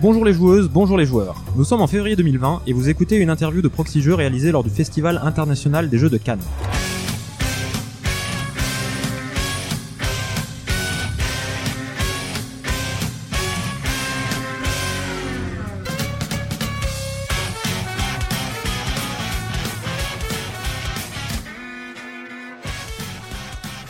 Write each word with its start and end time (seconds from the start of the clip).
Bonjour 0.00 0.24
les 0.24 0.32
joueuses, 0.32 0.68
bonjour 0.68 0.96
les 0.96 1.06
joueurs. 1.06 1.42
Nous 1.56 1.64
sommes 1.64 1.80
en 1.80 1.88
février 1.88 2.14
2020 2.14 2.62
et 2.68 2.72
vous 2.72 2.88
écoutez 2.88 3.16
une 3.16 3.30
interview 3.30 3.62
de 3.62 3.66
Proxy 3.66 4.00
Jeux 4.00 4.14
réalisée 4.14 4.52
lors 4.52 4.62
du 4.62 4.70
Festival 4.70 5.20
international 5.24 5.88
des 5.88 5.98
jeux 5.98 6.08
de 6.08 6.18
Cannes. 6.18 6.38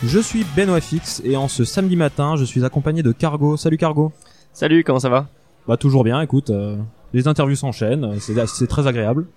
Je 0.03 0.17
suis 0.17 0.43
Benoît 0.57 0.81
Fix 0.81 1.21
et 1.23 1.37
en 1.37 1.47
ce 1.47 1.63
samedi 1.63 1.95
matin, 1.95 2.35
je 2.35 2.45
suis 2.45 2.65
accompagné 2.65 3.03
de 3.03 3.11
Cargo. 3.11 3.57
Salut 3.57 3.77
Cargo. 3.77 4.11
Salut, 4.53 4.83
comment 4.83 4.99
ça 4.99 5.09
va? 5.09 5.27
Bah 5.69 5.77
toujours 5.77 6.03
bien, 6.03 6.19
écoute, 6.19 6.49
euh, 6.49 6.77
les 7.13 7.27
interviews 7.27 7.55
s'enchaînent, 7.55 8.03
euh, 8.03 8.45
c'est 8.47 8.65
très 8.65 8.87
agréable. 8.87 9.27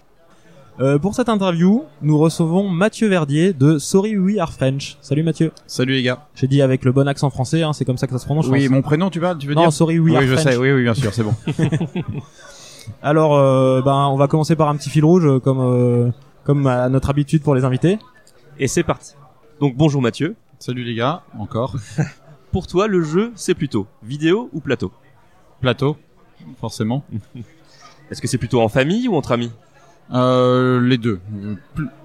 Euh, 0.81 0.99
pour 0.99 1.15
cette 1.15 1.29
interview, 1.29 1.85
nous 2.01 2.17
recevons 2.17 2.71
Mathieu 2.71 3.07
Verdier 3.07 3.53
de 3.53 3.77
Sorry 3.77 4.17
We 4.17 4.39
Are 4.39 4.51
French. 4.51 4.97
Salut 5.03 5.25
Mathieu. 5.25 5.53
Salut 5.67 5.93
les 5.93 6.03
gars. 6.03 6.27
J'ai 6.35 6.47
dit 6.47 6.63
avec 6.63 6.87
le 6.87 6.93
bon 6.93 7.07
accent 7.07 7.29
français, 7.29 7.63
hein, 7.63 7.75
c'est 7.75 7.85
comme 7.85 7.99
ça 7.99 8.07
que 8.07 8.15
ça 8.15 8.19
se 8.19 8.25
prononce. 8.25 8.47
je 8.47 8.51
Oui, 8.51 8.67
mon 8.71 8.81
prénom, 8.81 9.11
tu 9.11 9.21
vas, 9.21 9.35
tu 9.35 9.47
veux 9.47 9.53
non, 9.53 9.61
dire 9.61 9.75
Sorry 9.75 9.99
We 9.99 10.15
Are 10.15 10.23
Oui, 10.23 10.27
je 10.27 10.37
French. 10.37 10.55
sais. 10.55 10.57
Oui, 10.57 10.73
oui, 10.73 10.83
bien 10.85 10.95
sûr, 10.95 11.13
c'est 11.13 11.23
bon. 11.23 11.35
Alors, 13.03 13.37
euh, 13.37 13.83
ben, 13.83 14.07
on 14.07 14.17
va 14.17 14.27
commencer 14.27 14.57
par 14.57 14.71
un 14.71 14.77
petit 14.77 14.89
fil 14.89 15.05
rouge, 15.05 15.39
comme 15.41 15.61
euh, 15.61 16.11
comme 16.45 16.67
à 16.67 16.89
notre 16.89 17.11
habitude 17.11 17.43
pour 17.43 17.55
les 17.55 17.67
invités. 17.67 17.99
Et 18.59 18.69
c'est 18.69 18.85
parti. 18.85 19.17
Donc 19.61 19.77
bonjour 19.77 20.01
Mathieu. 20.01 20.35
Salut 20.59 20.83
les 20.83 20.95
gars, 20.95 21.25
encore. 21.39 21.77
Pour 22.53 22.67
toi, 22.67 22.87
le 22.87 23.03
jeu, 23.03 23.33
c'est 23.35 23.55
plutôt 23.55 23.87
vidéo 24.03 24.49
ou 24.55 24.61
plateau? 24.61 24.93
Plateau, 25.61 25.97
forcément. 26.61 27.05
Est-ce 28.11 28.21
que 28.21 28.29
c'est 28.29 28.39
plutôt 28.39 28.61
en 28.61 28.69
famille 28.69 29.09
ou 29.09 29.15
entre 29.17 29.33
amis 29.33 29.51
Euh, 30.13 30.81
les 30.81 30.99
deux. 30.99 31.21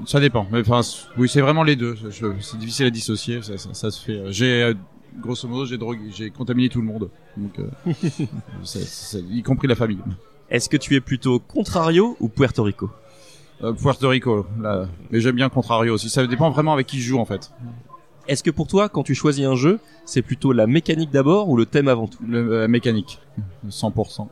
Ça 0.05 0.19
dépend. 0.19 0.47
Mais 0.51 0.61
enfin, 0.61 0.81
oui, 1.17 1.27
c'est 1.27 1.41
vraiment 1.41 1.63
les 1.63 1.75
deux. 1.75 1.95
C'est 2.11 2.57
difficile 2.57 2.85
à 2.85 2.89
dissocier. 2.89 3.41
Ça, 3.41 3.57
ça- 3.57 3.73
ça 3.73 3.91
se 3.91 4.01
fait. 4.03 4.13
euh, 4.17 4.31
J'ai 4.31 4.63
euh, 4.63 4.73
grosso 5.19 5.47
modo, 5.47 5.65
j'ai 5.65 5.77
drogué, 5.77 6.09
j'ai 6.13 6.29
contaminé 6.29 6.69
tout 6.69 6.79
le 6.79 6.87
monde. 6.87 7.09
Donc, 7.35 7.59
euh, 7.59 7.65
y 9.31 9.43
compris 9.43 9.67
la 9.67 9.75
famille. 9.75 9.99
Est-ce 10.49 10.69
que 10.69 10.77
tu 10.77 10.95
es 10.95 11.01
plutôt 11.01 11.39
Contrario 11.39 12.15
ou 12.21 12.29
Puerto 12.29 12.63
Rico? 12.63 12.89
Euh, 13.63 13.73
Puerto 13.73 14.07
Rico, 14.09 14.45
là. 14.61 14.87
Mais 15.11 15.19
j'aime 15.19 15.35
bien 15.35 15.49
Contrario 15.49 15.93
aussi. 15.95 16.09
Ça 16.09 16.25
dépend 16.25 16.49
vraiment 16.51 16.73
avec 16.73 16.87
qui 16.87 17.01
je 17.01 17.07
joue 17.09 17.19
en 17.19 17.25
fait. 17.25 17.51
Est-ce 18.27 18.43
que 18.43 18.51
pour 18.51 18.67
toi, 18.67 18.89
quand 18.89 19.03
tu 19.03 19.15
choisis 19.15 19.45
un 19.45 19.55
jeu, 19.55 19.79
c'est 20.05 20.21
plutôt 20.21 20.51
la 20.51 20.67
mécanique 20.67 21.11
d'abord 21.11 21.49
ou 21.49 21.57
le 21.57 21.65
thème 21.65 21.87
avant 21.87 22.07
tout 22.07 22.19
Le, 22.27 22.51
euh, 22.51 22.67
mécanique, 22.67 23.19
100%. 23.69 24.27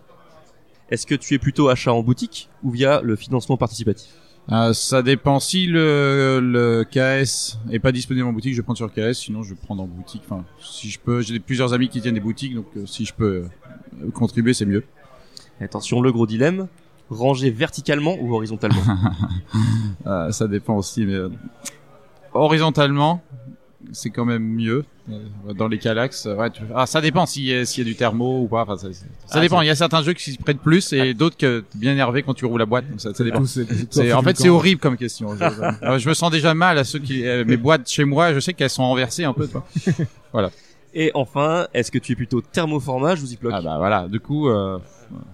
Est-ce 0.89 1.07
que 1.07 1.15
tu 1.15 1.33
es 1.33 1.39
plutôt 1.39 1.69
achat 1.69 1.93
en 1.93 2.03
boutique 2.03 2.49
ou 2.63 2.71
via 2.71 3.01
le 3.01 3.15
financement 3.15 3.57
participatif 3.57 4.09
Euh, 4.51 4.73
ça 4.73 5.01
dépend. 5.01 5.39
Si 5.39 5.65
le, 5.65 6.39
le 6.39 6.83
KS 6.83 7.57
est 7.71 7.79
pas 7.79 7.91
disponible 7.91 8.27
en 8.27 8.33
boutique, 8.33 8.53
je 8.53 8.57
vais 8.57 8.63
prendre 8.63 8.77
sur 8.77 8.91
KS. 8.93 9.13
Sinon, 9.13 9.41
je 9.41 9.51
vais 9.55 9.59
prendre 9.59 9.81
en 9.81 9.87
boutique. 9.87 10.21
Enfin, 10.25 10.43
si 10.59 10.89
je 10.89 10.99
peux, 10.99 11.21
j'ai 11.21 11.39
plusieurs 11.39 11.73
amis 11.73 11.89
qui 11.89 12.01
tiennent 12.01 12.13
des 12.13 12.19
boutiques, 12.19 12.53
donc 12.53 12.67
euh, 12.77 12.85
si 12.85 13.05
je 13.05 13.13
peux 13.13 13.45
euh, 14.03 14.11
contribuer, 14.13 14.53
c'est 14.53 14.65
mieux. 14.65 14.83
Attention, 15.59 16.01
le 16.01 16.11
gros 16.11 16.27
dilemme, 16.27 16.67
ranger 17.09 17.49
verticalement 17.49 18.17
ou 18.21 18.35
horizontalement 18.35 18.81
Euh, 20.05 20.31
ça 20.31 20.47
dépend 20.47 20.75
aussi, 20.75 21.05
mais 21.05 21.17
horizontalement, 22.33 23.23
c'est 23.91 24.09
quand 24.09 24.25
même 24.25 24.43
mieux. 24.43 24.85
Dans 25.57 25.67
les 25.67 25.77
Calax, 25.77 26.25
euh, 26.25 26.35
ouais, 26.35 26.49
tu- 26.49 26.63
ah, 26.73 26.85
ça 26.87 26.99
dépend 26.99 27.25
s'il 27.27 27.43
y, 27.43 27.49
y 27.51 27.81
a 27.81 27.83
du 27.83 27.95
thermo 27.95 28.41
ou 28.41 28.47
pas. 28.47 28.63
Enfin, 28.63 28.75
ça, 28.77 28.91
ça 28.91 29.05
Ah, 29.31 29.39
dépend. 29.39 29.61
Il 29.61 29.67
y 29.67 29.69
a 29.69 29.75
certains 29.75 30.01
jeux 30.01 30.13
qui 30.13 30.31
s'y 30.31 30.37
prêtent 30.37 30.59
plus 30.59 30.93
et 30.93 31.13
d'autres 31.13 31.37
que 31.37 31.63
bien 31.75 31.91
énervé 31.91 32.23
quand 32.23 32.33
tu 32.33 32.45
roules 32.45 32.59
la 32.59 32.65
boîte. 32.65 32.89
Donc 32.89 32.99
ça, 32.99 33.13
ça 33.13 33.23
dépend. 33.23 33.39
À 33.43 34.17
en 34.17 34.21
fait 34.23 34.37
c'est 34.37 34.49
horrible 34.49 34.81
comme 34.81 34.97
question. 34.97 35.35
Je, 35.35 35.99
je 35.99 36.09
me 36.09 36.13
sens 36.13 36.31
déjà 36.31 36.53
mal 36.55 36.77
à 36.79 36.83
ceux 36.83 36.99
qui, 36.99 37.25
euh, 37.27 37.45
mes 37.45 37.57
boîtes 37.57 37.87
chez 37.89 38.03
moi, 38.05 38.33
je 38.33 38.39
sais 38.39 38.53
qu'elles 38.53 38.69
sont 38.69 38.83
renversées 38.83 39.25
un 39.25 39.33
peu. 39.33 39.47
Toi. 39.47 39.63
Et 40.97 41.11
enfin, 41.13 41.67
est-ce 41.73 41.91
que 41.91 41.99
tu 41.99 42.13
es 42.13 42.15
plutôt 42.15 42.41
thermoformage 42.41 43.21
ou 43.21 43.25
Ziploc 43.25 43.51
Ah 43.53 43.61
bah 43.61 43.75
voilà. 43.77 44.07
Du 44.07 44.19
coup, 44.21 44.47
euh, 44.49 44.79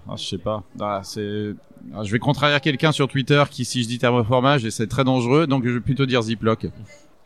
ah, 0.10 0.16
je 0.18 0.24
sais 0.26 0.38
pas. 0.40 0.64
Ah, 0.80 1.02
c'est, 1.04 1.54
ah, 1.96 2.04
je 2.04 2.12
vais 2.12 2.18
contrarier 2.20 2.60
quelqu'un 2.60 2.92
sur 2.92 3.08
Twitter 3.08 3.44
qui, 3.50 3.64
si 3.64 3.84
je 3.84 3.88
dis 3.88 4.00
thermoformage, 4.00 4.68
c'est 4.70 4.88
très 4.88 5.04
dangereux, 5.04 5.46
donc 5.48 5.64
je 5.66 5.70
vais 5.70 5.80
plutôt 5.80 6.06
dire 6.08 6.22
Ziploc. 6.24 6.66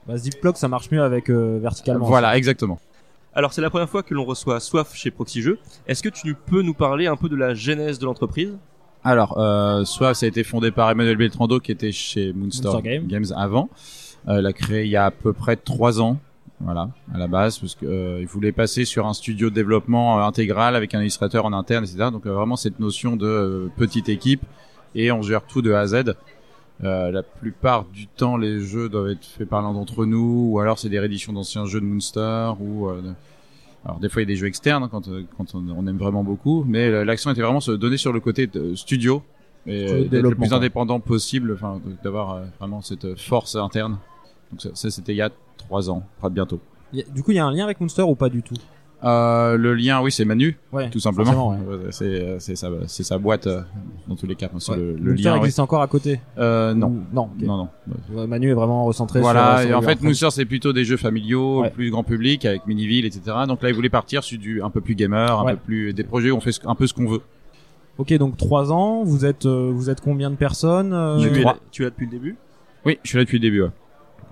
Bah, 0.08 0.18
Ziploc, 0.18 0.58
ça 0.58 0.68
marche 0.68 0.92
mieux 0.92 1.02
avec 1.02 1.30
euh, 1.30 1.60
verticalement. 1.62 2.06
Voilà, 2.06 2.38
exactement. 2.38 2.80
Alors 3.34 3.52
c'est 3.52 3.62
la 3.62 3.70
première 3.70 3.90
fois 3.90 4.02
que 4.02 4.14
l'on 4.14 4.24
reçoit 4.24 4.60
Soif 4.60 4.96
chez 4.96 5.12
Proxy 5.12 5.42
Jeux. 5.42 5.60
Est-ce 5.88 6.02
que 6.02 6.10
tu 6.10 6.36
peux 6.36 6.62
nous 6.62 6.74
parler 6.74 7.08
un 7.08 7.18
peu 7.18 7.28
de 7.28 7.36
la 7.36 7.54
genèse 7.54 8.00
de 8.00 8.06
l'entreprise? 8.06 8.54
Alors, 9.04 9.38
euh, 9.38 9.84
soit 9.86 10.14
ça 10.14 10.26
a 10.26 10.30
été 10.30 10.44
fondé 10.44 10.72
par 10.72 10.90
Emmanuel 10.90 11.18
Beltrando 11.18 11.60
qui 11.60 11.72
était 11.72 11.92
chez 11.92 12.34
Moonstar, 12.34 12.74
Moonstar 12.74 12.82
Game. 12.82 13.08
Games 13.08 13.26
avant. 13.36 13.70
Euh, 14.28 14.40
il 14.40 14.46
a 14.46 14.54
créé 14.54 14.86
il 14.86 14.90
y 14.90 14.96
a 14.96 15.06
à 15.06 15.12
peu 15.12 15.34
près 15.34 15.56
trois 15.58 16.02
ans, 16.02 16.18
voilà, 16.60 16.90
à 17.14 17.18
la 17.18 17.28
base, 17.28 17.60
parce 17.60 17.76
que 17.76 17.86
euh, 17.86 18.22
il 18.22 18.28
voulait 18.28 18.52
passer 18.52 18.86
sur 18.86 19.06
un 19.06 19.14
studio 19.14 19.50
de 19.50 19.56
développement 19.56 20.18
euh, 20.20 20.24
intégral 20.24 20.76
avec 20.76 20.96
un 20.96 21.02
illustrateur 21.02 21.46
en 21.46 21.54
interne, 21.54 21.84
etc. 21.84 22.10
Donc 22.12 22.26
euh, 22.26 22.34
vraiment 22.34 22.56
cette 22.56 22.80
notion 22.80 23.16
de 23.16 23.28
euh, 23.28 23.68
petite 23.78 24.10
équipe 24.10 24.42
et 24.96 25.12
on 25.12 25.22
gère 25.22 25.44
tout 25.44 25.62
de 25.62 25.72
A 25.74 25.82
à 25.82 25.88
Z. 25.88 26.16
Euh, 26.84 27.10
la 27.12 27.24
plupart 27.24 27.86
du 27.86 28.08
temps, 28.08 28.36
les 28.38 28.60
jeux 28.60 28.90
doivent 28.90 29.10
être 29.10 29.24
faits 29.26 29.48
par 29.48 29.62
l'un 29.62 29.74
d'entre 29.74 30.06
nous, 30.06 30.50
ou 30.52 30.60
alors 30.60 30.78
c'est 30.78 30.90
des 30.90 31.00
rééditions 31.00 31.32
d'anciens 31.34 31.66
jeux 31.66 31.80
de 31.80 31.86
Moonstar, 31.86 32.62
ou 32.62 32.90
euh, 32.90 33.02
alors 33.86 34.00
des 34.00 34.10
fois 34.10 34.22
il 34.22 34.26
y 34.26 34.28
a 34.32 34.34
des 34.34 34.36
jeux 34.36 34.48
externes 34.48 34.84
hein, 34.84 34.90
quand, 34.92 35.08
euh, 35.08 35.24
quand 35.38 35.56
on, 35.56 35.64
on 35.70 35.88
aime 35.88 35.98
vraiment 35.98 36.24
beaucoup, 36.24 36.66
mais 36.68 37.06
l'action 37.06 37.32
était 37.32 37.42
vraiment 37.42 37.62
se 37.62 37.72
donner 37.72 37.96
sur 37.98 38.12
le 38.12 38.20
côté 38.20 38.48
de 38.48 38.76
studio 38.76 39.24
et 39.66 39.88
d'être 40.10 40.24
le 40.24 40.36
plus 40.36 40.48
indépendant 40.58 41.00
possible, 41.00 41.54
enfin 41.54 41.80
d'avoir 42.04 42.34
euh, 42.34 42.46
vraiment 42.60 42.82
cette 42.82 43.16
force 43.18 43.56
interne. 43.56 43.98
Donc 44.52 44.62
ça, 44.62 44.70
ça, 44.74 44.92
c'était 44.92 45.14
il 45.14 45.18
y 45.18 45.22
a 45.22 45.30
trois 45.58 45.90
ans, 45.90 46.04
pas 46.22 46.30
bientôt. 46.30 46.60
A- 46.94 47.10
Du 47.10 47.24
coup, 47.24 47.32
il 47.32 47.36
y 47.36 47.40
a 47.40 47.46
un 47.46 47.52
lien 47.52 47.64
avec 47.64 47.80
Monster 47.80 48.04
ou 48.04 48.16
pas 48.16 48.30
du 48.30 48.44
tout? 48.44 48.56
Euh, 49.04 49.58
le 49.58 49.76
lien, 49.76 50.02
oui, 50.02 50.12
c'est 50.12 50.26
Manu, 50.26 50.58
Ouais. 50.72 50.90
tout 50.90 51.00
simplement. 51.00 51.50
ouais. 51.52 51.58
Euh, 51.70 51.88
C'est 51.92 52.06
euh, 52.06 52.40
c'est 52.40 52.56
sa 52.56 52.70
c'est 52.88 53.04
sa 53.04 53.18
boîte 53.20 53.46
euh, 53.46 53.62
dans 54.08 54.16
tous 54.16 54.26
les 54.26 54.36
cas. 54.36 54.50
C'est 54.58 54.72
Ouais. 54.72 54.78
le, 54.78 54.94
le 54.96 55.14
lien. 55.14 55.34
oui. 55.34 55.40
existe 55.40 55.60
encore 55.60 55.82
à 55.82 55.88
côté 55.88 56.22
Euh, 56.38 56.74
non, 56.74 56.88
Ou- 56.88 57.04
Non. 57.14 57.30
non, 57.40 57.58
non. 57.58 57.70
Ouais, 58.14 58.26
Manu 58.26 58.50
est 58.50 58.54
vraiment 58.54 58.86
recentré 58.86 59.20
Voilà, 59.20 59.62
sur. 59.62 59.70
et 59.70 59.74
en 59.74 59.82
fait. 59.82 60.02
Moonster, 60.02 60.30
c'est 60.32 60.46
plutôt 60.46 60.74
des 60.74 60.86
jeux 60.86 60.98
familiaux, 60.98 61.62
Ouais. 61.62 61.70
plus 61.70 61.92
grand 61.92 62.04
public, 62.04 62.46
avec 62.46 62.66
Miniville, 62.66 63.06
etc. 63.06 63.22
Donc 63.48 63.62
là, 63.62 63.70
ils 63.70 63.76
voulaient 63.76 63.90
partir 63.90 64.24
sur 64.24 64.40
du 64.40 64.62
un 64.64 64.70
peu 64.70 64.82
plus 64.82 64.96
gamer, 64.96 65.40
un 65.40 65.44
Ouais. 65.46 65.54
peu 65.54 65.60
plus 65.60 65.94
des 65.94 66.04
projets 66.04 66.32
où 66.32 66.38
on 66.38 66.42
fait 66.42 66.54
ce- 66.54 66.68
un 66.68 66.76
peu 66.76 66.88
ce 66.88 66.94
qu'on 66.94 67.08
veut. 67.08 67.22
Ok, 67.98 68.12
donc 68.14 68.38
trois 68.38 68.72
ans. 68.72 69.04
Vous 69.04 69.26
êtes, 69.26 69.46
euh, 69.46 69.72
vous 69.74 69.90
êtes 69.90 70.02
combien 70.02 70.30
de 70.32 70.36
personnes 70.36 70.94
euh, 70.94 71.20
tu, 71.20 71.40
es 71.40 71.44
là, 71.44 71.56
tu 71.72 71.82
es 71.84 71.86
là 71.86 71.92
depuis 71.92 72.06
le 72.06 72.12
début? 72.12 72.38
Oui, 72.86 72.98
je 73.04 73.10
suis 73.10 73.18
là 73.18 73.24
depuis 73.24 73.38
le 73.38 73.42
début. 73.42 73.62
Ouais. 73.64 73.70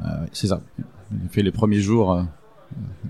Euh, 0.03 0.07
c'est 0.31 0.47
ça. 0.47 0.61
J'ai 0.79 1.29
fait 1.29 1.43
les 1.43 1.51
premiers 1.51 1.79
jours 1.79 2.11
euh, 2.13 2.23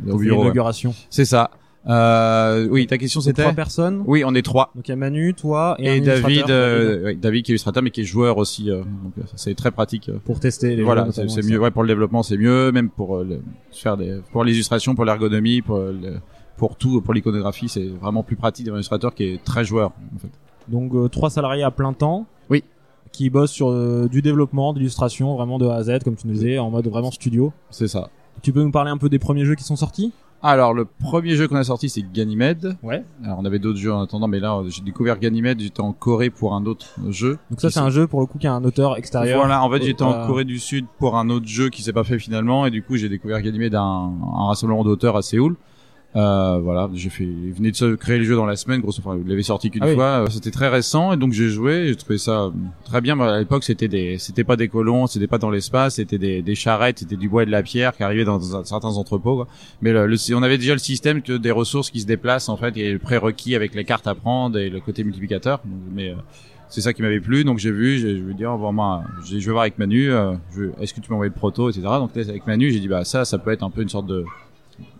au 0.09 0.17
bureau. 0.17 0.41
l'inauguration. 0.43 0.93
C'est 1.09 1.25
ça. 1.25 1.51
Euh, 1.85 2.65
oui, 2.71 2.87
ta 2.87 2.97
question 2.97 3.19
c'était 3.19 3.41
trois 3.41 3.53
personnes. 3.53 4.03
Oui, 4.07 4.23
on 4.25 4.33
est 4.35 4.41
trois. 4.41 4.71
Donc 4.73 4.87
il 4.87 4.91
y 4.91 4.93
a 4.93 4.95
Manu, 4.95 5.33
toi 5.33 5.75
et, 5.79 5.97
Et, 5.97 5.99
un 5.99 6.01
David, 6.01 6.49
euh, 6.49 7.13
David 7.15 7.43
qui 7.43 7.51
est 7.51 7.53
illustrateur 7.53 7.83
mais 7.83 7.91
qui 7.91 8.01
est 8.01 8.05
joueur 8.05 8.37
aussi. 8.37 8.69
euh, 8.71 8.77
donc 9.03 9.13
euh, 9.17 9.23
c'est 9.35 9.53
très 9.53 9.71
pratique. 9.71 10.09
pour 10.23 10.39
tester 10.39 10.75
les 10.77 10.83
voilà, 10.83 11.07
c'est 11.11 11.45
mieux. 11.45 11.59
Ouais, 11.59 11.71
pour 11.71 11.83
le 11.83 11.89
développement, 11.89 12.23
c'est 12.23 12.37
mieux, 12.37 12.71
même 12.71 12.89
pour 12.89 13.17
le- 13.17 13.41
faire 13.71 13.97
des, 13.97 14.21
pour 14.31 14.45
l'illustration, 14.45 14.95
pour 14.95 15.03
l'ergonomie, 15.03 15.61
pour 15.61 15.79
le- 15.79 16.19
pour 16.55 16.77
tout, 16.77 17.01
pour 17.01 17.13
l'iconographie, 17.13 17.67
c'est 17.67 17.87
vraiment 18.01 18.23
plus 18.23 18.37
pratique 18.37 18.65
d'avoir 18.65 18.77
un 18.77 18.79
illustrateur 18.79 19.13
qui 19.13 19.23
est 19.25 19.43
très 19.43 19.65
joueur. 19.65 19.91
En 20.15 20.19
fait. 20.19 20.29
Donc 20.69 21.11
trois 21.11 21.29
salariés 21.29 21.63
à 21.63 21.71
plein 21.71 21.91
temps. 21.91 22.25
Oui. 22.49 22.63
Qui 23.11 23.29
bossent 23.29 23.51
sur 23.51 23.69
euh, 23.69 24.07
du 24.09 24.21
développement, 24.21 24.71
de 24.73 24.79
l'illustration, 24.79 25.35
vraiment 25.35 25.57
de 25.59 25.67
A 25.67 25.75
à 25.75 25.83
Z, 25.83 25.99
comme 26.05 26.15
tu 26.15 26.27
nous 26.27 26.33
disais, 26.33 26.57
en 26.59 26.69
mode 26.71 26.87
vraiment 26.87 27.11
studio. 27.11 27.51
C'est 27.69 27.87
ça. 27.89 28.09
Tu 28.41 28.51
peux 28.51 28.63
nous 28.63 28.71
parler 28.71 28.91
un 28.91 28.97
peu 28.97 29.09
des 29.09 29.19
premiers 29.19 29.45
jeux 29.45 29.55
qui 29.55 29.63
sont 29.63 29.75
sortis? 29.75 30.11
Alors 30.45 30.73
le 30.73 30.83
premier 30.83 31.37
jeu 31.37 31.47
qu'on 31.47 31.55
a 31.55 31.63
sorti 31.63 31.87
c'est 31.87 32.01
Ganymede. 32.11 32.75
Ouais. 32.83 33.05
Alors 33.23 33.39
on 33.39 33.45
avait 33.45 33.59
d'autres 33.59 33.79
jeux 33.79 33.93
en 33.93 34.01
attendant, 34.01 34.27
mais 34.27 34.41
là 34.41 34.61
j'ai 34.67 34.81
découvert 34.81 35.17
Ganymede. 35.17 35.61
J'étais 35.61 35.79
en 35.79 35.93
Corée 35.93 36.29
pour 36.29 36.53
un 36.53 36.65
autre 36.65 36.87
jeu. 37.09 37.37
Donc 37.49 37.61
ça 37.61 37.69
c'est 37.69 37.79
un 37.79 37.89
jeu 37.89 38.07
pour 38.07 38.19
le 38.19 38.25
coup 38.25 38.37
qui 38.39 38.47
a 38.47 38.53
un 38.53 38.63
auteur 38.65 38.97
extérieur. 38.97 39.39
Voilà, 39.39 39.63
en 39.63 39.71
fait, 39.71 39.81
j'étais 39.83 40.03
Euh, 40.03 40.07
en 40.07 40.27
Corée 40.27 40.43
du 40.43 40.59
Sud 40.59 40.85
pour 40.99 41.15
un 41.17 41.29
autre 41.29 41.47
jeu 41.47 41.69
qui 41.69 41.81
s'est 41.81 41.93
pas 41.93 42.03
fait 42.03 42.19
finalement, 42.19 42.65
et 42.65 42.71
du 42.71 42.83
coup, 42.83 42.97
j'ai 42.97 43.07
découvert 43.07 43.41
Ganymede 43.41 43.75
un, 43.75 43.79
un 44.35 44.47
rassemblement 44.47 44.83
d'auteurs 44.83 45.15
à 45.15 45.21
Séoul. 45.21 45.55
Euh, 46.15 46.59
voilà, 46.61 46.89
j'ai 46.93 47.09
fait, 47.09 47.23
il 47.23 47.53
venait 47.53 47.71
de 47.71 47.75
se 47.75 47.95
créer 47.95 48.19
le 48.19 48.23
jeu 48.23 48.35
dans 48.35 48.45
la 48.45 48.55
semaine, 48.55 48.81
grosso 48.81 49.01
modo, 49.03 49.21
il 49.23 49.27
l'avait 49.29 49.41
sorti 49.41 49.71
qu'une 49.71 49.81
Ah 49.83 49.93
fois, 49.95 50.05
euh, 50.05 50.27
c'était 50.29 50.51
très 50.51 50.67
récent, 50.69 51.11
et 51.11 51.17
donc 51.17 51.33
j'ai 51.33 51.49
joué, 51.49 51.87
j'ai 51.87 51.95
trouvé 51.95 52.19
ça 52.19 52.51
très 52.85 53.01
bien, 53.01 53.15
mais 53.15 53.23
à 53.23 53.39
l'époque, 53.39 53.63
c'était 53.63 53.87
des, 53.87 54.19
c'était 54.19 54.43
pas 54.43 54.55
des 54.55 54.67
colons, 54.67 55.07
c'était 55.07 55.25
pas 55.25 55.39
dans 55.39 55.49
l'espace, 55.49 55.95
c'était 55.95 56.19
des, 56.19 56.43
des 56.43 56.53
charrettes, 56.53 56.99
c'était 56.99 57.15
du 57.15 57.29
bois 57.29 57.41
et 57.43 57.45
de 57.47 57.51
la 57.51 57.63
pierre 57.63 57.97
qui 57.97 58.03
arrivaient 58.03 58.25
dans 58.25 58.39
certains 58.63 58.89
entrepôts, 58.89 59.35
quoi. 59.37 59.47
Mais 59.81 59.91
le, 59.91 60.05
le- 60.05 60.35
on 60.35 60.43
avait 60.43 60.59
déjà 60.59 60.73
le 60.73 60.79
système 60.79 61.23
que 61.23 61.33
des 61.33 61.49
ressources 61.51 61.89
qui 61.89 62.01
se 62.01 62.05
déplacent, 62.05 62.47
en 62.47 62.57
fait, 62.57 62.77
et 62.77 62.91
le 62.93 62.99
prérequis 62.99 63.55
avec 63.55 63.73
les 63.73 63.83
cartes 63.83 64.05
à 64.05 64.13
prendre 64.13 64.59
et 64.59 64.69
le 64.69 64.79
côté 64.81 65.03
multiplicateur, 65.03 65.61
mais, 65.95 66.09
euh, 66.11 66.15
c'est 66.69 66.81
ça 66.81 66.93
qui 66.93 67.03
m'avait 67.03 67.19
plu 67.19 67.43
donc 67.43 67.59
j'ai 67.59 67.69
vu 67.69 67.99
je 67.99 68.07
veux 68.23 68.33
dire 68.33 68.57
moi 68.57 69.03
j'ai- 69.27 69.39
je 69.39 69.45
vais 69.45 69.51
voir 69.51 69.61
avec 69.61 69.77
Manu 69.77 70.09
euh, 70.09 70.33
je- 70.55 70.71
est-ce 70.81 70.91
que 70.95 71.01
tu 71.01 71.13
envoyer 71.13 71.29
le 71.29 71.35
proto 71.35 71.69
etc 71.69 71.83
donc 71.99 72.17
avec 72.17 72.47
Manu 72.47 72.71
j'ai 72.71 72.79
dit 72.79 72.87
bah 72.87 73.03
ça 73.03 73.25
ça 73.25 73.37
peut 73.37 73.51
être 73.51 73.61
un 73.61 73.69
peu 73.69 73.83
une 73.83 73.89
sorte 73.89 74.07
de 74.07 74.25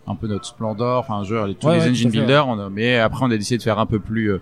un 0.06 0.14
peu 0.16 0.26
notre 0.26 0.44
Splendor 0.46 1.00
enfin 1.00 1.14
un 1.16 1.24
jeu 1.24 1.44
les- 1.46 1.54
tous 1.54 1.66
Ouais, 1.66 1.76
les 1.78 1.84
ouais, 1.84 1.90
engine 1.90 2.10
builders 2.10 2.46
on 2.48 2.58
a- 2.58 2.68
mais 2.70 2.98
après 2.98 3.24
on 3.24 3.30
a 3.30 3.36
décidé 3.36 3.58
de 3.58 3.62
faire 3.62 3.78
un 3.78 3.86
peu 3.86 3.98
plus 4.00 4.32
euh, 4.32 4.40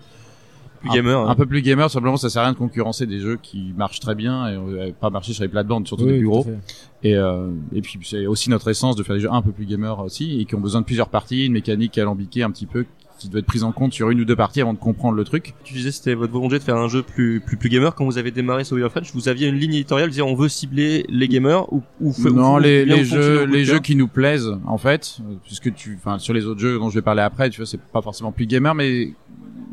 plus 0.81 0.89
un- 0.89 0.93
gamer. 0.95 1.19
hein. 1.19 1.29
un 1.29 1.35
peu 1.35 1.45
plus 1.45 1.61
gamer 1.61 1.89
simplement 1.89 2.17
ça 2.17 2.29
sert 2.29 2.41
à 2.41 2.45
rien 2.45 2.53
de 2.53 2.57
concurrencer 2.57 3.05
des 3.05 3.19
jeux 3.19 3.37
qui 3.41 3.73
marchent 3.77 4.01
très 4.01 4.15
bien 4.15 4.47
et 4.49 4.55
euh, 4.55 4.91
pas 4.99 5.09
marcher 5.09 5.31
sur 5.33 5.43
les 5.43 5.49
plates-bandes 5.49 5.87
surtout 5.87 6.03
Oui, 6.05 6.19
des 6.19 6.43
fait. 6.43 6.57
et 7.03 7.15
euh, 7.15 7.47
et 7.73 7.81
puis 7.81 7.97
c'est 8.03 8.25
aussi 8.25 8.49
notre 8.49 8.69
essence 8.69 8.95
de 8.97 9.03
faire 9.03 9.15
des 9.15 9.21
jeux 9.21 9.31
un 9.31 9.41
peu 9.41 9.51
plus 9.51 9.65
gamer 9.65 9.97
aussi 9.99 10.41
et 10.41 10.45
qui 10.45 10.55
ont 10.55 10.59
besoin 10.59 10.81
de 10.81 10.85
plusieurs 10.85 11.07
parties 11.09 11.45
une 11.45 11.53
mécanique 11.53 11.97
alambiquée 11.97 12.43
un 12.43 12.51
petit 12.51 12.65
peu 12.65 12.85
qui 13.23 13.29
doit 13.29 13.39
être 13.39 13.45
prise 13.45 13.63
en 13.63 13.71
compte 13.71 13.93
sur 13.93 14.09
une 14.09 14.21
ou 14.21 14.25
deux 14.25 14.35
parties 14.35 14.61
avant 14.61 14.73
de 14.73 14.79
comprendre 14.79 15.15
le 15.15 15.23
truc. 15.23 15.53
Tu 15.63 15.73
disais 15.73 15.91
c'était 15.91 16.13
votre 16.13 16.31
volonté 16.31 16.59
de 16.59 16.63
faire 16.63 16.77
un 16.77 16.87
jeu 16.87 17.01
plus 17.03 17.39
plus 17.39 17.57
plus 17.57 17.69
gamer. 17.69 17.95
Quand 17.95 18.05
vous 18.05 18.17
avez 18.17 18.31
démarré 18.31 18.63
sur 18.63 18.75
Wheel 18.75 18.85
of 18.85 18.91
French. 18.91 19.11
Vous 19.13 19.27
aviez 19.29 19.47
une 19.47 19.55
ligne 19.55 19.73
éditoriale 19.73 20.09
dire 20.09 20.27
on 20.27 20.35
veut 20.35 20.49
cibler 20.49 21.05
les 21.09 21.27
gamers 21.27 21.71
ou 21.73 21.81
ou 22.01 22.13
non 22.29 22.55
ou- 22.55 22.59
les, 22.59 22.85
les 22.85 23.03
jeux 23.05 23.45
les 23.45 23.65
jeux 23.65 23.79
qui 23.79 23.95
nous 23.95 24.07
plaisent 24.07 24.57
en 24.65 24.77
fait 24.77 25.17
puisque 25.43 25.73
tu 25.73 25.97
enfin 25.99 26.19
sur 26.19 26.33
les 26.33 26.45
autres 26.45 26.59
jeux 26.59 26.77
dont 26.77 26.89
je 26.89 26.95
vais 26.95 27.01
parler 27.01 27.21
après 27.21 27.49
tu 27.49 27.57
vois 27.57 27.65
c'est 27.65 27.79
pas 27.81 28.01
forcément 28.01 28.31
plus 28.31 28.45
gamer 28.45 28.75
mais 28.75 29.13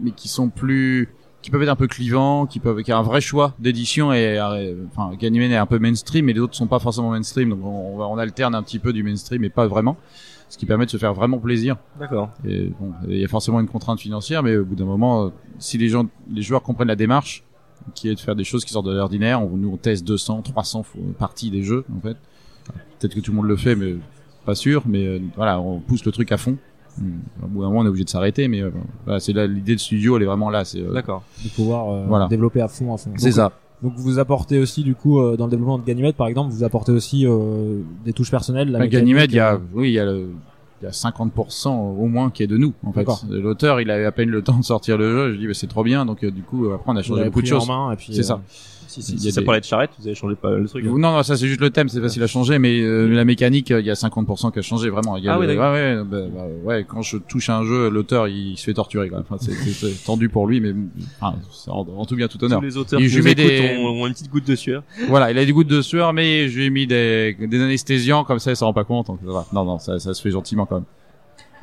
mais 0.02 0.10
qui 0.12 0.28
sont 0.28 0.48
plus 0.48 1.08
qui 1.42 1.50
peuvent 1.50 1.62
être 1.62 1.68
un 1.70 1.76
peu 1.76 1.86
clivants 1.86 2.44
qui 2.46 2.60
peuvent 2.60 2.82
qui 2.82 2.92
a 2.92 2.98
un 2.98 3.02
vrai 3.02 3.20
choix 3.20 3.54
d'édition 3.58 4.12
et 4.12 4.38
enfin 4.92 5.10
Ganymede 5.18 5.52
est 5.52 5.56
un 5.56 5.64
peu 5.66 5.78
mainstream 5.78 6.28
et 6.28 6.32
les 6.34 6.40
autres 6.40 6.54
sont 6.54 6.66
pas 6.66 6.78
forcément 6.78 7.10
mainstream. 7.10 7.50
Donc 7.50 7.60
on, 7.64 7.98
on 8.02 8.18
alterne 8.18 8.54
un 8.54 8.62
petit 8.62 8.78
peu 8.78 8.92
du 8.92 9.02
mainstream 9.02 9.40
mais 9.40 9.48
pas 9.48 9.66
vraiment 9.66 9.96
ce 10.50 10.58
qui 10.58 10.66
permet 10.66 10.84
de 10.84 10.90
se 10.90 10.98
faire 10.98 11.14
vraiment 11.14 11.38
plaisir 11.38 11.76
D'accord. 11.98 12.28
et 12.46 12.70
bon 12.78 12.92
il 13.08 13.16
y 13.18 13.24
a 13.24 13.28
forcément 13.28 13.60
une 13.60 13.68
contrainte 13.68 13.98
financière 14.00 14.42
mais 14.42 14.56
au 14.58 14.64
bout 14.66 14.74
d'un 14.74 14.84
moment 14.84 15.32
si 15.58 15.78
les 15.78 15.88
gens 15.88 16.04
les 16.30 16.42
joueurs 16.42 16.62
comprennent 16.62 16.88
la 16.88 16.96
démarche 16.96 17.42
qui 17.94 18.08
est 18.10 18.14
de 18.14 18.20
faire 18.20 18.36
des 18.36 18.44
choses 18.44 18.64
qui 18.66 18.72
sortent 18.72 18.86
de 18.86 18.92
l'ordinaire 18.94 19.42
on, 19.42 19.56
nous 19.56 19.70
on 19.72 19.76
teste 19.78 20.04
200 20.06 20.42
300 20.42 20.82
fo- 20.82 21.12
parties 21.14 21.50
des 21.50 21.62
jeux 21.62 21.84
en 21.96 22.00
fait 22.00 22.16
peut-être 22.98 23.14
que 23.14 23.20
tout 23.20 23.30
le 23.30 23.36
monde 23.38 23.46
le 23.46 23.56
fait 23.56 23.74
mais 23.76 23.94
pas 24.44 24.54
sûr 24.54 24.82
mais 24.86 25.06
euh, 25.06 25.18
voilà 25.36 25.58
on 25.60 25.80
pousse 25.80 26.04
le 26.04 26.12
truc 26.12 26.30
à 26.32 26.36
fond 26.36 26.56
au 27.00 27.46
bout 27.46 27.60
d'un 27.62 27.68
moment 27.68 27.80
on 27.80 27.84
est 27.84 27.88
obligé 27.88 28.04
de 28.04 28.10
s'arrêter 28.10 28.48
mais 28.48 28.60
euh, 28.60 28.70
voilà, 29.04 29.20
c'est 29.20 29.32
là 29.32 29.46
l'idée 29.46 29.74
de 29.76 29.80
studio 29.80 30.16
elle 30.16 30.24
est 30.24 30.26
vraiment 30.26 30.50
là 30.50 30.64
c'est 30.64 30.80
euh, 30.80 30.92
D'accord. 30.92 31.22
de 31.44 31.48
pouvoir 31.50 31.88
euh, 31.90 32.04
Voilà. 32.08 32.26
développer 32.26 32.60
à 32.60 32.68
fond 32.68 32.92
à 32.92 32.96
fond. 32.98 33.12
c'est 33.16 33.26
Donc, 33.28 33.34
ça 33.34 33.52
Donc 33.82 33.94
vous 33.96 34.18
apportez 34.18 34.58
aussi 34.58 34.82
du 34.82 34.94
coup 34.94 35.20
euh, 35.20 35.36
dans 35.36 35.46
le 35.46 35.50
développement 35.50 35.78
de 35.78 35.84
Ganymede 35.84 36.14
par 36.14 36.26
exemple, 36.26 36.52
vous 36.52 36.64
apportez 36.64 36.92
aussi 36.92 37.26
euh, 37.26 37.80
des 38.04 38.12
touches 38.12 38.30
personnelles. 38.30 38.70
La 38.70 38.78
Bah, 38.80 38.86
Ganymede 38.86 39.32
il 39.32 39.36
y 39.36 39.40
a 39.40 39.54
euh, 39.54 39.58
oui 39.72 39.88
il 39.88 39.94
y 39.94 39.98
a 39.98 40.04
le 40.04 40.30
il 40.82 40.86
y 40.86 40.88
a 40.88 40.92
50% 40.92 41.68
au 41.68 42.06
moins 42.06 42.30
qui 42.30 42.42
est 42.42 42.46
de 42.46 42.56
nous 42.56 42.72
en 42.84 42.92
fait. 42.92 43.06
L'auteur 43.28 43.80
il 43.80 43.90
avait 43.90 44.06
à 44.06 44.12
peine 44.12 44.30
le 44.30 44.42
temps 44.42 44.58
de 44.58 44.64
sortir 44.64 44.96
le 44.96 45.10
jeu. 45.10 45.34
Je 45.34 45.38
dis 45.38 45.46
bah, 45.46 45.54
c'est 45.54 45.66
trop 45.66 45.82
bien. 45.82 46.06
Donc 46.06 46.24
euh, 46.24 46.30
du 46.30 46.42
coup 46.42 46.70
après 46.70 46.90
on 46.92 46.96
a 46.96 47.02
changé 47.02 47.24
beaucoup 47.24 47.42
de 47.42 47.46
choses. 47.46 47.68
c'est 47.98 48.20
euh, 48.20 48.22
ça 48.22 48.40
Si, 48.90 49.02
si, 49.02 49.18
si 49.18 49.30
ça 49.30 49.40
des- 49.40 49.44
parlait 49.44 49.60
de 49.60 49.64
charrette, 49.64 49.90
vous 50.00 50.06
avez 50.06 50.16
changé 50.16 50.34
pas 50.34 50.50
le 50.50 50.66
truc. 50.68 50.84
hein. 50.84 50.88
Non, 50.90 51.12
non, 51.12 51.22
ça 51.22 51.36
c'est 51.36 51.46
juste 51.46 51.60
le 51.60 51.70
thème, 51.70 51.88
c'est 51.88 52.00
facile 52.00 52.22
à 52.22 52.26
changer, 52.26 52.58
mais 52.58 52.80
euh, 52.80 53.06
la 53.06 53.24
mécanique, 53.24 53.70
il 53.70 53.84
y 53.86 53.90
a 53.90 53.94
50% 53.94 54.50
qui 54.52 54.58
a 54.58 54.62
changé 54.62 54.90
vraiment. 54.90 55.16
Il 55.16 55.24
y 55.24 55.28
a 55.28 55.34
Ah 55.34 55.38
le- 55.38 55.46
oui, 55.46 55.56
ouais, 55.56 55.56
ouais, 55.58 56.02
bah, 56.04 56.18
bah, 56.34 56.42
ouais, 56.64 56.84
quand 56.88 57.02
je 57.02 57.16
touche 57.18 57.48
à 57.50 57.58
un 57.58 57.64
jeu, 57.64 57.88
l'auteur 57.88 58.26
il 58.26 58.56
se 58.58 58.64
fait 58.64 58.74
torturer. 58.74 59.08
Quoi. 59.08 59.20
Enfin, 59.20 59.36
c'est, 59.40 60.04
tendu 60.04 60.28
pour 60.28 60.46
lui, 60.48 60.60
mais 60.60 60.74
enfin, 61.20 61.36
en, 61.68 61.86
en 61.96 62.04
tout 62.04 62.16
bien 62.16 62.26
tout 62.28 62.42
honneur. 62.42 62.58
Tous 62.60 62.64
les 62.66 62.76
auteurs 62.76 63.00
je 63.00 63.20
mets 63.20 63.34
des- 63.36 63.76
ont, 63.78 64.02
ont 64.02 64.06
une 64.06 64.12
petite 64.12 64.30
goutte 64.30 64.46
de 64.48 64.56
sueur. 64.56 64.82
Voilà, 65.08 65.30
il 65.30 65.38
a 65.38 65.44
des 65.44 65.52
gouttes 65.52 65.68
de 65.68 65.82
sueur, 65.82 66.12
mais 66.12 66.48
je 66.48 66.58
lui 66.58 66.66
ai 66.66 66.70
mis 66.70 66.86
des, 66.86 67.36
des 67.40 67.60
anesthésiants 67.62 68.24
comme 68.24 68.38
ça, 68.40 68.50
il 68.50 68.56
s'en 68.56 68.66
rend 68.66 68.72
pas 68.74 68.84
compte. 68.84 69.06
Donc. 69.06 69.20
Non, 69.52 69.64
non, 69.64 69.78
ça, 69.78 69.98
ça 70.00 70.14
se 70.14 70.20
fait 70.20 70.30
gentiment 70.30 70.66
quand 70.66 70.76
même. 70.76 70.84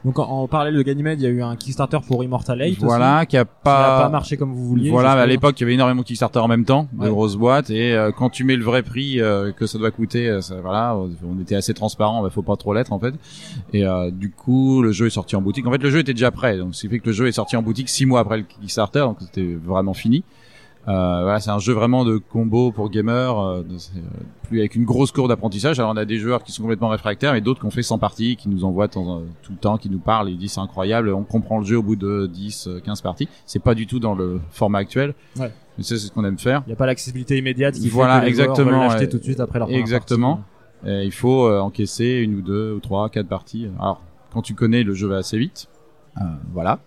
Donc 0.05 0.19
en, 0.19 0.23
en 0.23 0.47
parallèle 0.47 0.75
de 0.75 0.81
Ganymede, 0.83 1.19
il 1.19 1.23
y 1.23 1.27
a 1.27 1.29
eu 1.29 1.41
un 1.41 1.55
Kickstarter 1.55 1.97
pour 2.07 2.23
Immortal 2.23 2.61
8 2.61 2.77
voilà, 2.79 3.25
qui 3.25 3.35
a 3.35 3.43
qui 3.43 3.49
n'a 3.49 3.53
pas, 3.63 4.01
pas 4.03 4.09
marché 4.09 4.37
comme 4.37 4.53
vous 4.53 4.65
vouliez. 4.65 4.89
Voilà, 4.91 5.11
à 5.11 5.25
l'époque, 5.25 5.59
il 5.59 5.63
y 5.63 5.65
avait 5.65 5.73
énormément 5.73 6.01
de 6.01 6.05
Kickstarter 6.07 6.39
en 6.39 6.47
même 6.47 6.65
temps, 6.65 6.87
de 6.93 7.03
Ouais. 7.03 7.09
grosses 7.09 7.35
boîtes, 7.35 7.69
et 7.71 7.93
euh, 7.93 8.11
quand 8.11 8.29
tu 8.29 8.43
mets 8.43 8.55
le 8.55 8.63
vrai 8.63 8.83
prix 8.83 9.19
euh, 9.19 9.51
que 9.51 9.65
ça 9.65 9.77
doit 9.77 9.91
coûter, 9.91 10.29
euh, 10.29 10.41
ça, 10.41 10.55
voilà, 10.61 10.95
on 10.95 11.41
était 11.41 11.55
assez 11.55 11.73
transparent, 11.73 12.21
bah, 12.21 12.29
faut 12.29 12.41
pas 12.43 12.55
trop 12.55 12.73
l'être 12.73 12.93
en 12.93 12.99
fait. 12.99 13.15
Et 13.73 13.85
euh, 13.85 14.11
du 14.11 14.31
coup, 14.31 14.81
le 14.81 14.91
jeu 14.91 15.07
est 15.07 15.11
sorti 15.11 15.35
en 15.35 15.41
boutique. 15.41 15.65
En 15.67 15.71
fait, 15.71 15.81
le 15.83 15.89
jeu 15.89 15.99
était 15.99 16.13
déjà 16.13 16.31
prêt, 16.31 16.57
donc 16.57 16.75
ce 16.75 16.81
qui 16.81 16.89
fait 16.89 16.99
que 16.99 17.07
le 17.07 17.13
jeu 17.13 17.27
est 17.27 17.31
sorti 17.33 17.57
en 17.57 17.61
boutique 17.63 17.89
six 17.89 18.05
mois 18.05 18.19
après 18.21 18.37
le 18.37 18.43
Kickstarter, 18.43 18.99
donc 18.99 19.17
c'était 19.19 19.55
vraiment 19.61 19.93
fini. 19.93 20.23
Euh, 20.87 21.19
voilà, 21.23 21.39
c'est 21.41 21.49
un 21.49 21.59
jeu 21.59 21.73
vraiment 21.73 22.05
de 22.05 22.17
combo 22.17 22.71
pour 22.71 22.89
gamers, 22.89 23.37
euh, 23.37 23.61
euh, 23.61 23.99
plus 24.47 24.59
avec 24.59 24.75
une 24.75 24.85
grosse 24.85 25.11
cour 25.11 25.27
d'apprentissage. 25.27 25.79
Alors 25.79 25.91
on 25.91 25.97
a 25.97 26.05
des 26.05 26.17
joueurs 26.17 26.43
qui 26.43 26.53
sont 26.53 26.61
complètement 26.61 26.87
réfractaires, 26.87 27.35
et 27.35 27.41
d'autres 27.41 27.59
qui 27.59 27.65
ont 27.65 27.71
fait 27.71 27.83
100 27.83 27.97
parties, 27.99 28.37
qui 28.37 28.47
nous 28.47 28.63
envoient 28.63 28.87
temps- 28.87 29.21
tout 29.43 29.51
le 29.51 29.57
temps, 29.57 29.77
qui 29.77 29.89
nous 29.89 29.99
parlent, 29.99 30.29
et 30.29 30.31
ils 30.31 30.37
disent 30.37 30.53
c'est 30.53 30.61
incroyable, 30.61 31.09
on 31.13 31.23
comprend 31.23 31.59
le 31.59 31.65
jeu 31.65 31.77
au 31.77 31.83
bout 31.83 31.97
de 31.97 32.27
10, 32.27 32.67
euh, 32.67 32.79
15 32.79 33.01
parties. 33.01 33.27
C'est 33.45 33.61
pas 33.61 33.75
du 33.75 33.85
tout 33.85 33.99
dans 33.99 34.15
le 34.15 34.39
format 34.51 34.79
actuel. 34.79 35.13
Ouais. 35.37 35.51
Mais 35.77 35.83
ça, 35.83 35.95
c'est 35.97 36.07
ce 36.07 36.11
qu'on 36.11 36.23
aime 36.23 36.39
faire. 36.39 36.63
Il 36.65 36.69
n'y 36.69 36.73
a 36.73 36.77
pas 36.77 36.85
l'accessibilité 36.85 37.37
immédiate 37.37 37.75
qui 37.75 37.89
Voilà, 37.89 38.21
fait 38.21 38.31
que 38.31 38.37
les 38.37 38.43
joueurs 38.45 38.79
l'acheter 38.79 39.09
tout 39.09 39.17
de 39.17 39.23
suite 39.23 39.39
après 39.41 39.59
leur 39.59 39.69
Exactement. 39.69 40.37
partie. 40.83 40.89
Et 40.89 41.03
il 41.05 41.11
faut 41.11 41.51
encaisser 41.51 42.21
une 42.23 42.35
ou 42.35 42.41
deux 42.41 42.73
ou 42.73 42.79
trois, 42.79 43.09
quatre 43.09 43.27
parties. 43.27 43.67
Alors, 43.79 44.01
quand 44.31 44.41
tu 44.41 44.53
connais, 44.53 44.83
le 44.83 44.93
jeu 44.93 45.07
va 45.07 45.17
assez 45.17 45.37
vite. 45.37 45.67
Euh, 46.17 46.21
voilà. 46.53 46.79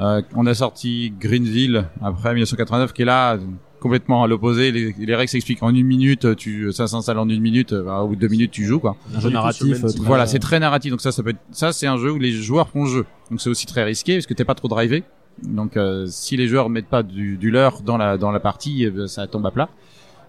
Euh, 0.00 0.22
on 0.36 0.46
a 0.46 0.54
sorti 0.54 1.12
Greenville 1.18 1.84
après 2.02 2.32
1989, 2.34 2.92
qui 2.92 3.02
est 3.02 3.04
là 3.04 3.34
euh, 3.34 3.38
complètement 3.80 4.22
à 4.22 4.28
l'opposé. 4.28 4.70
Les, 4.70 4.94
les 4.98 5.14
règles 5.16 5.28
s'expliquent 5.28 5.62
en 5.62 5.74
une 5.74 5.86
minute. 5.86 6.36
Tu, 6.36 6.72
ça 6.72 6.86
s'installe 6.86 7.18
en 7.18 7.28
une 7.28 7.40
minute. 7.40 7.72
euh, 7.72 7.90
au 7.98 8.08
bout 8.08 8.16
de 8.16 8.20
deux 8.20 8.28
minutes, 8.28 8.52
tu 8.52 8.64
joues 8.64 8.78
quoi. 8.78 8.96
Un 9.14 9.20
jeu 9.20 9.30
narratif. 9.30 9.64
euh, 9.84 9.88
très- 9.88 10.04
Voilà, 10.06 10.26
c'est 10.26 10.38
très 10.38 10.60
narratif. 10.60 10.90
Donc 10.92 11.00
ça, 11.00 11.10
ça 11.12 11.22
peut 11.22 11.30
être, 11.30 11.40
ça 11.50 11.72
c'est 11.72 11.86
un 11.86 11.96
jeu 11.96 12.12
où 12.12 12.18
les 12.18 12.30
joueurs 12.32 12.68
font 12.68 12.84
le 12.84 12.90
jeu. 12.90 13.06
Donc 13.30 13.40
c'est 13.40 13.50
aussi 13.50 13.66
très 13.66 13.82
risqué 13.84 14.14
parce 14.16 14.26
que 14.26 14.34
t'es 14.34 14.44
pas 14.44 14.54
trop 14.54 14.68
drivé. 14.68 15.02
Donc 15.42 15.76
euh, 15.76 16.06
si 16.06 16.36
les 16.36 16.48
joueurs 16.48 16.68
mettent 16.68 16.88
pas 16.88 17.02
du, 17.02 17.36
du 17.36 17.50
leur 17.50 17.82
dans 17.82 17.96
la 17.96 18.16
dans 18.18 18.30
la 18.30 18.40
partie, 18.40 18.88
ça 19.06 19.26
tombe 19.26 19.46
à 19.46 19.50
plat. 19.50 19.68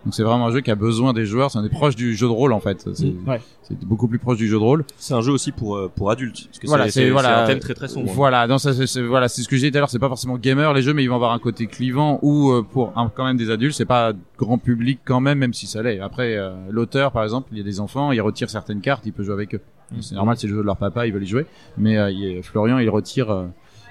Donc 0.06 0.14
c'est 0.14 0.24
vraiment 0.24 0.48
un 0.48 0.52
jeu 0.52 0.62
qui 0.62 0.72
a 0.72 0.76
besoin 0.76 1.12
des 1.14 1.26
joueurs. 1.26 1.52
C'est 1.52 1.58
un 1.60 1.64
des 1.64 1.70
proches 1.70 1.96
du 1.96 2.16
jeu 2.16 2.26
de 2.28 2.32
rôle 2.32 2.54
en 2.54 2.60
fait. 2.62 2.88
C'est 2.94 3.14
Ouais. 3.28 3.42
c'est 3.64 3.78
beaucoup 3.84 4.08
plus 4.08 4.18
proche 4.18 4.38
du 4.38 4.48
jeu 4.48 4.54
de 4.58 4.64
rôle. 4.64 4.86
C'est 4.98 5.14
un 5.14 5.20
jeu 5.22 5.32
aussi 5.34 5.52
pour 5.52 5.76
euh, 5.76 5.92
pour 5.94 6.10
adultes. 6.10 6.46
Parce 6.48 6.60
que 6.60 6.68
Voilà, 6.68 6.86
c'est 6.86 6.92
c'est- 6.92 7.00
c'est- 7.06 7.10
voilà. 7.12 7.44
un 7.44 7.48
thème 7.48 7.60
très 7.60 7.74
très 7.74 7.88
sombre. 7.90 8.10
Voilà, 8.14 8.48
non, 8.48 8.58
ça, 8.58 8.74
c'est, 8.74 8.88
c'est- 8.88 9.02
voilà, 9.02 9.28
c'est 9.28 9.42
ce 9.42 9.50
que 9.50 9.58
j'ai 9.58 9.68
dit 9.68 9.72
tout 9.72 9.78
à 9.78 9.82
l'heure. 9.82 9.90
C'est 9.90 10.00
pas 10.00 10.08
forcément 10.08 10.38
gamer 10.38 10.74
les 10.74 10.82
jeux, 10.82 10.94
mais 10.94 11.04
ils 11.04 11.08
vont 11.10 11.16
avoir 11.16 11.34
un 11.34 11.40
côté 11.40 11.68
clivant 11.68 12.18
ou 12.22 12.50
euh, 12.52 12.62
pour 12.64 12.94
un- 12.98 13.10
quand 13.14 13.26
même 13.26 13.36
des 13.38 13.50
adultes. 13.52 13.76
C'est 13.76 13.84
pas 13.86 14.14
grand 14.38 14.58
public 14.58 15.00
quand 15.04 15.20
même, 15.20 15.38
même 15.40 15.54
si 15.54 15.68
ça 15.68 15.84
l'est. 15.84 16.00
Après, 16.00 16.38
euh, 16.38 16.52
l'auteur, 16.70 17.12
par 17.12 17.24
exemple, 17.24 17.50
il 17.52 17.58
y 17.58 17.62
a 17.62 17.66
des 17.66 17.80
enfants, 17.82 18.14
il 18.14 18.22
retire 18.22 18.50
certaines 18.50 18.80
cartes, 18.82 19.06
il 19.06 19.12
peut 19.12 19.24
jouer 19.24 19.34
avec 19.34 19.56
eux. 19.56 19.62
C'est 20.02 20.16
normal, 20.16 20.38
c'est 20.38 20.46
le 20.48 20.54
jeu 20.54 20.60
de 20.62 20.66
leur 20.66 20.78
papa, 20.78 21.08
ils 21.08 21.14
veulent 21.14 21.24
y 21.24 21.28
jouer. 21.28 21.46
Mais 21.78 21.98
euh, 21.98 22.10
il 22.12 22.42
Florian, 22.44 22.78
il 22.78 22.90
retire. 22.90 23.32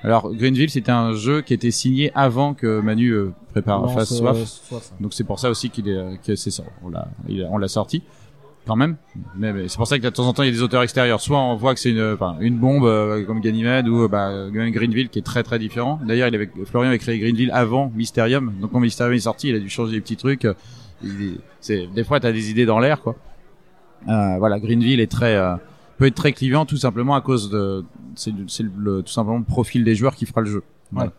Alors, 0.04 0.32
Greenville, 0.32 0.70
c'était 0.70 0.92
un 0.92 1.12
jeu 1.14 1.40
qui 1.42 1.52
était 1.54 1.70
signé 1.72 2.12
avant 2.14 2.54
que 2.54 2.80
Manu 2.80 3.10
euh, 3.10 3.32
prépare 3.50 3.80
Lance, 3.82 3.94
fasse 3.94 4.12
euh, 4.12 4.16
soif. 4.16 4.36
Soif. 4.68 4.92
Donc 5.00 5.12
c'est 5.12 5.24
pour 5.24 5.38
ça 5.40 5.50
aussi 5.50 5.70
qu'il 5.70 5.88
est, 5.88 5.96
euh, 5.96 6.14
que 6.24 6.36
c'est 6.36 6.50
ça. 6.52 6.62
On 6.84 6.88
l'a, 6.90 7.08
on 7.50 7.58
l'a 7.58 7.68
sorti 7.68 8.02
quand 8.66 8.76
même. 8.76 8.96
Mais, 9.36 9.52
mais 9.52 9.66
c'est 9.66 9.76
pour 9.76 9.86
ça 9.88 9.98
que 9.98 10.04
de 10.04 10.08
temps 10.10 10.28
en 10.28 10.32
temps 10.32 10.42
il 10.44 10.46
y 10.46 10.48
a 10.50 10.52
des 10.52 10.62
auteurs 10.62 10.82
extérieurs. 10.82 11.20
Soit 11.20 11.38
on 11.40 11.56
voit 11.56 11.74
que 11.74 11.80
c'est 11.80 11.90
une, 11.90 12.16
une 12.40 12.58
bombe 12.58 12.84
euh, 12.84 13.24
comme 13.24 13.40
Ganymede 13.40 13.88
ou 13.88 14.08
bah, 14.08 14.48
Greenville 14.52 15.08
qui 15.08 15.18
est 15.18 15.22
très 15.22 15.42
très 15.42 15.58
différent. 15.58 15.98
D'ailleurs, 16.06 16.28
il 16.28 16.34
avait, 16.34 16.50
Florian 16.66 16.90
avait 16.90 16.98
créé 16.98 17.18
Greenville 17.18 17.50
avant 17.52 17.90
Mysterium. 17.96 18.52
Donc 18.60 18.70
quand 18.72 18.80
Mysterium 18.80 19.14
est 19.14 19.20
sorti, 19.20 19.48
il 19.48 19.56
a 19.56 19.58
dû 19.58 19.68
changer 19.68 19.92
des 19.92 20.00
petits 20.00 20.16
trucs. 20.16 20.46
Il- 21.02 21.38
c'est, 21.60 21.86
des 21.88 22.04
fois, 22.04 22.20
t'as 22.20 22.30
des 22.32 22.50
idées 22.50 22.66
dans 22.66 22.78
l'air, 22.78 23.00
quoi. 23.00 23.16
Euh, 24.08 24.36
voilà, 24.38 24.60
Greenville 24.60 25.00
est 25.00 25.10
très 25.10 25.34
euh, 25.34 25.54
peut 25.98 26.06
être 26.06 26.14
très 26.14 26.32
clivant 26.32 26.64
tout 26.64 26.76
simplement 26.76 27.14
à 27.14 27.20
cause 27.20 27.50
de 27.50 27.84
c'est, 28.14 28.32
le- 28.62 29.02
tout 29.02 29.12
simplement 29.12 29.38
le 29.38 29.44
profil 29.44 29.84
des 29.84 29.94
joueurs 29.94 30.14
qui 30.16 30.24
fera 30.26 30.40
le 30.40 30.46
jeu. 30.50 30.62
Voilà. 30.92 31.12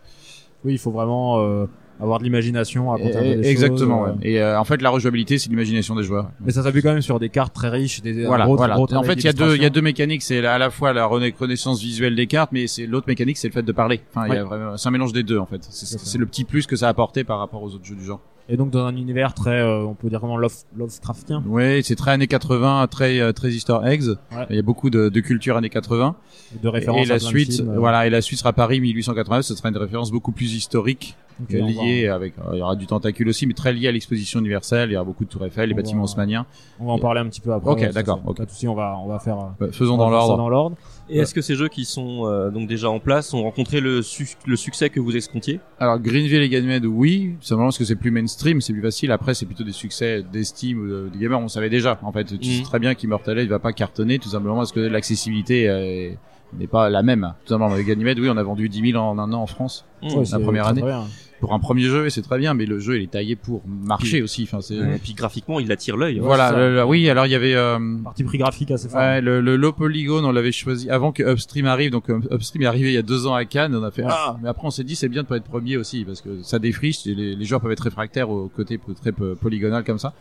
Oui, 0.66 0.74
il 0.74 0.78
faut 0.80 0.92
vraiment 0.92 1.40
euh, 1.42 1.66
avoir 2.02 2.20
de 2.20 2.24
l'imagination, 2.24 2.92
peu 2.98 3.04
Et- 3.04 3.36
des 3.36 3.48
exactement. 3.50 4.06
choses, 4.06 4.16
euh, 4.16 4.20
ouais. 4.20 4.30
Et 4.30 4.42
euh, 4.42 4.60
en 4.60 4.64
fait, 4.64 4.82
la 4.82 4.90
rejouabilité, 4.90 5.38
c'est 5.38 5.50
l'imagination 5.50 5.96
des 5.96 6.04
joueurs. 6.04 6.32
Mais 6.42 6.52
ça 6.52 6.64
s'appuie 6.64 6.82
quand 6.82 6.92
même 6.94 7.02
sur 7.02 7.20
des 7.20 7.30
cartes 7.30 7.54
très 7.54 7.70
riches, 7.70 8.02
des 8.02 8.26
voilà, 8.26 8.46
gros- 8.46 8.56
voilà. 8.58 8.76
gros 8.76 8.94
En 8.94 9.04
fait, 9.04 9.14
il 9.14 9.26
y 9.26 9.28
a 9.28 9.34
deux, 9.34 9.56
il 9.56 9.62
y 9.62 9.66
a 9.66 9.70
deux 9.70 9.82
mécaniques. 9.82 10.22
C'est 10.24 10.46
à 10.46 10.58
la 10.58 10.70
fois 10.70 10.92
la 10.94 11.06
reconnaissance 11.06 11.82
visuelle 11.82 12.16
des 12.16 12.28
cartes, 12.28 12.52
mais 12.52 12.68
c'est 12.68 12.88
l'autre 12.88 13.08
mécanique, 13.08 13.38
c'est 13.38 13.48
le 13.50 13.54
fait 13.54 13.64
de 13.64 13.72
parler. 13.72 14.02
Enfin, 14.16 14.44
vraiment, 14.44 14.76
c'est 14.78 14.88
un 14.88 14.92
mélange 14.92 15.14
des 15.14 15.24
deux 15.24 15.38
en 15.38 15.46
fait. 15.46 15.62
C'est 15.70 16.18
le 16.18 16.26
petit 16.26 16.44
plus 16.46 16.66
que 16.68 16.76
ça 16.76 16.88
a 16.88 16.90
apporté 16.90 17.24
par 17.24 17.40
rapport 17.40 17.62
aux 17.64 17.74
autres 17.76 17.86
jeux 17.86 17.96
du 17.96 18.04
genre. 18.06 18.22
Et 18.52 18.58
donc 18.58 18.72
dans 18.72 18.84
un 18.86 18.96
univers 18.96 19.36
très, 19.36 19.62
euh, 19.62 19.84
on 19.84 19.94
peut 19.94 20.10
dire 20.10 20.20
comment 20.20 20.36
love, 20.36 20.54
Lovecraftien. 20.76 21.44
Oui, 21.46 21.84
c'est 21.84 21.96
très 21.96 22.12
années 22.12 22.26
80, 22.26 22.88
très 22.88 23.20
euh, 23.20 23.32
très 23.32 23.50
Easter 23.50 23.78
eggs. 23.86 24.08
Ouais. 24.32 24.48
Il 24.50 24.56
y 24.56 24.60
a 24.60 24.64
beaucoup 24.64 24.90
de, 24.90 25.10
de 25.10 25.20
culture 25.20 25.56
années 25.56 25.70
80. 25.70 26.16
de 26.62 26.68
référence 26.68 27.06
et 27.06 27.10
la 27.10 27.18
plein 27.18 27.26
de 27.26 27.30
suite, 27.30 27.54
films, 27.54 27.70
euh, 27.70 27.78
voilà, 27.80 28.08
et 28.08 28.10
la 28.10 28.22
suite 28.22 28.40
sera 28.40 28.52
Paris 28.52 28.82
1889. 28.82 29.46
Ce 29.46 29.56
sera 29.56 29.70
une 29.70 29.78
référence 29.78 30.12
beaucoup 30.12 30.32
plus 30.32 30.54
historique, 30.56 31.16
ok, 31.44 31.54
euh, 31.56 31.60
on 31.62 31.66
va- 31.66 31.84
liée 31.84 32.08
avec. 32.08 32.34
euh, 32.40 32.52
il 32.54 32.60
y 32.60 32.62
aura 32.62 32.76
du 32.76 32.86
tentacule 32.88 33.28
aussi, 33.30 33.48
mais 33.48 33.54
très 33.54 33.74
lié 33.74 33.88
à 33.88 33.92
l'exposition 33.92 34.40
universelle. 34.40 34.90
Il 34.90 34.94
y 34.94 34.96
aura 34.96 35.06
beaucoup 35.06 35.26
de 35.26 35.30
tours 35.30 35.46
Eiffel, 35.46 35.70
les 35.70 35.76
va- 35.76 35.82
bâtiments 35.82 36.04
haussmanniens. 36.04 36.46
On 36.80 36.86
va 36.88 36.92
en 36.94 37.00
parler 37.00 37.22
un 37.22 37.28
petit 37.28 37.42
peu 37.42 37.52
après. 37.54 37.72
Ok, 37.72 37.92
d'accord, 37.94 38.22
ça- 38.24 38.30
ok. 38.30 38.38
Pas 38.38 38.46
de 38.46 38.50
souci, 38.52 38.68
on 38.68 38.76
va, 38.76 38.96
on 39.04 39.08
va 39.08 39.20
faire. 39.20 39.38
euh, 39.38 39.66
Ouais, 39.66 39.72
faisons 39.72 39.96
on 39.96 39.98
dans 39.98 40.10
va 40.10 40.18
l'ordre. 40.18 40.38
Dans 40.38 40.50
l'ordre. 40.50 40.76
Et 41.12 41.18
est-ce 41.20 41.34
que 41.34 41.42
ces 41.42 41.56
jeux 41.56 41.70
qui 41.70 41.86
sont 41.86 42.28
euh, 42.28 42.52
donc 42.52 42.68
déjà 42.68 42.88
en 42.90 43.00
place 43.00 43.34
ont 43.34 43.42
rencontré 43.42 43.80
le, 43.82 44.04
su- 44.04 44.36
le 44.46 44.56
succès 44.56 44.92
que 44.92 45.00
vous 45.00 45.16
escomptiez? 45.18 45.60
Alors 45.80 45.98
Greenville 46.00 46.42
et 46.44 46.50
Ganymede, 46.50 46.86
oui, 46.86 47.34
simplement 47.42 47.68
parce 47.70 47.80
que 47.80 47.86
c'est 47.86 47.96
plus 47.96 48.12
mainstream, 48.12 48.62
c'est 48.62 48.74
plus 48.74 48.82
facile. 48.84 49.12
Après, 49.12 49.34
c'est 49.34 49.48
plutôt 49.48 49.64
des 49.64 49.72
succès 49.72 50.24
d'estime 50.32 50.82
ou 50.82 50.88
de, 50.88 51.10
de 51.12 51.18
gamers. 51.18 51.40
On 51.40 51.48
savait 51.48 51.70
déjà. 51.72 51.98
En 52.04 52.12
fait, 52.12 52.26
tu 52.40 52.52
sais 52.52 52.60
Mhm. 52.60 52.64
très 52.66 52.78
bien 52.80 52.94
qu'Immortal 52.94 53.40
Eight 53.40 53.50
va 53.50 53.58
pas 53.58 53.74
cartonner, 53.74 54.20
tout 54.20 54.30
simplement 54.30 54.58
parce 54.58 54.72
que 54.72 54.80
l'accessibilité 54.82 55.64
est, 55.64 56.18
n'est 56.60 56.68
pas 56.68 56.90
la 56.92 57.02
même. 57.02 57.34
Tout 57.46 57.54
simplement, 57.54 57.74
avec 57.74 57.88
Ganymede, 57.88 58.20
oui, 58.20 58.30
on 58.30 58.38
a 58.38 58.44
vendu 58.44 58.70
10 58.70 58.92
000 58.92 59.04
en 59.04 59.18
un 59.18 59.34
an 59.34 59.42
en 59.42 59.48
France 59.48 59.86
Mmh. 60.04 60.14
Ouais, 60.16 60.26
c'est 60.26 60.40
première 60.40 60.68
année. 60.68 60.82
très 60.82 60.90
bien. 60.92 61.04
Pour 61.40 61.54
un 61.54 61.60
premier 61.60 61.84
jeu, 61.84 62.06
et 62.06 62.10
c'est 62.10 62.22
très 62.22 62.38
bien, 62.38 62.54
mais 62.54 62.66
le 62.66 62.80
jeu 62.80 62.98
il 62.98 63.04
est 63.04 63.12
taillé 63.12 63.36
pour 63.36 63.62
marcher 63.68 64.22
aussi. 64.22 64.44
Enfin, 64.44 64.60
c'est 64.62 64.76
Et 64.76 65.00
puis 65.02 65.14
graphiquement, 65.14 65.60
il 65.60 65.72
attire 65.72 65.96
l'œil. 65.98 66.20
voilà. 66.20 66.50
c'est 66.50 66.54
ça. 66.56 66.60
le- 66.60 66.76
le- 66.76 66.84
oui, 66.86 67.10
alors 67.10 67.26
il 67.26 67.32
y 67.32 67.36
avait 67.36 67.56
euh, 67.56 67.78
Parti 68.04 68.24
pris 68.24 68.38
graphique 68.38 68.72
assez 68.72 68.90
fort. 68.90 69.00
ouais, 69.00 69.22
le, 69.22 69.42
le 69.42 69.56
low 69.56 69.72
polygon, 69.72 70.24
on 70.24 70.32
l'avait 70.32 70.52
choisi 70.52 70.90
avant 70.90 71.12
que 71.12 71.24
Upstream 71.24 71.66
arrive. 71.66 71.92
Donc 71.92 72.10
euh, 72.10 72.20
Upstream 72.32 72.64
est 72.64 72.66
arrivé 72.68 72.90
il 72.90 72.94
y 72.94 72.98
a 72.98 73.02
deux 73.02 73.28
ans 73.28 73.34
à 73.34 73.46
Cannes. 73.46 73.76
On 73.76 73.84
a 73.84 73.92
fait 73.92 74.04
Ouais. 74.04 74.10
ah, 74.12 74.38
mais 74.42 74.50
après 74.50 74.68
on 74.68 74.72
s'est 74.72 74.84
dit 74.84 74.96
c'est 74.96 75.10
bien 75.10 75.24
de 75.24 75.28
pas 75.28 75.38
être 75.38 75.44
premier 75.46 75.78
aussi 75.78 76.04
parce 76.06 76.22
que 76.22 76.42
ça 76.44 76.60
défriche. 76.60 77.06
Et 77.08 77.16
les, 77.16 77.36
les 77.36 77.46
joueurs 77.46 77.62
peuvent 77.62 77.72
être 77.72 77.84
réfractaires 77.84 78.30
au 78.30 78.48
côté 78.48 78.80
très 79.02 79.12
polygonal 79.12 79.84
comme 79.84 80.00
ça. 80.00 80.14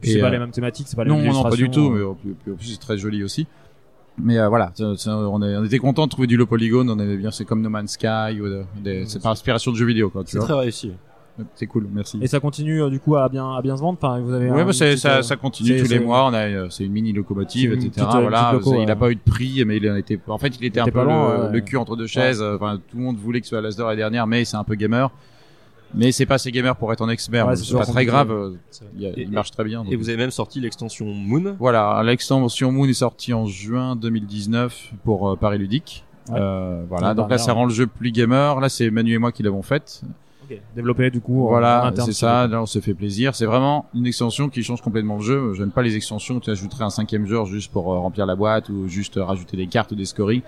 Puis 0.00 0.10
Et, 0.10 0.14
c'est 0.14 0.20
pas 0.20 0.28
euh, 0.28 0.30
les 0.30 0.38
mêmes 0.38 0.50
thématiques, 0.50 0.86
c'est 0.88 0.96
pas 0.96 1.04
les 1.04 1.10
Non, 1.10 1.18
mêmes 1.18 1.32
non, 1.32 1.42
pas 1.42 1.50
du 1.56 1.70
tout. 1.70 1.90
euh, 1.92 1.96
Mais 1.98 2.02
en 2.04 2.14
plus, 2.14 2.52
en 2.52 2.56
plus, 2.56 2.66
c'est 2.68 2.80
très 2.80 2.96
joli 2.96 3.22
aussi. 3.22 3.46
Mais 4.18 4.38
euh, 4.38 4.48
voilà, 4.48 4.72
ça- 4.74 4.96
ça, 4.96 5.16
on, 5.16 5.42
est- 5.42 5.56
on 5.56 5.64
était 5.64 5.78
content 5.78 6.04
de 6.04 6.10
trouver 6.10 6.26
du 6.26 6.36
low 6.36 6.46
polygon. 6.46 6.86
On 6.88 6.98
aimait 6.98 7.16
bien. 7.16 7.30
C'est 7.30 7.44
comme 7.44 7.62
No 7.62 7.70
Man's 7.70 7.92
Sky 7.92 8.40
ou 8.40 8.46
de- 8.48 8.64
des- 8.82 9.06
c'est 9.06 9.22
par 9.22 9.32
inspiration 9.32 9.72
de 9.72 9.76
jeux 9.76 9.86
vidéo 9.86 10.10
quoi. 10.10 10.24
Tu 10.24 10.32
C'est 10.32 10.38
vois. 10.38 10.46
très 10.48 10.58
réussi. 10.58 10.92
C'est 11.54 11.66
cool. 11.66 11.86
Merci. 11.90 12.18
Et 12.20 12.26
ça 12.26 12.38
continue 12.38 12.82
euh, 12.82 12.90
du 12.90 13.00
coup 13.00 13.16
à 13.16 13.26
bien 13.30 13.54
à 13.56 13.62
bien 13.62 13.74
se 13.74 13.80
vendre. 13.80 13.98
Enfin, 14.02 14.20
vous 14.20 14.32
avez. 14.34 14.50
Un- 14.50 14.54
bah, 14.54 14.66
petite, 14.66 14.98
ça, 14.98 15.18
euh, 15.18 15.22
ça 15.22 15.36
continue 15.36 15.78
c'est- 15.78 15.84
tous 15.84 15.90
les 15.90 15.98
mois. 16.00 16.26
On 16.26 16.34
a, 16.34 16.40
euh, 16.48 16.66
c'est 16.68 16.84
une 16.84 16.92
mini 16.92 17.14
locomotive, 17.14 17.72
une 17.72 17.78
etc. 17.78 17.92
petite, 18.04 18.14
euh, 18.14 18.20
voilà, 18.20 18.52
loco, 18.52 18.74
il 18.74 18.82
a 18.82 18.92
ouais. 18.92 18.94
pas 18.96 19.10
eu 19.10 19.14
de 19.14 19.20
prix, 19.24 19.64
mais 19.64 19.78
il 19.78 19.90
en 19.90 19.96
était. 19.96 20.20
En 20.28 20.36
fait, 20.36 20.48
il 20.60 20.66
était 20.66 20.80
un 20.80 20.82
était 20.82 20.90
peu 20.90 20.98
pas 20.98 21.04
loin, 21.04 21.38
le, 21.38 21.44
ouais. 21.44 21.52
le 21.52 21.60
cul 21.60 21.78
entre 21.78 21.96
deux 21.96 22.06
chaises. 22.08 22.42
euh, 22.42 22.56
Enfin, 22.56 22.76
tout 22.90 22.96
le 22.98 23.02
monde 23.04 23.16
voulait 23.16 23.40
que 23.40 23.46
ce 23.46 23.50
soit 23.50 23.62
l'Asdor 23.62 23.88
la 23.88 23.96
dernière, 23.96 24.26
mais 24.26 24.44
c'est 24.44 24.58
un 24.58 24.64
peu 24.64 24.74
gamer. 24.74 25.10
Mais 25.94 26.12
c'est 26.12 26.26
pas 26.26 26.34
assez 26.36 26.52
gamer 26.52 26.76
pour 26.76 26.92
être 26.92 27.00
en 27.00 27.08
expert. 27.08 27.46
Ouais, 27.46 27.56
c'est 27.56 27.74
pas 27.76 27.84
très 27.86 28.04
grave. 28.04 28.30
euh, 28.30 28.52
Il, 28.96 29.02
y 29.02 29.06
a- 29.06 29.10
Et- 29.10 29.22
il 29.22 29.30
marche 29.30 29.50
très 29.50 29.64
bien. 29.64 29.82
donc. 29.82 29.92
Et 29.92 29.96
vous 29.96 30.08
avez 30.08 30.18
même 30.18 30.30
sorti 30.30 30.60
l'extension 30.60 31.06
Moon. 31.06 31.56
Voilà, 31.58 32.00
l'extension 32.04 32.70
Moon 32.72 32.86
est 32.86 32.92
sortie 32.92 33.32
en 33.34 33.46
juin 33.46 33.96
2019 33.96 34.92
pour 35.04 35.30
euh, 35.30 35.36
Paris 35.36 35.58
Ludique. 35.58 36.04
Ouais. 36.28 36.36
Euh, 36.38 36.84
voilà, 36.88 37.14
donc 37.14 37.28
là 37.30 37.38
ça 37.38 37.46
ouais. 37.48 37.52
rend 37.58 37.64
le 37.64 37.72
jeu 37.72 37.86
plus 37.86 38.12
gamer. 38.12 38.60
Là 38.60 38.68
c'est 38.68 38.90
Manu 38.90 39.14
et 39.14 39.18
moi 39.18 39.32
qui 39.32 39.42
l'avons 39.42 39.62
faite. 39.62 40.02
Ok. 40.48 40.58
Développé 40.76 41.10
du 41.10 41.20
coup. 41.20 41.48
Voilà, 41.48 41.92
c'est 41.96 42.12
ça. 42.12 42.46
Là, 42.46 42.62
on 42.62 42.66
se 42.66 42.78
fait 42.80 42.94
plaisir. 42.94 43.34
C'est 43.34 43.46
vraiment 43.46 43.86
une 43.94 44.06
extension 44.06 44.48
qui 44.48 44.62
change 44.62 44.82
complètement 44.82 45.16
le 45.16 45.22
jeu. 45.22 45.54
J'aime 45.54 45.70
pas 45.70 45.82
les 45.82 45.96
extensions. 45.96 46.38
Tu 46.40 46.50
ajouterais 46.50 46.84
un 46.84 46.90
cinquième 46.90 47.26
joueur 47.26 47.46
juste 47.46 47.72
pour 47.72 47.92
euh, 47.92 47.98
remplir 47.98 48.26
la 48.26 48.36
boîte 48.36 48.68
ou 48.68 48.86
juste 48.88 49.14
rajouter 49.16 49.56
des 49.56 49.66
cartes 49.66 49.92
ou 49.92 49.94
des 49.96 50.04
scoring. 50.04 50.42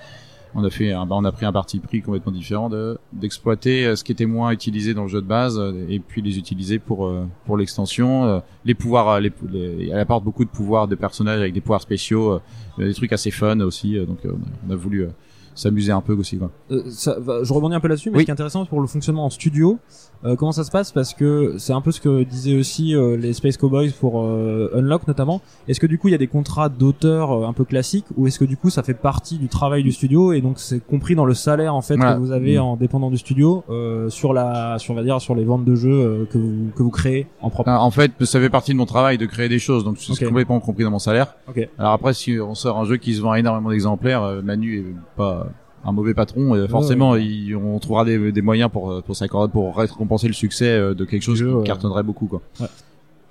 On 0.54 0.64
a 0.64 0.70
fait, 0.70 0.92
un, 0.92 1.06
bah, 1.06 1.16
on 1.18 1.24
a 1.24 1.32
pris 1.32 1.46
un 1.46 1.52
parti 1.52 1.78
pris 1.78 2.02
complètement 2.02 2.32
différent 2.32 2.68
de 2.68 2.98
d'exploiter 3.12 3.86
euh, 3.86 3.96
ce 3.96 4.04
qui 4.04 4.12
était 4.12 4.26
moins 4.26 4.50
utilisé 4.50 4.92
dans 4.92 5.02
le 5.02 5.08
jeu 5.08 5.22
de 5.22 5.26
base 5.26 5.58
euh, 5.58 5.86
et 5.88 5.98
puis 5.98 6.20
les 6.20 6.36
utiliser 6.36 6.78
pour 6.78 7.06
euh, 7.06 7.24
pour 7.46 7.56
l'extension. 7.56 8.42
Les 8.64 8.74
pouvoirs, 8.74 9.18
elle 9.18 9.98
apporte 9.98 10.24
beaucoup 10.24 10.44
de 10.44 10.50
pouvoirs 10.50 10.88
de 10.88 10.94
personnages 10.94 11.40
avec 11.40 11.54
des 11.54 11.60
pouvoirs 11.60 11.80
spéciaux, 11.80 12.40
des 12.78 12.94
trucs 12.94 13.12
assez 13.12 13.30
fun 13.30 13.60
aussi. 13.60 13.98
donc 14.06 14.18
on 14.24 14.72
a, 14.72 14.76
voulu 14.76 15.08
s'amuser 15.54 15.92
un 15.92 16.00
peu 16.00 16.14
aussi 16.14 16.38
quoi. 16.38 16.50
Euh, 16.70 16.82
ça 16.90 17.16
je 17.42 17.52
rebondis 17.52 17.74
un 17.74 17.80
peu 17.80 17.88
là-dessus, 17.88 18.10
mais 18.10 18.18
Oui. 18.18 18.22
ce 18.22 18.24
qui 18.26 18.30
est 18.30 18.32
intéressant 18.32 18.64
pour 18.66 18.80
le 18.80 18.86
fonctionnement 18.86 19.24
en 19.26 19.30
studio, 19.30 19.78
euh, 20.24 20.36
comment 20.36 20.52
ça 20.52 20.64
se 20.64 20.70
passe? 20.70 20.92
Parce 20.92 21.14
que 21.14 21.56
c'est 21.58 21.72
un 21.72 21.80
peu 21.80 21.90
ce 21.92 22.00
que 22.00 22.22
disaient 22.22 22.56
aussi 22.56 22.94
euh, 22.94 23.16
les 23.16 23.32
Space 23.32 23.56
Cowboys 23.56 23.90
pour 23.92 24.22
euh, 24.22 24.70
Unlock 24.74 25.06
notamment. 25.08 25.40
Est-ce 25.68 25.80
que 25.80 25.86
du 25.86 25.98
coup 25.98 26.08
il 26.08 26.12
y 26.12 26.14
a 26.14 26.18
des 26.18 26.26
contrats 26.28 26.68
d'auteur 26.68 27.32
euh, 27.32 27.46
un 27.46 27.52
peu 27.52 27.64
classiques, 27.64 28.06
ou 28.16 28.26
est-ce 28.26 28.38
que 28.38 28.44
du 28.44 28.56
coup 28.56 28.70
ça 28.70 28.82
fait 28.82 28.94
partie 28.94 29.38
du 29.38 29.48
travail 29.48 29.82
du 29.82 29.92
studio 29.92 30.32
et 30.32 30.40
donc 30.40 30.58
c'est 30.58 30.80
compris 30.84 31.14
dans 31.14 31.24
le 31.24 31.34
salaire 31.34 31.74
en 31.74 31.82
fait 31.82 31.96
Voilà. 31.96 32.14
que 32.14 32.18
vous 32.20 32.32
avez 32.32 32.56
Mm. 32.58 32.62
en 32.62 32.76
dépendant 32.76 33.10
du 33.10 33.18
studio 33.18 33.64
euh, 33.70 34.08
sur 34.10 34.32
la, 34.32 34.78
sur 34.78 34.92
on 34.92 34.96
va 34.96 35.02
dire 35.02 35.20
sur 35.20 35.34
les 35.34 35.44
ventes 35.44 35.64
de 35.64 35.74
jeux 35.74 35.90
euh, 35.90 36.24
que 36.30 36.38
vous 36.38 36.70
que 36.76 36.82
vous 36.82 36.90
créez 36.90 37.26
en 37.40 37.48
propre? 37.50 37.70
Ah, 37.70 37.82
En 37.82 37.90
fait, 37.90 38.12
ça 38.24 38.38
fait 38.40 38.50
partie 38.50 38.72
de 38.72 38.76
mon 38.78 38.86
travail 38.86 39.16
de 39.18 39.26
créer 39.26 39.48
des 39.48 39.58
choses, 39.58 39.84
donc 39.84 39.96
c'est 39.98 40.24
complètement 40.26 40.60
compris 40.60 40.84
dans 40.84 40.90
mon 40.90 40.98
salaire. 40.98 41.34
Ok. 41.48 41.68
Alors 41.78 41.92
après, 41.92 42.12
si 42.14 42.38
on 42.40 42.54
sort 42.54 42.78
un 42.78 42.84
jeu 42.84 42.96
qui 42.98 43.14
se 43.14 43.20
vend 43.22 43.32
à 43.32 43.38
énormément 43.38 43.70
d'exemplaires, 43.70 44.22
euh, 44.22 44.42
Manu 44.42 44.78
est 44.80 44.94
pas 45.16 45.41
un 45.84 45.92
mauvais 45.92 46.14
patron, 46.14 46.54
et 46.54 46.68
forcément, 46.68 47.16
il- 47.16 47.56
on 47.56 47.78
trouvera 47.78 48.04
des, 48.04 48.32
des 48.32 48.42
moyens 48.42 48.70
pour 48.70 48.90
euh, 48.90 49.00
pour 49.02 49.16
s'accorder 49.16 49.50
pour 49.52 49.76
récompenser 49.76 50.26
le 50.28 50.32
succès 50.32 50.68
euh, 50.70 50.94
de 50.94 51.04
quelque 51.04 51.22
chose 51.22 51.38
jeu, 51.38 51.48
qui 51.50 51.54
ouais. 51.56 51.64
cartonnerait 51.64 52.02
beaucoup, 52.04 52.26
quoi. 52.26 52.40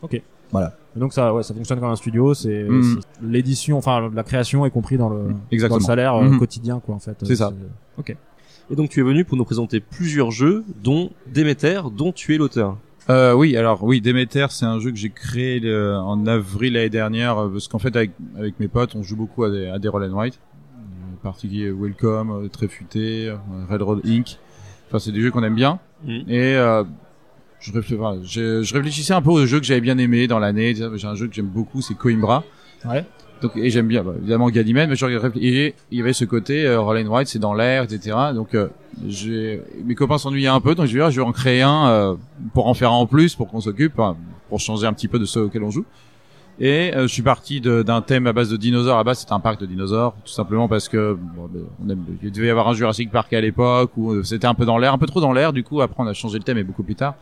Ok. 0.01 0.21
Voilà. 0.51 0.73
Et 0.97 0.99
donc 0.99 1.13
ça, 1.13 1.33
ouais, 1.33 1.43
ça 1.43 1.53
fonctionne 1.53 1.79
comme 1.79 1.89
un 1.91 1.95
studio. 1.95 2.33
C'est 2.33 2.67
c'est- 2.67 3.23
l'édition, 3.25 3.77
enfin 3.77 4.09
la 4.13 4.23
création 4.23 4.65
est 4.65 4.69
compris 4.71 4.97
dans 4.97 5.07
le, 5.09 5.27
dans 5.69 5.75
le 5.75 5.81
salaire 5.81 6.15
euh, 6.15 6.23
Mhm. 6.23 6.39
quotidien, 6.39 6.79
quoi, 6.85 6.95
en 6.95 6.99
fait. 6.99 7.15
C'est 7.23 7.37
ça. 7.37 7.53
Ok. 7.97 8.15
Et 8.69 8.75
donc 8.75 8.89
tu 8.89 8.99
es 8.99 9.03
venu 9.03 9.23
pour 9.25 9.37
nous 9.37 9.45
présenter 9.45 9.79
plusieurs 9.79 10.31
jeux, 10.31 10.63
dont 10.83 11.09
Demeter, 11.33 11.89
dont 11.91 12.11
tu 12.11 12.35
es 12.35 12.37
l'auteur. 12.37 12.77
Euh, 13.09 13.33
oui, 13.33 13.57
alors 13.57 13.83
oui, 13.83 13.99
Demeter, 14.01 14.51
c'est 14.51 14.65
un 14.65 14.79
jeu 14.79 14.91
que 14.91 14.97
j'ai 14.97 15.09
créé 15.09 15.59
euh, 15.65 15.97
en 15.99 16.27
avril 16.27 16.73
l'année 16.73 16.89
dernière, 16.89 17.37
euh, 17.37 17.49
parce 17.49 17.67
qu'en 17.67 17.79
fait, 17.79 17.93
avec, 17.95 18.11
avec 18.37 18.59
mes 18.59 18.67
potes, 18.67 18.93
on 18.95 19.03
joue 19.03 19.15
beaucoup 19.15 19.43
à 19.43 19.49
des, 19.49 19.67
à 19.67 19.79
des 19.79 19.87
roll 19.87 20.03
and 20.03 20.13
euh, 20.17 20.29
en 20.50 20.50
particulier 21.21 21.71
Welcome, 21.71 22.31
euh, 22.31 22.47
Très 22.47 22.67
Futé, 22.67 23.29
euh, 23.29 23.35
Red 23.69 23.81
Road 23.81 24.01
Inc. 24.05 24.37
Enfin, 24.87 24.99
c'est 24.99 25.11
des 25.11 25.21
jeux 25.21 25.31
qu'on 25.31 25.43
aime 25.43 25.55
bien. 25.55 25.79
Mhm. 26.05 26.25
Et 26.27 26.55
euh, 26.55 26.83
je, 27.59 27.71
je, 27.71 28.63
je 28.63 28.73
réfléchissais 28.73 29.13
un 29.13 29.21
peu 29.21 29.29
aux 29.29 29.45
jeux 29.45 29.59
que 29.59 29.65
j'avais 29.65 29.81
bien 29.81 29.97
aimé 29.97 30.27
dans 30.27 30.39
l'année. 30.39 30.75
J'ai 30.75 31.07
un 31.07 31.15
jeu 31.15 31.27
que 31.27 31.33
j'aime 31.33 31.47
beaucoup, 31.47 31.81
c'est 31.81 31.95
Coimbra. 31.95 32.43
Ouais. 32.85 33.05
Donc, 33.41 33.57
et 33.57 33.69
j'aime 33.71 33.87
bien, 33.87 34.03
bah, 34.03 34.13
évidemment, 34.17 34.49
Ganymede, 34.49 34.89
mais 34.89 34.95
je 34.95 35.05
et 35.41 35.75
il 35.89 35.97
y 35.97 36.01
avait 36.01 36.13
ce 36.13 36.25
côté 36.25 36.65
euh, 36.65 36.79
roll 36.79 36.97
and 36.99 37.09
write, 37.09 37.27
c'est 37.27 37.39
dans 37.39 37.53
l'air, 37.53 37.83
etc. 37.83 38.15
Donc, 38.35 38.53
euh, 38.53 38.67
j'ai, 39.07 39.61
mes 39.83 39.95
copains 39.95 40.19
s'ennuyaient 40.19 40.47
un 40.47 40.61
peu, 40.61 40.75
donc 40.75 40.85
je 40.85 40.97
vais, 40.97 41.11
je 41.11 41.19
vais 41.19 41.25
en 41.25 41.31
créer 41.31 41.63
un 41.63 41.87
euh, 41.87 42.15
pour 42.53 42.67
en 42.67 42.75
faire 42.75 42.91
un 42.91 42.95
en 42.95 43.07
plus, 43.07 43.35
pour 43.35 43.47
qu'on 43.47 43.61
s'occupe, 43.61 43.99
hein, 43.99 44.15
pour 44.49 44.59
changer 44.59 44.85
un 44.85 44.93
petit 44.93 45.07
peu 45.07 45.17
de 45.17 45.25
ceux 45.25 45.41
auxquels 45.41 45.63
on 45.63 45.71
joue. 45.71 45.85
Et 46.59 46.93
euh, 46.93 47.03
je 47.03 47.07
suis 47.07 47.23
parti 47.23 47.59
d'un 47.61 48.01
thème 48.01 48.27
à 48.27 48.33
base 48.33 48.49
de 48.49 48.57
dinosaures. 48.57 48.99
À 48.99 49.03
base, 49.03 49.19
c'était 49.19 49.33
un 49.33 49.39
parc 49.39 49.59
de 49.59 49.65
dinosaures, 49.65 50.13
tout 50.23 50.31
simplement 50.31 50.67
parce 50.67 50.89
que 50.89 51.17
bon, 51.35 51.49
ben, 51.51 51.63
on 51.83 51.89
aime, 51.89 52.03
il 52.21 52.31
devait 52.31 52.47
y 52.47 52.49
avoir 52.49 52.67
un 52.67 52.73
Jurassic 52.73 53.09
Park 53.09 53.33
à 53.33 53.41
l'époque 53.41 53.91
où 53.97 54.11
euh, 54.11 54.23
c'était 54.23 54.47
un 54.47 54.53
peu 54.53 54.65
dans 54.65 54.77
l'air, 54.77 54.93
un 54.93 54.97
peu 54.97 55.07
trop 55.07 55.21
dans 55.21 55.33
l'air. 55.33 55.53
Du 55.53 55.63
coup, 55.63 55.81
après, 55.81 56.03
on 56.03 56.07
a 56.07 56.13
changé 56.13 56.37
le 56.37 56.43
thème 56.43 56.57
et 56.57 56.63
beaucoup 56.63 56.83
plus 56.83 56.95
tard. 56.95 57.15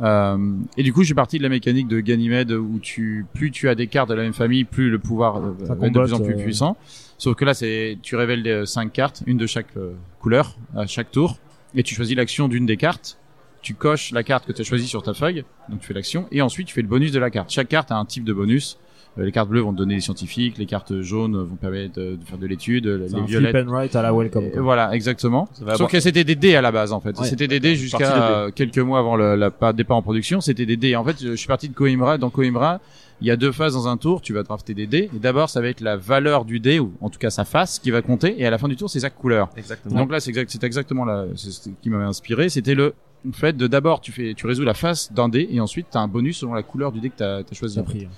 Euh, 0.00 0.36
et 0.76 0.82
du 0.82 0.92
coup, 0.92 1.02
je 1.02 1.06
suis 1.06 1.14
parti 1.14 1.38
de 1.38 1.42
la 1.42 1.48
mécanique 1.48 1.88
de 1.88 2.00
Ganymede 2.00 2.52
où 2.52 2.78
tu, 2.80 3.26
plus 3.32 3.50
tu 3.50 3.68
as 3.68 3.74
des 3.74 3.88
cartes 3.88 4.08
de 4.08 4.14
la 4.14 4.22
même 4.22 4.32
famille, 4.32 4.64
plus 4.64 4.90
le 4.90 4.98
pouvoir 4.98 5.38
euh, 5.38 5.54
Ça 5.66 5.74
être 5.74 5.92
de 5.92 6.00
plus 6.00 6.14
en 6.14 6.20
plus 6.20 6.34
euh, 6.34 6.42
puissant. 6.42 6.76
Sauf 7.18 7.34
que 7.34 7.44
là, 7.44 7.54
c'est, 7.54 7.98
tu 8.02 8.14
révèles 8.16 8.42
les 8.42 8.66
cinq 8.66 8.92
cartes, 8.92 9.22
une 9.26 9.38
de 9.38 9.46
chaque 9.46 9.76
euh, 9.76 9.92
couleur 10.20 10.56
à 10.76 10.86
chaque 10.86 11.10
tour, 11.10 11.38
et 11.74 11.82
tu 11.82 11.94
choisis 11.94 12.16
l'action 12.16 12.48
d'une 12.48 12.66
des 12.66 12.76
cartes. 12.76 13.18
Tu 13.62 13.74
coches 13.74 14.12
la 14.12 14.22
carte 14.22 14.46
que 14.46 14.52
tu 14.52 14.62
as 14.62 14.64
choisie 14.64 14.86
sur 14.86 15.02
ta 15.02 15.14
feuille, 15.14 15.44
donc 15.68 15.80
tu 15.80 15.86
fais 15.86 15.94
l'action, 15.94 16.26
et 16.30 16.42
ensuite 16.42 16.68
tu 16.68 16.74
fais 16.74 16.82
le 16.82 16.88
bonus 16.88 17.12
de 17.12 17.18
la 17.18 17.30
carte. 17.30 17.50
Chaque 17.50 17.68
carte 17.68 17.90
a 17.90 17.96
un 17.96 18.04
type 18.04 18.24
de 18.24 18.32
bonus. 18.32 18.78
Euh, 19.18 19.24
les 19.24 19.32
cartes 19.32 19.48
bleues 19.48 19.60
vont 19.60 19.72
te 19.72 19.78
donner 19.78 19.96
des 19.96 20.00
scientifiques, 20.00 20.58
les 20.58 20.66
cartes 20.66 21.00
jaunes 21.00 21.36
vont 21.36 21.56
permettre 21.56 21.94
de, 22.00 22.18
faire 22.24 22.38
de 22.38 22.46
l'étude, 22.46 22.84
C'est 22.84 23.14
les 23.14 23.20
un 23.20 23.24
violettes. 23.24 23.56
flip 23.56 23.68
and 23.68 23.72
write 23.72 23.96
à 23.96 24.02
la 24.02 24.12
Welcome. 24.12 24.50
Quoi. 24.50 24.62
voilà, 24.62 24.94
exactement. 24.94 25.48
Sauf 25.52 25.68
avoir- 25.68 25.90
que 25.90 26.00
c'était 26.00 26.24
des 26.24 26.34
dés 26.34 26.54
à 26.54 26.62
la 26.62 26.70
base 26.70 26.92
en 26.92 27.00
fait. 27.00 27.18
Ouais. 27.18 27.26
C'était 27.26 27.48
des 27.48 27.60
dés 27.60 27.74
jusqu'à 27.74 28.30
euh, 28.30 28.50
quelques 28.50 28.78
mois 28.78 28.98
avant 28.98 29.16
le 29.16 29.34
la, 29.34 29.72
départ 29.72 29.96
en 29.96 30.02
production. 30.02 30.40
C'était 30.40 30.66
des 30.66 30.76
dés. 30.76 30.94
En 30.94 31.04
fait, 31.04 31.16
je, 31.20 31.34
suis 31.34 31.48
parti 31.48 31.68
de 31.68 31.74
Coimbra. 31.74 32.18
Dans 32.18 32.30
Coimbra, 32.30 32.80
il 33.20 33.26
y 33.26 33.30
a 33.30 33.36
deux 33.36 33.52
phases 33.52 33.74
dans 33.74 33.88
un 33.88 33.96
tour. 33.96 34.20
Tu 34.20 34.32
vas 34.32 34.42
drafter 34.42 34.74
des 34.74 34.86
dés. 34.86 35.10
Et 35.14 35.18
d'abord, 35.18 35.50
ça 35.50 35.60
va 35.60 35.68
être 35.68 35.80
la 35.80 35.96
valeur 35.96 36.44
du 36.44 36.60
dé 36.60 36.78
ou 36.78 36.92
en 37.00 37.10
tout 37.10 37.18
cas 37.18 37.30
sa 37.30 37.44
face 37.44 37.78
qui 37.78 37.90
va 37.90 38.02
compter. 38.02 38.40
Et 38.40 38.46
à 38.46 38.50
la 38.50 38.58
fin 38.58 38.68
du 38.68 38.76
tour, 38.76 38.88
c'est 38.88 39.00
sa 39.00 39.10
couleur. 39.10 39.48
Exactement. 39.56 39.96
Donc 39.96 40.12
là, 40.12 40.20
c'est 40.20 40.30
exact, 40.30 40.50
c'est 40.50 40.62
exactement 40.62 41.06
c'est 41.34 41.50
ce 41.50 41.70
qui 41.82 41.90
m'avait 41.90 42.04
inspiré. 42.04 42.48
C'était 42.48 42.74
le 42.74 42.94
fait 43.32 43.56
de 43.56 43.66
d'abord 43.66 44.00
tu 44.00 44.12
fais, 44.12 44.34
tu 44.34 44.46
résous 44.46 44.64
la 44.64 44.74
face 44.74 45.12
d'un 45.12 45.28
dé 45.28 45.48
et 45.50 45.60
ensuite 45.60 45.88
t'as 45.90 46.00
un 46.00 46.08
bonus 46.08 46.38
selon 46.38 46.54
la 46.54 46.62
couleur 46.62 46.92
du 46.92 47.00
dé 47.00 47.10
que 47.10 47.16
t'as 47.16 47.38
as 47.40 47.54
choisi. 47.54 47.74
Ça 47.74 47.82
pris. 47.82 48.04
hein. 48.04 48.08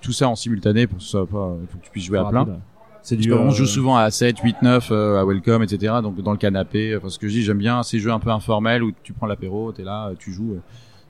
Tout 0.00 0.12
ça 0.12 0.28
en 0.28 0.36
simultané 0.36 0.86
pour 0.86 0.98
que 0.98 1.24
pas, 1.24 1.56
il 1.62 1.66
faut 1.68 1.78
que 1.78 1.84
tu 1.84 1.90
puisses 1.90 2.04
jouer 2.04 2.18
à 2.18 2.24
plein. 2.24 2.46
C'est 3.02 3.16
du. 3.16 3.30
on 3.32 3.48
euh, 3.48 3.50
joue 3.50 3.66
souvent 3.66 3.96
à 3.96 4.10
7, 4.10 4.38
8, 4.38 4.56
9 4.62 4.88
euh, 4.90 5.20
à 5.20 5.24
Welcome, 5.26 5.62
etc. 5.62 5.94
Donc 6.02 6.20
dans 6.22 6.32
le 6.32 6.38
canapé. 6.38 6.96
Enfin, 6.96 7.10
ce 7.10 7.18
que 7.18 7.28
je 7.28 7.32
dis, 7.34 7.42
j'aime 7.42 7.58
bien 7.58 7.82
ces 7.82 7.98
jeux 7.98 8.10
un 8.12 8.18
peu 8.18 8.30
informels 8.30 8.82
où 8.82 8.92
tu 9.02 9.12
prends 9.12 9.26
l'apéro, 9.26 9.72
t'es 9.72 9.82
là, 9.82 10.08
euh, 10.08 10.14
tu 10.18 10.32
joues. 10.32 10.54
euh. 10.54 10.60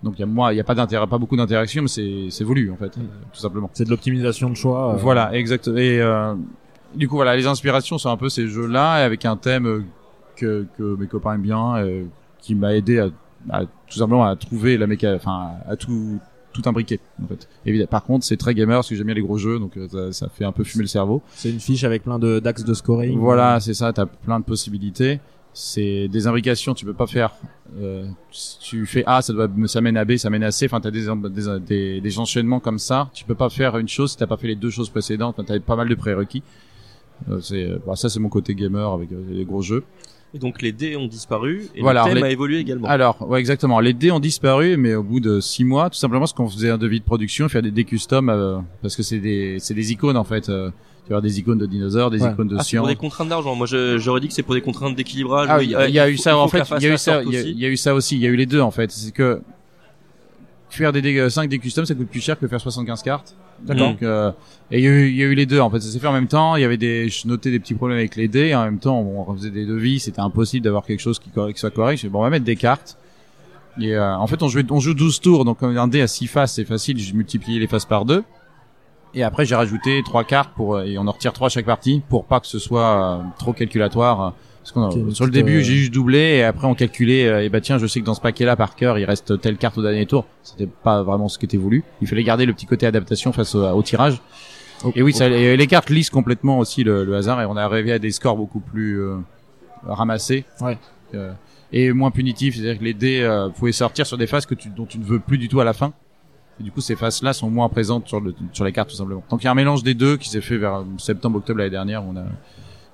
Donc 0.02 0.14
il 0.16 0.20
y 0.20 0.22
a 0.22 0.26
moi, 0.26 0.52
il 0.52 0.56
y 0.56 0.60
a 0.60 0.64
pas 0.64 0.74
d'intérêt, 0.74 1.06
pas 1.06 1.18
beaucoup 1.18 1.36
d'interaction, 1.36 1.82
mais 1.82 1.88
c'est 1.88 2.26
c'est 2.30 2.42
voulu 2.44 2.70
en 2.70 2.76
fait, 2.76 2.98
euh, 2.98 3.02
tout 3.32 3.38
simplement. 3.40 3.70
C'est 3.72 3.84
de 3.84 3.90
l'optimisation 3.90 4.50
de 4.50 4.54
choix. 4.54 4.92
euh, 4.92 4.96
Voilà, 4.96 5.32
exact. 5.34 5.68
Et 5.68 6.00
euh, 6.00 6.34
du 6.96 7.08
coup, 7.08 7.14
voilà, 7.14 7.36
les 7.36 7.46
inspirations 7.46 7.96
sont 7.96 8.10
un 8.10 8.16
peu 8.16 8.28
ces 8.28 8.48
jeux-là, 8.48 8.92
avec 8.94 9.24
un 9.24 9.36
thème 9.36 9.66
euh, 9.66 9.84
que 10.36 10.66
que 10.76 10.96
mes 10.96 11.06
copains 11.06 11.34
aiment 11.34 11.42
bien, 11.42 11.76
euh, 11.76 12.04
qui 12.44 12.54
m'a 12.54 12.74
aidé 12.74 12.98
à, 12.98 13.08
à 13.50 13.64
tout 13.64 13.98
simplement 13.98 14.24
à 14.24 14.36
trouver 14.36 14.76
la 14.76 14.86
méca, 14.86 15.14
enfin 15.14 15.52
à 15.66 15.76
tout 15.76 16.18
tout 16.52 16.62
imbriquer 16.66 17.00
en 17.22 17.26
fait. 17.26 17.48
Évidemment, 17.66 17.88
par 17.88 18.04
contre, 18.04 18.24
c'est 18.24 18.36
très 18.36 18.54
gamer 18.54 18.76
parce 18.76 18.88
que 18.88 18.94
j'aime 18.94 19.06
bien 19.06 19.14
les 19.16 19.22
gros 19.22 19.38
jeux, 19.38 19.58
donc 19.58 19.76
euh, 19.76 19.88
ça, 19.88 20.12
ça 20.12 20.28
fait 20.28 20.44
un 20.44 20.52
peu 20.52 20.62
fumer 20.62 20.84
le 20.84 20.88
cerveau. 20.88 21.22
C'est 21.34 21.50
une 21.50 21.58
fiche 21.58 21.84
avec 21.84 22.04
plein 22.04 22.18
de 22.18 22.38
d'axes 22.38 22.64
de 22.64 22.74
scoring. 22.74 23.18
Voilà, 23.18 23.58
c'est 23.60 23.74
ça, 23.74 23.92
t'as 23.92 24.06
plein 24.06 24.38
de 24.38 24.44
possibilités. 24.44 25.20
C'est 25.56 26.08
des 26.08 26.26
imbrications, 26.26 26.74
tu 26.74 26.84
peux 26.84 26.94
pas 26.94 27.06
faire. 27.06 27.30
Euh, 27.80 28.06
si 28.32 28.58
tu 28.58 28.86
fais 28.86 29.04
A, 29.06 29.22
ça 29.22 29.32
doit, 29.32 29.48
ça 29.66 29.80
mène 29.80 29.96
à 29.96 30.04
B, 30.04 30.16
ça 30.16 30.28
mène 30.28 30.42
à 30.42 30.50
C. 30.50 30.66
Enfin, 30.66 30.80
t'as 30.80 30.90
des, 30.90 31.06
des, 31.30 31.60
des, 31.60 32.00
des 32.00 32.18
enchaînements 32.18 32.60
comme 32.60 32.80
ça. 32.80 33.08
Tu 33.14 33.24
peux 33.24 33.36
pas 33.36 33.50
faire 33.50 33.78
une 33.78 33.88
chose 33.88 34.12
si 34.12 34.16
t'as 34.16 34.26
pas 34.26 34.36
fait 34.36 34.48
les 34.48 34.56
deux 34.56 34.70
choses 34.70 34.90
précédentes. 34.90 35.40
T'as 35.46 35.60
pas 35.60 35.76
mal 35.76 35.88
de 35.88 35.94
prérequis. 35.94 36.42
Euh, 37.30 37.40
c'est, 37.40 37.68
bah, 37.86 37.94
ça, 37.94 38.08
c'est 38.08 38.18
mon 38.18 38.28
côté 38.28 38.54
gamer 38.56 38.92
avec 38.92 39.12
euh, 39.12 39.22
les 39.30 39.44
gros 39.44 39.62
jeux. 39.62 39.84
Et 40.34 40.38
donc 40.38 40.60
les 40.62 40.72
dés 40.72 40.96
ont 40.96 41.06
disparu 41.06 41.68
et 41.76 41.80
Voilà, 41.80 42.02
le 42.02 42.08
thème 42.08 42.16
les- 42.18 42.22
a 42.24 42.30
évolué 42.32 42.58
également. 42.58 42.88
Alors, 42.88 43.16
ouais, 43.28 43.38
exactement. 43.38 43.78
Les 43.78 43.92
dés 43.92 44.10
ont 44.10 44.18
disparu, 44.18 44.76
mais 44.76 44.94
au 44.96 45.04
bout 45.04 45.20
de 45.20 45.38
six 45.38 45.62
mois, 45.62 45.88
tout 45.90 45.96
simplement, 45.96 46.22
parce 46.22 46.32
qu'on 46.32 46.48
faisait 46.48 46.70
un 46.70 46.78
devis 46.78 46.98
de 46.98 47.04
production, 47.04 47.48
faire 47.48 47.62
des 47.62 47.70
dés 47.70 47.84
custom, 47.84 48.28
euh, 48.28 48.58
parce 48.82 48.96
que 48.96 49.04
c'est 49.04 49.20
des, 49.20 49.58
c'est 49.60 49.74
des 49.74 49.92
icônes 49.92 50.16
en 50.16 50.24
fait. 50.24 50.48
euh, 50.48 50.70
tu 51.06 51.12
avoir 51.12 51.20
des 51.22 51.38
icônes 51.38 51.58
de 51.58 51.66
dinosaures, 51.66 52.10
des 52.10 52.22
Ouais. 52.22 52.32
icônes 52.32 52.48
de 52.48 52.54
Ah, 52.54 52.62
c'est 52.64 52.76
pour 52.78 52.86
science. 52.86 52.88
des 52.88 52.96
contraintes 52.96 53.28
d'argent. 53.28 53.54
Moi, 53.54 53.66
j'aurais 53.66 54.20
dit 54.20 54.28
que 54.28 54.32
c'est 54.32 54.42
pour 54.42 54.54
des 54.54 54.62
contraintes 54.62 54.96
d'équilibrage. 54.96 55.48
Ah 55.50 55.58
oui, 55.58 55.66
il 55.66 55.70
y, 55.70 55.74
euh, 55.98 56.02
a- 56.02 56.08
eu 56.08 56.16
ça. 56.16 56.36
En 56.38 56.48
fait, 56.48 56.62
il 56.78 56.82
y 56.82 56.86
a 56.86 56.94
eu 56.94 56.98
ça. 56.98 57.22
Il 57.22 57.30
y, 57.32 57.36
a- 57.36 57.40
aussi. 57.40 57.50
il 57.50 57.58
y 57.60 57.66
a 57.66 57.68
eu 57.68 57.76
ça 57.76 57.94
aussi. 57.94 58.14
Il 58.16 58.22
y 58.22 58.26
a 58.26 58.30
eu 58.30 58.36
les 58.36 58.46
deux 58.46 58.60
en 58.60 58.70
fait. 58.70 58.90
C'est 58.90 59.12
que 59.12 59.40
faire 60.70 60.92
des 60.92 61.02
dés 61.02 61.28
5 61.30 61.48
dés 61.48 61.58
custom, 61.58 61.84
ça 61.84 61.94
coûte 61.94 62.08
plus 62.08 62.20
cher 62.22 62.38
que 62.38 62.48
faire 62.48 62.60
75 62.60 63.02
cartes. 63.02 63.36
D'accord. 63.64 63.90
Donc, 63.90 64.02
euh, 64.02 64.30
et 64.70 64.78
il 64.78 64.84
y, 64.84 64.86
a 64.86 64.90
eu, 64.90 65.10
y 65.10 65.22
a 65.22 65.26
eu 65.26 65.34
les 65.34 65.46
deux 65.46 65.60
en 65.60 65.70
fait. 65.70 65.80
Ça 65.80 65.90
s'est 65.90 65.98
fait 65.98 66.06
en 66.06 66.12
même 66.12 66.28
temps. 66.28 66.56
Il 66.56 66.62
y 66.62 66.64
avait 66.64 66.76
des, 66.76 67.08
je 67.08 67.26
notais 67.26 67.50
des 67.50 67.58
petits 67.58 67.74
problèmes 67.74 67.98
avec 67.98 68.16
les 68.16 68.28
dés. 68.28 68.54
En 68.54 68.64
même 68.64 68.78
temps, 68.78 68.98
on 69.00 69.24
refaisait 69.24 69.50
des 69.50 69.66
devis. 69.66 70.00
C'était 70.00 70.20
impossible 70.20 70.64
d'avoir 70.64 70.84
quelque 70.84 71.00
chose 71.00 71.18
qui, 71.18 71.30
soit 71.56 71.70
correct. 71.70 72.00
Je 72.00 72.08
bon, 72.08 72.20
on 72.20 72.22
va 72.22 72.30
mettre 72.30 72.44
des 72.44 72.56
cartes. 72.56 72.98
Et 73.80 73.94
euh, 73.94 74.16
en 74.16 74.26
fait, 74.26 74.42
on, 74.42 74.48
jouait, 74.48 74.64
on 74.70 74.80
joue 74.80 74.94
12 74.94 75.20
tours. 75.20 75.44
Donc, 75.44 75.62
un 75.62 75.88
dé 75.88 76.00
à 76.00 76.06
6 76.06 76.26
faces, 76.26 76.54
c'est 76.54 76.64
facile. 76.64 76.98
J'ai 76.98 77.12
multiplié 77.12 77.58
les 77.58 77.66
faces 77.66 77.86
par 77.86 78.04
deux. 78.04 78.22
Et 79.14 79.22
après, 79.22 79.46
j'ai 79.46 79.54
rajouté 79.54 80.02
trois 80.04 80.24
cartes 80.24 80.50
pour 80.56 80.80
et 80.80 80.98
on 80.98 81.06
en 81.06 81.12
retire 81.12 81.32
trois 81.32 81.48
chaque 81.48 81.66
partie 81.66 82.02
pour 82.08 82.24
pas 82.24 82.40
que 82.40 82.48
ce 82.48 82.58
soit 82.58 83.20
euh, 83.20 83.22
trop 83.38 83.52
calculatoire. 83.52 84.34
Parce 84.72 85.14
sur 85.14 85.26
le 85.26 85.30
début, 85.30 85.58
euh, 85.58 85.62
j'ai 85.62 85.74
juste 85.74 85.92
doublé 85.92 86.18
et 86.18 86.42
après 86.42 86.66
on 86.66 86.74
calculait. 86.74 87.26
euh, 87.26 87.44
et 87.44 87.50
bah 87.50 87.60
tiens, 87.60 87.76
je 87.78 87.86
sais 87.86 88.00
que 88.00 88.06
dans 88.06 88.14
ce 88.14 88.20
paquet-là, 88.22 88.56
par 88.56 88.76
cœur, 88.76 88.98
il 88.98 89.04
reste 89.04 89.40
telle 89.40 89.58
carte 89.58 89.76
au 89.76 89.82
dernier 89.82 90.06
tour. 90.06 90.26
C'était 90.42 90.66
pas 90.66 91.02
vraiment 91.02 91.28
ce 91.28 91.38
qui 91.38 91.44
était 91.44 91.58
voulu. 91.58 91.84
Il 92.00 92.08
fallait 92.08 92.24
garder 92.24 92.46
le 92.46 92.54
petit 92.54 92.66
côté 92.66 92.86
adaptation 92.86 93.32
face 93.32 93.54
au, 93.54 93.62
au 93.62 93.82
tirage. 93.82 94.20
Et 94.94 95.02
oui, 95.02 95.12
ça, 95.12 95.28
et 95.28 95.56
les 95.56 95.66
cartes 95.66 95.90
lisent 95.90 96.10
complètement 96.10 96.58
aussi 96.58 96.82
le, 96.82 97.04
le 97.04 97.14
hasard 97.14 97.40
et 97.40 97.46
on 97.46 97.56
est 97.56 97.60
arrivé 97.60 97.92
à 97.92 97.98
des 97.98 98.10
scores 98.10 98.36
beaucoup 98.36 98.60
plus 98.60 99.00
euh, 99.00 99.16
ramassés. 99.86 100.44
Ouais. 100.60 100.78
Euh, 101.14 101.32
et 101.72 101.92
moins 101.92 102.10
punitifs, 102.10 102.54
c'est-à-dire 102.56 102.78
que 102.78 102.84
les 102.84 102.94
dés 102.94 103.20
euh, 103.22 103.48
pouvaient 103.48 103.72
sortir 103.72 104.06
sur 104.06 104.16
des 104.16 104.26
phases 104.26 104.46
que 104.46 104.54
tu, 104.54 104.68
dont 104.68 104.86
tu 104.86 104.98
ne 104.98 105.04
veux 105.04 105.20
plus 105.20 105.38
du 105.38 105.48
tout 105.48 105.60
à 105.60 105.64
la 105.64 105.72
fin. 105.72 105.92
Et 106.60 106.62
du 106.62 106.70
coup, 106.70 106.80
ces 106.80 106.94
phases-là 106.94 107.32
sont 107.32 107.50
moins 107.50 107.68
présentes 107.68 108.06
sur, 108.06 108.20
le, 108.20 108.34
sur 108.52 108.64
les 108.64 108.72
cartes, 108.72 108.90
tout 108.90 108.96
simplement. 108.96 109.24
Donc, 109.28 109.42
il 109.42 109.46
y 109.46 109.48
a 109.48 109.50
un 109.50 109.56
mélange 109.56 109.82
des 109.82 109.94
deux 109.94 110.16
qui 110.16 110.28
s'est 110.28 110.40
fait 110.40 110.56
vers 110.56 110.84
septembre-octobre 110.98 111.58
l'année 111.58 111.70
dernière. 111.70 112.04
On 112.04 112.16
a, 112.16 112.24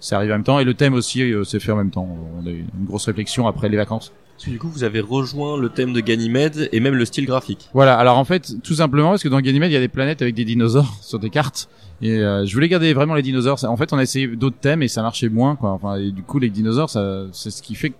c'est 0.01 0.15
arrivé 0.15 0.33
en 0.33 0.37
même 0.37 0.45
temps. 0.45 0.59
Et 0.59 0.65
le 0.65 0.75
thème 0.75 0.95
aussi 0.95 1.23
euh, 1.23 1.45
s'est 1.45 1.61
fait 1.61 1.73
en 1.73 1.77
même 1.77 1.91
temps. 1.91 2.09
On 2.43 2.47
a 2.47 2.51
eu 2.51 2.65
une 2.79 2.87
grosse 2.87 3.07
réflexion 3.07 3.47
après 3.47 3.69
les 3.69 3.77
vacances. 3.77 4.13
Parce 4.33 4.47
que 4.47 4.51
du 4.51 4.59
coup, 4.59 4.69
vous 4.69 4.85
avez 4.85 5.01
rejoint 5.01 5.59
le 5.59 5.69
thème 5.69 5.93
de 5.93 6.01
Ganymède 6.01 6.71
et 6.73 6.81
même 6.81 6.95
le 6.95 7.05
style 7.05 7.27
graphique. 7.27 7.69
Voilà. 7.75 7.99
Alors, 7.99 8.17
en 8.17 8.25
fait, 8.25 8.55
tout 8.63 8.75
simplement, 8.75 9.11
parce 9.11 9.23
que 9.23 9.29
dans 9.29 9.41
Ganymède, 9.41 9.71
il 9.71 9.75
y 9.75 9.77
a 9.77 9.81
des 9.81 9.89
planètes 9.89 10.23
avec 10.23 10.35
des 10.35 10.47
dinosaures 10.47 10.95
sur 11.03 11.19
des 11.19 11.29
cartes. 11.29 11.69
Et 12.01 12.19
euh, 12.19 12.47
je 12.47 12.55
voulais 12.55 12.69
garder 12.69 12.95
vraiment 12.95 13.15
les 13.15 13.23
dinosaures. 13.23 13.63
En 13.65 13.77
fait, 13.77 13.93
on 13.93 13.99
a 13.99 14.03
essayé 14.03 14.27
d'autres 14.29 14.59
thèmes 14.59 14.83
et 14.83 14.89
ça 14.89 15.03
marchait 15.03 15.29
moins, 15.29 15.57
quoi. 15.57 15.73
Enfin, 15.73 15.97
et 15.97 16.11
du 16.11 16.23
coup, 16.23 16.39
les 16.39 16.49
dinosaures, 16.49 16.89
ça, 16.89 17.27
c'est 17.33 17.51
ce 17.51 17.61
qui 17.61 17.75
fait 17.75 17.91
que 17.91 17.97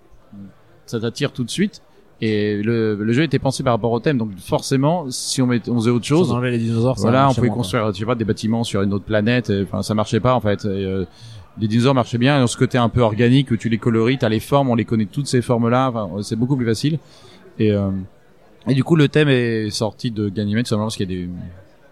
ça 0.87 0.99
t'attire 0.99 1.31
tout 1.31 1.43
de 1.43 1.51
suite. 1.51 1.83
Et 2.23 2.61
le, 2.61 2.95
le 2.95 3.13
jeu 3.13 3.23
était 3.23 3.39
pensé 3.39 3.63
par 3.63 3.73
rapport 3.73 3.91
au 3.91 3.99
thème. 3.99 4.17
Donc, 4.17 4.31
forcément, 4.39 5.05
si 5.09 5.41
on, 5.41 5.47
met, 5.47 5.67
on 5.69 5.75
faisait 5.75 5.91
autre 5.91 6.05
chose, 6.05 6.27
Sans 6.27 6.35
enlever 6.35 6.51
les 6.51 6.59
dinosaures, 6.59 6.97
ça 6.97 7.03
voilà, 7.03 7.29
on 7.29 7.33
pouvait 7.33 7.49
construire, 7.49 7.91
je 7.91 7.99
sais 7.99 8.05
pas, 8.05 8.15
des 8.15 8.25
bâtiments 8.25 8.63
sur 8.63 8.81
une 8.81 8.93
autre 8.93 9.05
planète. 9.05 9.51
Enfin, 9.63 9.81
ça 9.81 9.93
marchait 9.95 10.19
pas 10.19 10.35
en 10.35 10.41
fait. 10.41 10.65
Et, 10.65 10.67
euh, 10.67 11.05
les 11.59 11.67
dinosaures 11.67 11.93
marchaient 11.95 12.17
bien. 12.17 12.37
Et 12.37 12.39
dans 12.39 12.47
ce 12.47 12.57
côté 12.57 12.77
un 12.77 12.89
peu 12.89 13.01
organique 13.01 13.51
où 13.51 13.57
tu 13.57 13.69
les 13.69 13.77
coloris, 13.77 14.17
t'as 14.17 14.29
les 14.29 14.39
formes, 14.39 14.69
on 14.69 14.75
les 14.75 14.85
connaît 14.85 15.05
toutes 15.05 15.27
ces 15.27 15.41
formes-là. 15.41 15.89
Enfin, 15.93 16.21
c'est 16.23 16.35
beaucoup 16.35 16.55
plus 16.55 16.65
facile. 16.65 16.99
Et 17.59 17.71
euh, 17.71 17.89
et 18.67 18.73
du 18.75 18.83
coup, 18.83 18.95
le 18.95 19.07
thème 19.07 19.27
est 19.29 19.69
sorti 19.71 20.11
de 20.11 20.29
Ganymede 20.29 20.67
simplement 20.67 20.85
parce 20.85 20.95
qu'il 20.97 21.11
y 21.11 21.13
a 21.15 21.17
des 21.25 21.29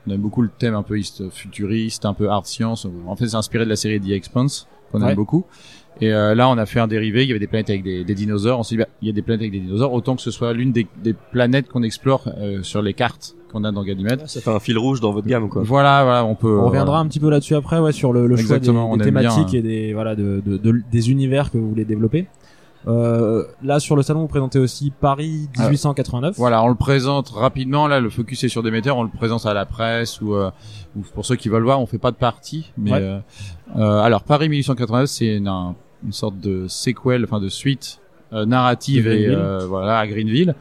on 0.08 0.12
aime 0.12 0.22
beaucoup 0.22 0.42
le 0.42 0.50
thème 0.58 0.76
un 0.76 0.84
peu 0.84 0.98
futuriste, 1.32 2.06
un 2.06 2.14
peu 2.14 2.30
art 2.30 2.46
science. 2.46 2.88
En 3.08 3.16
fait, 3.16 3.28
c'est 3.28 3.36
inspiré 3.36 3.66
de 3.66 3.70
la 3.70 3.76
série 3.76 4.00
The 4.00 4.12
Expanse 4.12 4.68
qu'on 4.92 5.02
Ouais. 5.02 5.10
aime 5.10 5.16
beaucoup. 5.16 5.46
Et 6.02 6.14
euh, 6.14 6.34
là, 6.34 6.48
on 6.50 6.58
a 6.58 6.66
fait 6.66 6.80
un 6.80 6.88
dérivé. 6.88 7.24
Il 7.24 7.28
y 7.28 7.32
avait 7.32 7.40
des 7.40 7.48
planètes 7.48 7.70
avec 7.70 7.84
des, 7.84 8.04
des 8.06 8.16
dinosaures. 8.16 8.60
On 8.60 8.64
s'est 8.64 8.76
dit, 8.76 8.80
bah, 8.82 8.88
il 9.02 9.08
y 9.08 9.12
a 9.12 9.14
des 9.14 9.22
planètes 9.22 9.42
avec 9.42 9.52
des 9.52 9.60
dinosaures. 9.60 9.94
Autant 9.94 10.16
que 10.16 10.22
ce 10.22 10.32
soit 10.32 10.54
l'une 10.54 10.72
des, 10.72 10.88
des 11.04 11.14
planètes 11.14 11.68
qu'on 11.68 11.84
explore 11.84 12.30
euh, 12.38 12.64
sur 12.64 12.82
les 12.82 12.94
cartes 12.94 13.36
qu'on 13.52 13.64
a 13.64 13.72
dans 13.72 13.84
Ganymede. 13.84 14.24
Ça 14.28 14.42
fait 14.42 14.50
un 14.52 14.60
fil 14.60 14.78
rouge 14.78 15.00
dans 15.02 15.12
votre 15.12 15.28
gamme, 15.28 15.50
quoi. 15.50 15.62
Voilà, 15.64 16.04
voilà, 16.04 16.26
on 16.26 16.36
peut. 16.36 16.58
On 16.60 16.66
reviendra 16.68 16.86
voilà. 16.94 17.00
un 17.00 17.08
petit 17.08 17.20
peu 17.20 17.30
là-dessus 17.30 17.56
après, 17.56 17.80
ouais, 17.80 17.92
sur 17.92 18.14
le, 18.14 18.28
le 18.28 18.36
choix 18.38 18.60
des, 18.60 18.72
bien, 18.72 18.98
thématiques 19.00 19.48
hein. 19.50 19.58
et 19.58 19.62
des 19.62 19.94
voilà 19.94 20.16
de, 20.16 20.42
de- 20.46 20.58
de- 20.58 20.82
des 20.92 21.12
univers 21.12 21.52
que 21.52 21.58
vous 21.58 21.70
voulez 21.70 21.86
développer. 21.86 22.28
Euh, 22.88 23.44
là, 23.62 23.80
sur 23.82 23.96
le 23.98 24.04
salon, 24.04 24.22
vous 24.22 24.28
présentez 24.28 24.58
aussi 24.58 24.92
Paris 24.92 25.50
1889. 25.60 26.36
Voilà, 26.38 26.64
on 26.64 26.70
le 26.70 26.76
présente 26.76 27.30
rapidement. 27.30 27.88
Là, 27.88 28.00
le 28.00 28.10
focus 28.10 28.44
est 28.46 28.48
sur 28.50 28.64
Déméter. 28.64 28.90
On 28.92 29.04
le 29.04 29.10
présente 29.10 29.46
à 29.46 29.54
la 29.54 29.66
presse 29.66 30.22
ou, 30.22 30.34
euh, 30.34 30.50
ou 30.96 31.02
pour 31.14 31.26
ceux 31.26 31.36
qui 31.36 31.50
veulent 31.50 31.64
voir, 31.64 31.82
on 31.82 31.86
fait 31.86 31.98
pas 31.98 32.12
de 32.12 32.16
partie. 32.16 32.72
Mais 32.78 32.92
Ouais. 32.94 33.00
euh, 33.02 33.20
euh, 33.78 34.00
alors 34.02 34.24
Paris 34.24 34.48
1889, 34.50 35.08
c'est 35.10 35.36
une, 35.38 35.48
un- 35.50 35.76
une 36.06 36.14
sorte 36.14 36.40
de 36.40 36.68
sequel, 36.70 37.26
enfin 37.26 37.42
de 37.42 37.50
suite 37.50 38.00
euh, 38.32 38.46
narrative 38.46 39.08
et 39.08 39.28
euh, 39.28 39.66
voilà 39.68 40.00
à 40.00 40.08
Greenville. 40.08 40.56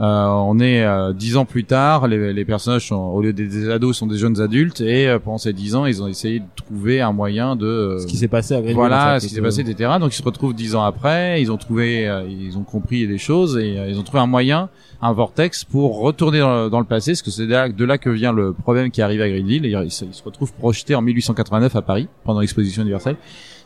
Euh, 0.00 0.26
on 0.26 0.58
est 0.58 0.82
euh, 0.84 1.12
dix 1.12 1.36
ans 1.36 1.44
plus 1.44 1.62
tard, 1.64 2.08
les, 2.08 2.32
les 2.32 2.44
personnages 2.44 2.88
sont 2.88 2.96
au 2.96 3.22
lieu 3.22 3.32
des, 3.32 3.46
des 3.46 3.70
ados 3.70 3.96
sont 3.96 4.08
des 4.08 4.16
jeunes 4.18 4.40
adultes 4.40 4.80
et 4.80 5.06
euh, 5.06 5.20
pendant 5.20 5.38
ces 5.38 5.52
dix 5.52 5.76
ans, 5.76 5.86
ils 5.86 6.02
ont 6.02 6.08
essayé 6.08 6.40
de 6.40 6.44
trouver 6.56 7.00
un 7.00 7.12
moyen 7.12 7.54
de 7.54 7.98
Ce 8.00 8.06
qui 8.06 8.16
s'est 8.16 8.26
passé 8.26 8.54
à 8.54 8.56
Greenville. 8.56 8.74
voilà 8.74 9.10
en 9.10 9.14
fait, 9.14 9.20
ce 9.20 9.26
qui 9.28 9.34
s'est 9.34 9.40
passé, 9.40 9.60
etc. 9.60 9.92
Donc 10.00 10.12
ils 10.12 10.16
se 10.16 10.22
retrouvent 10.24 10.52
dix 10.54 10.74
ans 10.74 10.82
après, 10.82 11.40
ils 11.40 11.52
ont 11.52 11.56
trouvé, 11.58 12.08
euh, 12.08 12.24
ils 12.28 12.58
ont 12.58 12.64
compris 12.64 13.06
des 13.06 13.18
choses 13.18 13.56
et 13.56 13.78
euh, 13.78 13.88
ils 13.88 13.96
ont 13.96 14.02
trouvé 14.02 14.18
un 14.20 14.26
moyen, 14.26 14.68
un 15.00 15.12
vortex 15.12 15.62
pour 15.64 16.00
retourner 16.00 16.40
dans 16.40 16.64
le, 16.64 16.70
dans 16.70 16.80
le 16.80 16.86
passé, 16.86 17.12
parce 17.12 17.22
que 17.22 17.30
c'est 17.30 17.46
de 17.46 17.52
là, 17.52 17.68
de 17.68 17.84
là 17.84 17.96
que 17.96 18.10
vient 18.10 18.32
le 18.32 18.52
problème 18.52 18.90
qui 18.90 19.00
arrive 19.00 19.20
à 19.22 19.28
Greenville. 19.28 19.64
Et 19.64 19.70
ils, 19.84 19.90
se- 19.92 20.04
retrouvent 20.24 20.52
projetés 20.54 20.96
en 20.96 21.02
1889 21.02 21.76
à 21.76 21.82
Paris 21.82 22.08
pendant 22.24 22.40
l'exposition 22.40 22.82
universelle, 22.82 23.14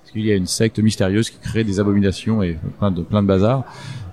parce 0.03 0.13
qu'il 0.13 0.27
y 0.27 0.33
a 0.33 0.35
une 0.35 0.47
secte 0.47 0.79
mystérieuse 0.79 1.31
qui 1.31 1.39
crée 1.39 1.65
des 1.65 1.81
abominations 1.81 2.43
et 2.43 2.59
plein 2.79 2.91
de 2.91 3.01
plein 3.03 3.23
de 3.23 3.29
bazar. 3.29 3.65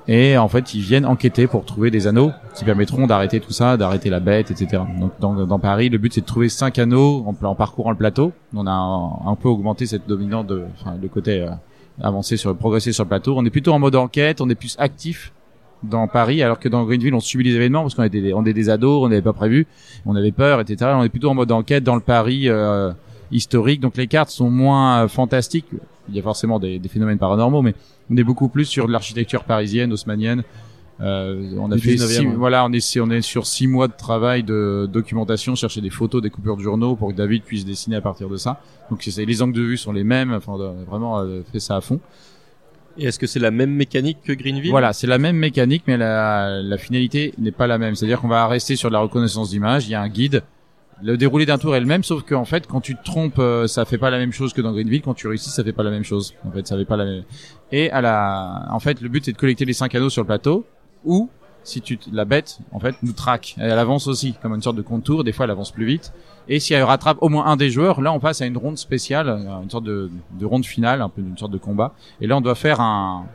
Et 0.07 0.37
en 0.37 0.47
fait, 0.47 0.73
ils 0.75 0.81
viennent 0.81 1.05
enquêter 1.05 1.47
pour 1.47 1.65
trouver 1.65 1.89
des 1.89 2.05
anneaux 2.05 2.31
qui 2.53 2.63
permettront 2.63 3.07
d'arrêter 3.07 3.39
tout 3.39 3.51
ça, 3.51 3.75
d'arrêter 3.75 4.09
la 4.09 4.19
bête, 4.19 4.51
etc. 4.51 4.83
Donc 4.99 5.13
dans, 5.19 5.33
dans 5.45 5.59
Paris, 5.59 5.89
le 5.89 5.97
but 5.97 6.13
c'est 6.13 6.21
de 6.21 6.25
trouver 6.25 6.49
cinq 6.49 6.77
anneaux 6.77 7.25
en, 7.25 7.55
parcourant 7.55 7.89
le 7.89 7.97
plateau. 7.97 8.31
On 8.55 8.67
a 8.67 8.71
un, 8.71 9.35
peu 9.35 9.49
augmenté 9.49 9.87
cette 9.87 10.07
dominante 10.07 10.47
de, 10.47 10.63
le 11.01 11.07
côté 11.07 11.41
euh, 11.41 11.49
avancé 12.01 12.37
sur 12.37 12.55
progresser 12.55 12.91
sur 12.91 13.03
le 13.03 13.09
plateau. 13.09 13.35
On 13.35 13.45
est 13.45 13.49
plutôt 13.49 13.73
en 13.73 13.79
mode 13.79 13.95
enquête, 13.95 14.41
on 14.41 14.49
est 14.49 14.55
plus 14.55 14.75
actif 14.77 15.33
dans 15.81 16.07
Paris, 16.07 16.41
alors 16.41 16.59
que 16.59 16.69
dans 16.69 16.83
Greenville, 16.83 17.13
on 17.13 17.19
subit 17.19 17.43
les 17.43 17.55
événements 17.55 17.81
parce 17.81 17.95
qu'on 17.95 18.03
était 18.03 18.21
des, 18.21 18.33
on 18.33 18.45
est 18.45 18.53
des 18.53 18.69
ados, 18.69 19.03
on 19.03 19.09
n'avait 19.09 19.21
pas 19.21 19.33
prévu, 19.33 19.67
on 20.05 20.15
avait 20.15 20.31
peur, 20.31 20.61
etc. 20.61 20.91
On 20.95 21.03
est 21.03 21.09
plutôt 21.09 21.29
en 21.29 21.35
mode 21.35 21.51
enquête 21.51 21.83
dans 21.83 21.95
le 21.95 22.01
Paris 22.01 22.47
euh, 22.47 22.91
historique. 23.31 23.81
Donc 23.81 23.97
les 23.97 24.07
cartes 24.07 24.29
sont 24.29 24.49
moins 24.49 25.03
euh, 25.03 25.07
fantastiques. 25.07 25.67
Il 26.09 26.15
y 26.15 26.19
a 26.19 26.23
forcément 26.23 26.59
des, 26.59 26.79
des 26.79 26.89
phénomènes 26.89 27.17
paranormaux, 27.17 27.61
mais 27.61 27.73
on 28.09 28.17
est 28.17 28.23
beaucoup 28.23 28.47
plus 28.47 28.65
sur 28.65 28.87
de 28.87 28.91
l'architecture 28.91 29.43
parisienne, 29.43 29.91
haussmannienne. 29.91 30.43
Euh, 31.01 31.51
on 31.59 31.71
a 31.71 31.77
fait 31.77 31.95
19e, 31.95 32.07
six, 32.07 32.25
voilà, 32.25 32.65
on 32.65 32.71
est 32.71 32.99
on 33.01 33.09
est 33.09 33.21
sur 33.21 33.45
six 33.45 33.67
mois 33.67 33.89
de 33.89 33.93
travail 33.97 34.43
de 34.43 34.87
documentation, 34.91 35.53
chercher 35.55 35.81
des 35.81 35.89
photos, 35.89 36.21
des 36.21 36.29
coupures 36.29 36.55
de 36.55 36.61
journaux 36.61 36.95
pour 36.95 37.09
que 37.09 37.15
David 37.15 37.43
puisse 37.43 37.65
dessiner 37.65 37.97
à 37.97 38.01
partir 38.01 38.29
de 38.29 38.37
ça. 38.37 38.61
Donc 38.89 39.05
les 39.05 39.41
angles 39.41 39.53
de 39.53 39.61
vue 39.61 39.77
sont 39.77 39.91
les 39.91 40.05
mêmes. 40.05 40.33
Enfin, 40.33 40.53
on 40.55 40.61
a 40.61 40.71
vraiment 40.87 41.19
euh, 41.19 41.41
fait 41.51 41.59
ça 41.59 41.75
à 41.75 41.81
fond. 41.81 41.99
Et 42.97 43.05
est-ce 43.05 43.19
que 43.19 43.27
c'est 43.27 43.39
la 43.39 43.51
même 43.51 43.71
mécanique 43.71 44.19
que 44.23 44.31
Greenville? 44.31 44.71
Voilà, 44.71 44.93
c'est 44.93 45.07
la 45.07 45.17
même 45.17 45.35
mécanique, 45.35 45.83
mais 45.85 45.97
la, 45.97 46.61
la 46.61 46.77
finalité 46.77 47.33
n'est 47.37 47.51
pas 47.51 47.67
la 47.67 47.77
même. 47.77 47.95
C'est-à-dire 47.95 48.21
qu'on 48.21 48.29
va 48.29 48.47
rester 48.47 48.77
sur 48.77 48.87
de 48.89 48.93
la 48.93 48.99
reconnaissance 48.99 49.49
d'image. 49.49 49.87
Il 49.87 49.91
y 49.91 49.95
a 49.95 50.01
un 50.01 50.07
guide. 50.07 50.43
Le 51.03 51.17
déroulé 51.17 51.45
d'un 51.45 51.57
tour 51.57 51.75
est 51.75 51.79
le 51.79 51.85
même, 51.85 52.03
sauf 52.03 52.23
qu'en 52.23 52.45
fait, 52.45 52.67
quand 52.67 52.79
tu 52.81 52.95
te 52.95 53.03
trompes, 53.03 53.39
euh, 53.39 53.67
ça 53.67 53.83
fait 53.85 53.97
pas 53.97 54.09
la 54.09 54.17
même 54.17 54.31
chose 54.31 54.53
que 54.53 54.61
dans 54.61 54.71
Greenville. 54.71 55.01
Quand 55.01 55.13
tu 55.13 55.27
réussis, 55.27 55.49
ça 55.49 55.63
fait 55.63 55.73
pas 55.73 55.83
la 55.83 55.91
même 55.91 56.05
chose. 56.05 56.33
En 56.45 56.51
fait, 56.51 56.65
ça 56.65 56.77
fait 56.77 56.85
pas 56.85 56.95
la 56.95 57.05
même. 57.05 57.23
Et 57.71 57.91
à 57.91 58.01
la, 58.01 58.67
en 58.71 58.79
fait, 58.79 59.01
le 59.01 59.09
but 59.09 59.25
c'est 59.25 59.33
de 59.33 59.37
collecter 59.37 59.65
les 59.65 59.73
cinq 59.73 59.93
anneaux 59.95 60.09
sur 60.09 60.21
le 60.21 60.27
plateau, 60.27 60.65
ou 61.03 61.29
si 61.63 61.81
tu 61.81 61.99
la 62.11 62.25
bête, 62.25 62.59
en 62.71 62.79
fait, 62.79 62.95
nous 63.03 63.11
traque. 63.11 63.55
Elle 63.57 63.71
avance 63.71 64.07
aussi, 64.07 64.35
comme 64.41 64.53
une 64.53 64.61
sorte 64.61 64.77
de 64.77 64.81
contour. 64.81 65.23
Des 65.23 65.33
fois, 65.33 65.45
elle 65.45 65.51
avance 65.51 65.71
plus 65.71 65.85
vite. 65.85 66.13
Et 66.47 66.59
si 66.59 66.73
elle 66.73 66.83
rattrape 66.83 67.17
au 67.21 67.27
moins 67.27 67.47
un 67.47 67.57
des 67.57 67.71
joueurs, 67.71 68.01
là, 68.01 68.13
on 68.13 68.19
passe 68.19 68.41
à 68.41 68.45
une 68.45 68.57
ronde 68.57 68.77
spéciale, 68.77 69.27
euh, 69.29 69.63
une 69.63 69.69
sorte 69.69 69.83
de, 69.83 70.09
de 70.39 70.45
ronde 70.45 70.65
finale, 70.65 71.01
un 71.01 71.09
peu 71.09 71.21
une 71.21 71.37
sorte 71.37 71.51
de 71.51 71.57
combat. 71.57 71.93
Et 72.21 72.27
là, 72.27 72.37
on 72.37 72.41
doit 72.41 72.55
faire 72.55 72.79
un, 72.79 73.25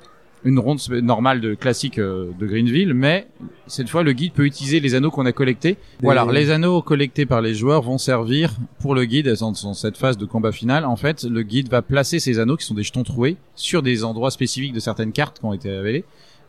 une 0.45 0.59
ronde 0.59 0.81
normale 1.03 1.41
de 1.41 1.55
classique 1.55 1.99
euh, 1.99 2.31
de 2.39 2.47
Greenville, 2.47 2.95
mais 2.95 3.27
cette 3.67 3.89
fois 3.89 4.03
le 4.03 4.13
guide 4.13 4.33
peut 4.33 4.47
utiliser 4.47 4.81
les 4.81 4.95
anneaux 4.95 5.11
qu'on 5.11 5.27
a 5.27 5.33
collectés. 5.33 5.77
Voilà, 6.03 6.25
les 6.33 6.51
anneaux 6.51 6.81
collectés 6.83 7.27
par 7.27 7.41
les 7.43 7.55
joueurs 7.55 7.83
vont 7.83 7.99
servir 7.99 8.53
pour 8.81 8.95
le 8.95 9.05
guide 9.05 9.29
dans, 9.39 9.53
dans 9.53 9.75
cette 9.75 9.97
phase 9.97 10.17
de 10.17 10.25
combat 10.25 10.53
final. 10.53 10.85
En 10.87 10.97
fait, 10.97 11.25
le 11.25 11.43
guide 11.43 11.69
va 11.69 11.83
placer 11.83 12.19
ces 12.21 12.39
anneaux 12.39 12.57
qui 12.57 12.65
sont 12.65 12.75
des 12.75 12.83
jetons 12.83 13.03
troués 13.03 13.37
sur 13.55 13.83
des 13.83 14.03
endroits 14.05 14.31
spécifiques 14.31 14.73
de 14.73 14.81
certaines 14.81 15.13
cartes 15.13 15.41
qui 15.41 15.45
ont 15.45 15.53
été 15.53 15.71
révélées 15.71 16.05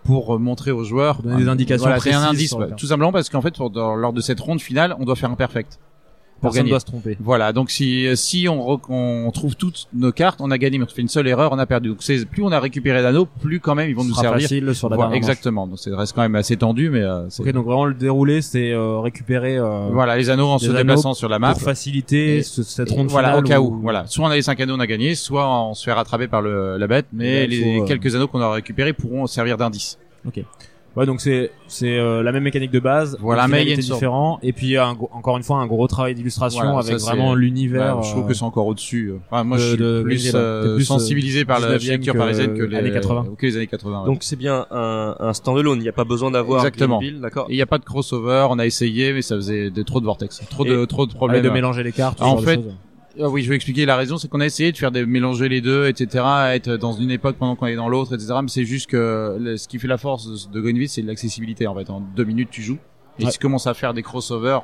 pour 0.05 0.33
euh, 0.35 0.37
montrer 0.39 0.71
aux 0.71 0.83
joueurs 0.83 1.21
des 1.21 1.47
indications 1.47 1.83
Voilà, 1.85 1.99
c'est 1.99 2.13
un 2.13 2.23
indice, 2.29 2.49
tout 2.77 2.87
simplement 2.87 3.11
parce 3.11 3.29
qu'en 3.29 3.41
fait, 3.41 3.55
pour- 3.55 3.69
dans- 3.69 3.95
lors 3.95 4.13
de 4.13 4.21
cette 4.21 4.39
ronde 4.39 4.61
finale, 4.61 4.95
on 4.99 5.05
doit 5.05 5.15
faire 5.15 5.29
un 5.31 5.35
perfect. 5.35 5.79
Pour 6.41 6.49
Personne 6.49 6.63
gagner. 6.63 6.69
doit 6.71 6.79
se 6.79 6.85
tromper. 6.85 7.17
Voilà, 7.21 7.53
donc 7.53 7.69
si 7.69 8.07
si 8.17 8.47
on, 8.49 8.59
re- 8.75 8.81
on 8.89 9.29
trouve 9.31 9.55
toutes 9.55 9.87
nos 9.93 10.11
cartes, 10.11 10.41
on 10.41 10.49
a 10.51 10.57
gagné, 10.57 10.79
mais 10.79 10.85
on 10.85 10.87
fait 10.87 11.01
une 11.03 11.07
seule 11.07 11.27
erreur, 11.27 11.51
on 11.53 11.59
a 11.59 11.65
perdu. 11.65 11.89
Donc 11.89 11.99
c'est 12.01 12.25
plus 12.25 12.41
on 12.43 12.51
a 12.51 12.59
récupéré 12.59 13.01
d'anneaux, 13.01 13.25
plus 13.27 13.59
quand 13.59 13.75
même 13.75 13.89
ils 13.89 13.95
vont 13.95 14.01
Ce 14.01 14.07
nous 14.07 14.13
sera 14.15 14.23
servir. 14.23 14.41
facile 14.41 14.73
sur 14.75 14.89
la 14.89 14.95
Voilà, 14.95 15.11
dernière 15.11 15.21
manche. 15.21 15.29
exactement. 15.29 15.67
Donc 15.67 15.79
ça 15.79 15.95
reste 15.95 16.13
quand 16.13 16.23
même 16.23 16.35
assez 16.35 16.57
tendu, 16.57 16.89
mais 16.89 17.01
euh, 17.01 17.29
c'est- 17.29 17.43
Ok, 17.43 17.51
donc 17.51 17.65
vraiment 17.65 17.85
le 17.85 17.93
déroulé, 17.93 18.41
c'est 18.41 18.71
euh, 18.71 18.99
récupérer 18.99 19.57
euh, 19.57 19.89
voilà 19.91 20.17
les 20.17 20.29
anneaux 20.29 20.47
en 20.47 20.55
les 20.55 20.59
se 20.65 20.65
anneaux 20.69 20.77
déplaçant 20.79 21.13
sur 21.13 21.29
la 21.29 21.37
map. 21.39 21.53
pour 21.53 21.61
faciliter 21.61 22.37
Et- 22.37 22.43
ce- 22.43 22.63
cette 22.63 22.91
Et 22.91 22.95
ronde 22.95 23.07
voilà, 23.07 23.29
finale 23.29 23.45
au 23.45 23.47
cas 23.47 23.59
où. 23.61 23.75
où- 23.75 23.79
Voilà, 23.81 24.07
soit 24.07 24.25
on 24.25 24.29
a 24.29 24.35
les 24.35 24.41
cinq 24.41 24.59
anneaux, 24.59 24.75
on 24.75 24.79
a 24.79 24.87
gagné, 24.87 25.13
soit 25.15 25.47
on 25.47 25.73
se 25.75 25.83
fait 25.83 25.93
rattraper 25.93 26.27
par 26.27 26.41
le, 26.41 26.77
la 26.77 26.87
bête, 26.87 27.05
mais 27.13 27.27
Et 27.27 27.35
là, 27.35 27.43
il 27.43 27.49
les 27.51 27.77
faut, 27.77 27.83
euh, 27.83 27.87
quelques 27.87 28.15
anneaux 28.15 28.27
qu'on 28.27 28.39
aura 28.41 28.53
récupérés 28.53 28.93
pourront 28.93 29.27
servir 29.27 29.57
d'indice. 29.57 29.99
Ouais, 30.97 31.05
donc 31.05 31.21
c'est 31.21 31.51
c'est 31.67 31.97
euh, 31.97 32.21
la 32.21 32.33
même 32.33 32.43
mécanique 32.43 32.71
de 32.71 32.79
base. 32.81 33.15
Voilà, 33.21 33.47
mais 33.47 33.61
il 33.63 33.69
y 33.69 33.71
a 33.71 33.75
une 33.75 33.81
sorte- 33.81 33.99
différent. 33.99 34.39
Et 34.43 34.51
puis 34.51 34.75
un 34.77 34.93
gros- 34.93 35.09
encore 35.13 35.37
une 35.37 35.43
fois 35.43 35.57
un 35.59 35.65
gros 35.67 35.87
travail 35.87 36.15
d'illustration 36.15 36.63
Voilà, 36.63 36.79
avec 36.79 36.99
ça, 36.99 37.05
vraiment 37.11 37.33
l'univers. 37.33 37.97
Ouais, 37.97 38.03
je 38.03 38.09
trouve 38.09 38.25
euh, 38.25 38.27
que 38.27 38.33
c'est 38.33 38.43
encore 38.43 38.67
au-dessus. 38.67 39.13
Enfin, 39.29 39.45
moi, 39.45 39.55
de- 39.57 39.61
je 39.63 39.67
suis 39.69 39.77
de 39.77 40.01
plus, 40.03 40.31
euh, 40.35 40.63
T'es 40.63 40.73
plus, 40.75 40.81
euh, 40.83 40.85
sensibilisé 40.85 41.45
par 41.45 41.61
la 41.61 41.67
19e 41.67 41.75
architecture 41.75 42.13
que 42.13 42.17
parisienne 42.19 42.57
que 42.57 42.63
les 42.63 42.75
années 42.77 42.91
80. 42.91 43.25
que 43.37 43.45
les 43.45 43.55
années 43.55 43.67
80. 43.67 43.99
ouais. 44.01 44.05
Donc 44.05 44.17
c'est 44.21 44.35
bien 44.35 44.65
un, 44.69 45.15
un 45.17 45.33
standalone, 45.33 45.79
il 45.79 45.83
n'y 45.83 45.87
a 45.89 45.93
pas 45.93 46.03
besoin 46.03 46.29
d'avoir 46.31 46.59
Exactement. 46.59 46.99
Greenville, 46.99 47.21
d'accord 47.21 47.45
Et 47.49 47.53
il 47.53 47.55
n'y 47.55 47.61
a 47.61 47.65
pas 47.67 47.77
de 47.77 47.85
crossover, 47.85 48.47
on 48.49 48.59
a 48.59 48.65
essayé, 48.65 49.13
mais 49.13 49.21
ça 49.21 49.35
faisait 49.35 49.69
des, 49.69 49.85
trop 49.85 50.01
de 50.01 50.05
vortex, 50.05 50.41
trop 50.49 50.65
de, 50.65 50.83
trop 50.83 51.05
de 51.05 51.13
problèmes. 51.13 51.41
de 51.41 51.49
mélanger 51.49 51.83
les 51.83 51.93
cartes. 51.93 52.19
ce 52.19 52.23
En 52.25 52.31
genre 52.31 52.41
de 52.41 52.45
fait, 52.45 52.55
choses. 52.55 52.75
Ah 53.19 53.29
oui, 53.29 53.43
je 53.43 53.49
vais 53.49 53.55
expliquer 53.55 53.85
la 53.85 53.95
raison, 53.97 54.17
c'est 54.17 54.29
qu'on 54.29 54.39
a 54.39 54.45
essayé 54.45 54.71
de 54.71 54.77
faire 54.77 54.91
des 54.91 55.05
mélanger 55.05 55.49
les 55.49 55.59
deux, 55.61 55.87
etc., 55.87 56.23
être 56.53 56.77
dans 56.77 56.93
une 56.93 57.11
époque 57.11 57.35
pendant 57.37 57.55
qu'on 57.55 57.65
est 57.67 57.75
dans 57.75 57.89
l'autre, 57.89 58.13
etc. 58.15 58.33
Mais 58.41 58.47
c'est 58.47 58.63
juste 58.65 58.89
que 58.89 59.37
le- 59.39 59.57
ce 59.57 59.67
qui 59.67 59.79
fait 59.79 59.87
la 59.87 59.97
force 59.97 60.49
de, 60.49 60.61
Greenville, 60.61 60.87
c'est 60.89 61.01
l'accessibilité. 61.01 61.67
En 61.67 61.75
fait, 61.75 61.89
en 61.89 61.99
deux 61.99 62.23
minutes, 62.23 62.49
tu 62.51 62.61
joues. 62.61 62.77
Et 63.19 63.25
Ouais. 63.25 63.31
si 63.31 63.37
tu 63.37 63.41
commences 63.41 63.67
à 63.67 63.73
faire 63.73 63.93
des 63.93 64.01
crossovers, 64.01 64.59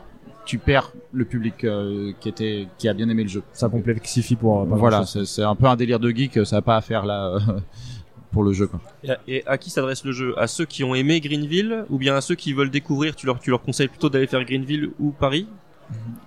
tu 0.46 0.60
perds 0.60 0.94
le 1.12 1.26
public 1.26 1.66
euh, 1.66 2.14
qui 2.22 2.30
était, 2.30 2.68
qui 2.78 2.88
a 2.88 2.94
bien 2.94 3.10
aimé 3.10 3.24
le 3.24 3.30
jeu. 3.30 3.44
ça 3.52 3.68
complexifie 3.68 4.38
pour. 4.38 4.62
euh, 4.62 4.66
voilà, 4.66 5.04
c'est 5.06 5.44
un 5.44 5.56
peu 5.56 5.66
un 5.66 5.76
délire 5.76 6.00
de 6.00 6.10
geek, 6.10 6.46
ça 6.46 6.56
n'a 6.58 6.62
pas 6.62 6.78
à 6.78 6.82
faire 6.82 7.06
là 7.06 7.34
euh, 7.36 7.40
pour 8.32 8.44
le 8.44 8.54
jeu. 8.54 8.68
Quoi. 8.68 8.80
et 9.04 9.10
à, 9.12 9.20
et 9.28 9.44
à 9.46 9.58
qui 9.58 9.70
s'adresse 9.70 10.06
le 10.06 10.14
jeu? 10.14 10.34
À 10.40 10.48
ceux 10.48 10.64
qui 10.64 10.86
ont 10.86 10.96
aimé 10.96 11.20
Greenville 11.20 11.84
ou 11.90 11.98
bien 11.98 12.16
à 12.16 12.22
ceux 12.22 12.36
qui 12.36 12.54
veulent 12.54 12.70
découvrir 12.72 13.14
Tu 13.16 13.26
leur, 13.26 13.40
tu 13.42 13.50
leur 13.50 13.62
conseilles 13.62 13.90
plutôt 13.90 14.10
d'aller 14.10 14.28
faire 14.28 14.46
Greenville 14.46 14.92
ou 15.00 15.12
Paris? 15.12 15.48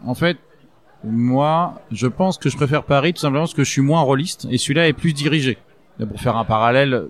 En 0.05 0.15
fait, 0.15 0.37
moi, 1.05 1.81
je 1.91 2.07
pense 2.07 2.37
que 2.39 2.49
je 2.51 2.57
préfère 2.57 2.83
Paris 2.85 3.15
tout 3.15 3.21
simplement 3.21 3.43
parce 3.45 3.55
que 3.55 3.65
je 3.65 3.71
suis 3.71 3.81
moins 3.83 4.01
rôliste 4.03 4.47
et 4.51 4.59
celui-là 4.59 4.89
est 4.89 4.93
plus 4.93 5.13
dirigé. 5.13 5.59
Là, 5.99 6.07
pour 6.07 6.21
faire 6.21 6.37
un 6.37 6.45
parallèle, 6.45 7.05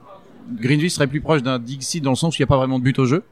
Greenville 0.61 0.91
serait 0.91 1.07
plus 1.07 1.21
proche 1.21 1.43
d'un 1.43 1.59
Dixit 1.59 2.01
dans 2.03 2.11
le 2.11 2.17
sens 2.17 2.35
où 2.35 2.37
il 2.39 2.43
n'y 2.43 2.45
a 2.45 2.49
pas 2.49 2.57
vraiment 2.57 2.79
de 2.79 2.85
but 2.85 2.99
au 2.99 3.07
jeu, 3.07 3.23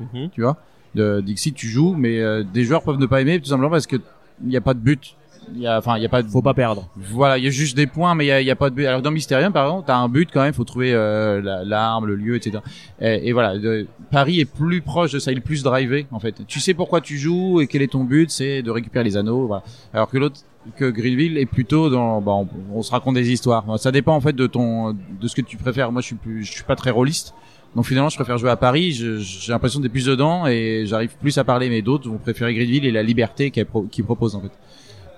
Mhm. 0.00 0.30
tu 0.30 0.42
vois? 0.42 0.56
De 0.94 1.20
Dixit, 1.20 1.54
tu 1.54 1.68
joues, 1.68 1.94
mais 1.96 2.20
euh, 2.20 2.42
des 2.42 2.64
joueurs 2.64 2.82
peuvent 2.82 2.98
ne 2.98 3.06
pas 3.06 3.20
aimer 3.20 3.38
tout 3.40 3.46
simplement 3.46 3.70
parce 3.70 3.86
que 3.86 3.96
il 4.42 4.48
n'y 4.48 4.56
a 4.56 4.60
pas 4.60 4.74
de 4.74 4.80
but. 4.80 5.14
Il 5.54 5.60
y 5.62 5.66
a, 5.66 5.78
enfin, 5.78 5.96
il 5.96 6.02
y 6.02 6.06
a 6.06 6.08
pas 6.08 6.22
de, 6.22 6.28
Faut 6.28 6.42
pas 6.42 6.54
perdre. 6.54 6.88
voilà, 6.96 7.36
il 7.38 7.44
y 7.44 7.46
a 7.46 7.50
juste 7.50 7.76
des 7.76 7.86
points, 7.86 8.14
mais 8.14 8.24
il 8.24 8.28
y 8.28 8.32
a, 8.32 8.40
il 8.40 8.46
y 8.46 8.50
a 8.50 8.56
pas 8.56 8.70
de 8.70 8.74
but. 8.74 8.86
Alors 8.86 9.02
dans 9.02 9.10
Mysterium, 9.10 9.52
par 9.52 9.64
exemple, 9.66 9.84
t'as 9.86 9.96
un 9.96 10.08
but 10.08 10.28
quand 10.32 10.42
même, 10.42 10.52
faut 10.54 10.64
trouver 10.64 10.92
euh, 10.94 11.40
la- 11.42 11.64
l'arme, 11.64 12.06
le 12.06 12.14
lieu, 12.14 12.36
etc. 12.36 12.58
Et, 13.00 13.28
et 13.28 13.32
voilà, 13.32 13.58
de- 13.58 13.86
Paris 14.12 14.38
est 14.40 14.44
plus 14.44 14.80
proche 14.80 15.12
de 15.12 15.18
ça, 15.18 15.32
il 15.32 15.38
est 15.38 15.42
plus 15.42 15.62
drivé 15.62 16.06
en 16.12 16.20
fait. 16.20 16.46
Tu 16.46 16.60
sais 16.60 16.74
pourquoi 16.74 17.00
tu 17.00 17.18
joues 17.18 17.60
et 17.60 17.66
quel 17.66 17.82
est 17.82 17.92
ton 17.92 18.04
but, 18.04 18.30
c'est 18.30 18.62
de 18.62 18.70
récupérer 18.70 19.04
les 19.04 19.16
anneaux. 19.16 19.46
Voilà. 19.46 19.62
Alors 19.92 20.08
que 20.08 20.18
l'autre, 20.18 20.40
que 20.76 20.84
Greenville 20.90 21.38
est 21.38 21.46
plutôt 21.46 21.88
dans, 21.90 22.20
bah, 22.20 22.32
on, 22.32 22.46
on 22.74 22.82
se 22.82 22.90
raconte 22.92 23.14
des 23.14 23.32
histoires. 23.32 23.64
Ça 23.78 23.90
dépend 23.90 24.14
en 24.14 24.20
fait 24.20 24.34
de 24.34 24.46
ton, 24.46 24.92
de 24.92 25.26
ce 25.26 25.34
que 25.34 25.40
tu 25.42 25.56
préfères. 25.56 25.90
Moi, 25.90 26.02
je 26.02 26.06
suis 26.06 26.16
plus, 26.16 26.44
je 26.44 26.52
suis 26.52 26.64
pas 26.64 26.76
très 26.76 26.90
rôliste. 26.90 27.34
Donc 27.74 27.86
finalement, 27.86 28.08
je 28.08 28.16
préfère 28.16 28.36
jouer 28.36 28.50
à 28.50 28.56
Paris. 28.56 28.90
J'ai 28.92 29.52
l'impression 29.52 29.80
d'être 29.80 29.92
plus 29.92 30.04
dedans 30.06 30.46
et 30.48 30.82
j'arrive 30.86 31.14
plus 31.20 31.38
à 31.38 31.44
parler. 31.44 31.68
Mais 31.70 31.82
d'autres 31.82 32.08
vont 32.10 32.18
préférer 32.18 32.52
Greenville 32.54 32.84
et 32.84 32.90
la 32.90 33.02
liberté 33.02 33.50
qu'elle 33.50 33.66
pro- 33.66 33.86
qu'il 33.90 34.04
propose 34.04 34.34
en 34.34 34.40
fait. 34.42 34.50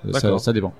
Euh, 0.08 0.12
Ça, 0.12 0.38
ça 0.38 0.52
dépend. 0.52 0.72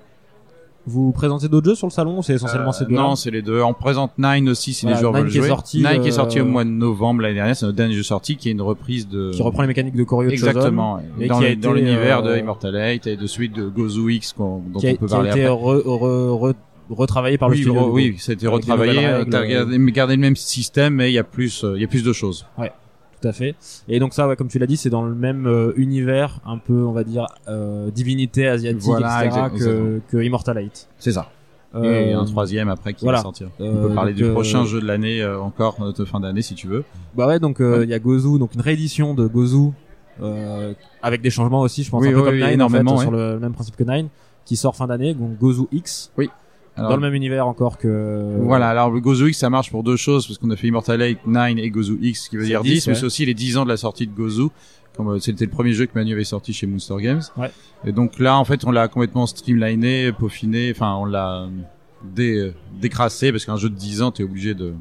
Vous 0.85 1.12
présentez 1.12 1.48
d'autres 1.48 1.68
jeux 1.68 1.74
sur 1.76 1.87
le 1.87 1.92
salon 1.92 2.18
ou 2.18 2.22
c'est 2.24 2.32
essentiellement 2.35 2.70
Euh, 2.70 2.72
ces 2.72 2.87
deux 2.87 2.94
Non, 2.96 3.14
c'est 3.14 3.30
les 3.30 3.40
deux. 3.40 3.62
On 3.62 3.72
présente 3.72 4.18
Nine 4.18 4.48
aussi 4.48 4.72
si 4.74 4.85
Voilà, 4.85 4.96
les 4.96 5.00
joueurs 5.00 5.12
Nine 5.14 5.22
veulent 5.22 5.30
qui 5.30 5.38
est 5.38 5.40
jouer. 5.42 5.48
sorti, 5.48 5.76
Nine 5.78 6.00
qui 6.00 6.08
est 6.08 6.12
euh, 6.12 6.14
sorti 6.16 6.40
au 6.40 6.44
mois 6.44 6.64
de 6.64 6.70
novembre 6.70 7.22
l'année 7.22 7.35
dernière, 7.37 7.54
c'est 7.54 7.66
notre 7.66 7.76
dernier 7.76 7.94
jeu 7.94 8.02
sorti 8.02 8.37
qui 8.37 8.48
est 8.48 8.52
une 8.52 8.62
reprise 8.62 9.08
de 9.08 9.30
qui 9.30 9.42
reprend 9.42 9.62
les 9.62 9.68
mécaniques 9.68 9.94
de 9.94 10.04
Chosen, 10.04 10.30
Exactement. 10.32 10.98
et 11.20 11.28
dans 11.28 11.38
qui 11.38 11.46
a 11.46 11.50
le- 11.50 11.56
dans 11.56 11.70
été, 11.76 11.85
l'univers 11.85 12.24
de 12.24 12.30
euh, 12.30 12.38
Immortal 12.38 12.74
Eight 12.74 13.06
et 13.06 13.16
de 13.16 13.26
celui 13.28 13.48
de 13.48 13.68
Gozu 13.68 14.11
X 14.12 14.35
dont 14.37 14.61
qui 14.80 14.88
a, 14.88 14.90
on 14.90 14.96
peut 14.96 15.06
qui 15.06 15.12
a 15.12 15.16
parler 15.18 15.30
été 15.30 15.44
après. 15.44 15.54
re- 15.54 15.82
re- 15.85 16.50
re- 16.50 16.54
retravaillé 16.90 17.38
par 17.38 17.48
le 17.48 17.54
oui, 17.54 17.62
studio. 17.62 17.80
re- 17.80 17.90
oui, 17.92 18.16
a 18.18 18.32
été 18.32 18.35
des 18.35 18.48
retravaillé. 18.48 19.06
euh, 19.06 19.24
T'as 19.24 19.42
euh, 19.42 19.46
gardé, 19.46 19.92
gardé 19.92 20.16
le 20.16 20.20
même 20.20 20.35
système, 20.37 20.94
mais 20.94 21.12
il 21.12 21.14
y 21.14 21.18
a 21.18 21.22
plus, 21.24 21.62
euh, 21.62 21.74
il 21.76 21.82
y 21.82 21.85
a 21.85 21.88
plus 21.88 22.02
de 22.02 22.12
choses. 22.12 22.44
Tout 23.22 23.28
à 23.28 23.32
fait. 23.32 23.54
Et 23.88 23.98
donc 24.00 24.14
ça, 24.14 24.26
ouais, 24.26 24.37
comme 24.37 24.48
tu 24.48 24.58
l'as 24.58 24.66
dit, 24.66 24.76
c'est 24.76 24.90
dans 24.90 25.04
le 25.04 25.14
même 25.14 25.46
euh, 25.46 25.72
univers, 25.76 26.40
un 26.44 26.58
peu, 26.58 26.85
on 26.85 26.92
va 26.92 27.04
dire, 27.04 27.26
euh, 27.48 27.90
divinité 27.90 28.48
asiatique, 28.48 28.82
Voilà, 28.82 29.24
etc., 29.24 29.40
exact- 29.46 29.58
que, 29.58 30.00
que 30.11 30.16
Immortal 30.22 30.58
Eight. 30.58 30.88
C'est 30.98 31.12
ça. 31.12 31.28
Euh, 31.74 31.85
et 31.85 32.12
un 32.12 32.24
troisième 32.26 32.68
après 32.68 32.92
qui 32.92 33.04
voilà. 33.04 33.18
va 33.18 33.22
sortir. 33.22 33.48
On 33.58 33.88
peut 33.88 33.94
parler 33.94 34.12
donc, 34.12 34.22
du 34.22 34.30
prochain 34.30 34.66
jeu 34.66 34.80
de 34.80 34.87
l'année 34.87 35.24
encore 35.24 35.94
de 35.94 36.04
fin 36.04 36.20
d'année 36.20 36.42
si 36.42 36.54
tu 36.54 36.66
veux. 36.66 36.85
Bah 37.14 37.26
ouais, 37.26 37.38
donc 37.38 37.56
il 37.61 37.88
y 37.88 37.94
a 37.94 37.98
Gozu, 37.98 38.38
donc 38.38 38.54
une 38.54 38.61
réédition 38.61 39.14
de 39.14 39.26
Gozu 39.26 39.70
avec 41.00 41.22
des 41.22 41.30
changements 41.30 41.61
aussi, 41.61 41.82
je 41.82 41.90
pense 41.90 42.02
Oui, 42.02 42.08
un 42.08 42.12
peu 42.12 42.18
oui, 42.18 42.24
comme 42.24 42.35
oui, 42.35 42.50
Nine 42.50 42.62
en 42.62 42.68
fait, 42.68 42.80
énormément, 42.80 42.98
sur 42.98 43.11
le, 43.11 43.38
même 43.38 43.54
principe 43.54 43.76
que 43.76 43.85
Nine, 43.85 44.08
qui 44.44 44.56
sort 44.56 44.76
fin 44.76 44.87
d'année, 44.87 45.14
donc 45.14 45.38
Gozu 45.38 45.62
X, 45.72 46.12
Alors, 46.76 46.90
dans 46.90 46.96
le 46.96 47.02
même 47.02 47.14
univers 47.14 47.46
encore 47.46 47.76
que. 47.78 48.37
Voilà, 48.40 48.68
alors 48.70 48.90
le 48.90 49.00
Gozu 49.00 49.28
X 49.28 49.38
ça 49.38 49.50
marche 49.50 49.70
pour 49.70 49.82
deux 49.82 49.96
choses 49.96 50.26
parce 50.26 50.38
qu'on 50.38 50.50
a 50.50 50.56
fait 50.56 50.68
Immortal 50.68 51.02
Eight, 51.02 51.18
9 51.26 51.58
et 51.58 51.70
Gozu 51.70 51.98
X 52.00 52.28
qui 52.30 52.37
veut 52.38 52.44
dire 52.46 52.62
10, 52.62 52.70
10, 52.72 52.87
mais 52.87 52.92
ouais. 52.94 52.98
c'est 52.98 53.06
aussi 53.06 53.26
les 53.26 53.35
10 53.35 53.58
ans 53.58 53.64
de 53.64 53.68
la 53.68 53.76
sortie 53.76 54.06
de 54.06 54.12
Gozu. 54.14 54.48
Comme 54.96 55.08
euh, 55.08 55.18
c'était 55.18 55.44
le 55.44 55.50
premier 55.50 55.72
jeu 55.72 55.87
que 55.87 55.92
Manu 55.94 56.12
avait 56.12 56.24
sorti 56.24 56.52
chez 56.52 56.66
Moonstar 56.66 56.98
Games. 57.00 57.22
Ouais. 57.37 57.50
Et 57.85 57.92
donc 57.92 58.18
là 58.18 58.37
en 58.38 58.44
fait 58.44 58.64
on 58.64 58.70
l'a 58.70 58.88
complètement 58.88 59.26
streamliné, 59.26 60.12
peaufiné, 60.12 60.70
enfin 60.74 60.94
on 60.94 61.04
l'a 61.04 61.46
dé, 62.04 62.52
décrassé 62.80 63.32
parce 63.32 63.44
qu'un 63.44 63.56
jeu 63.56 63.68
de 63.68 63.74
10 63.74 64.02
ans 64.02 64.11
t'es 64.11 64.22
obligé 64.22 64.54
de 64.54 64.72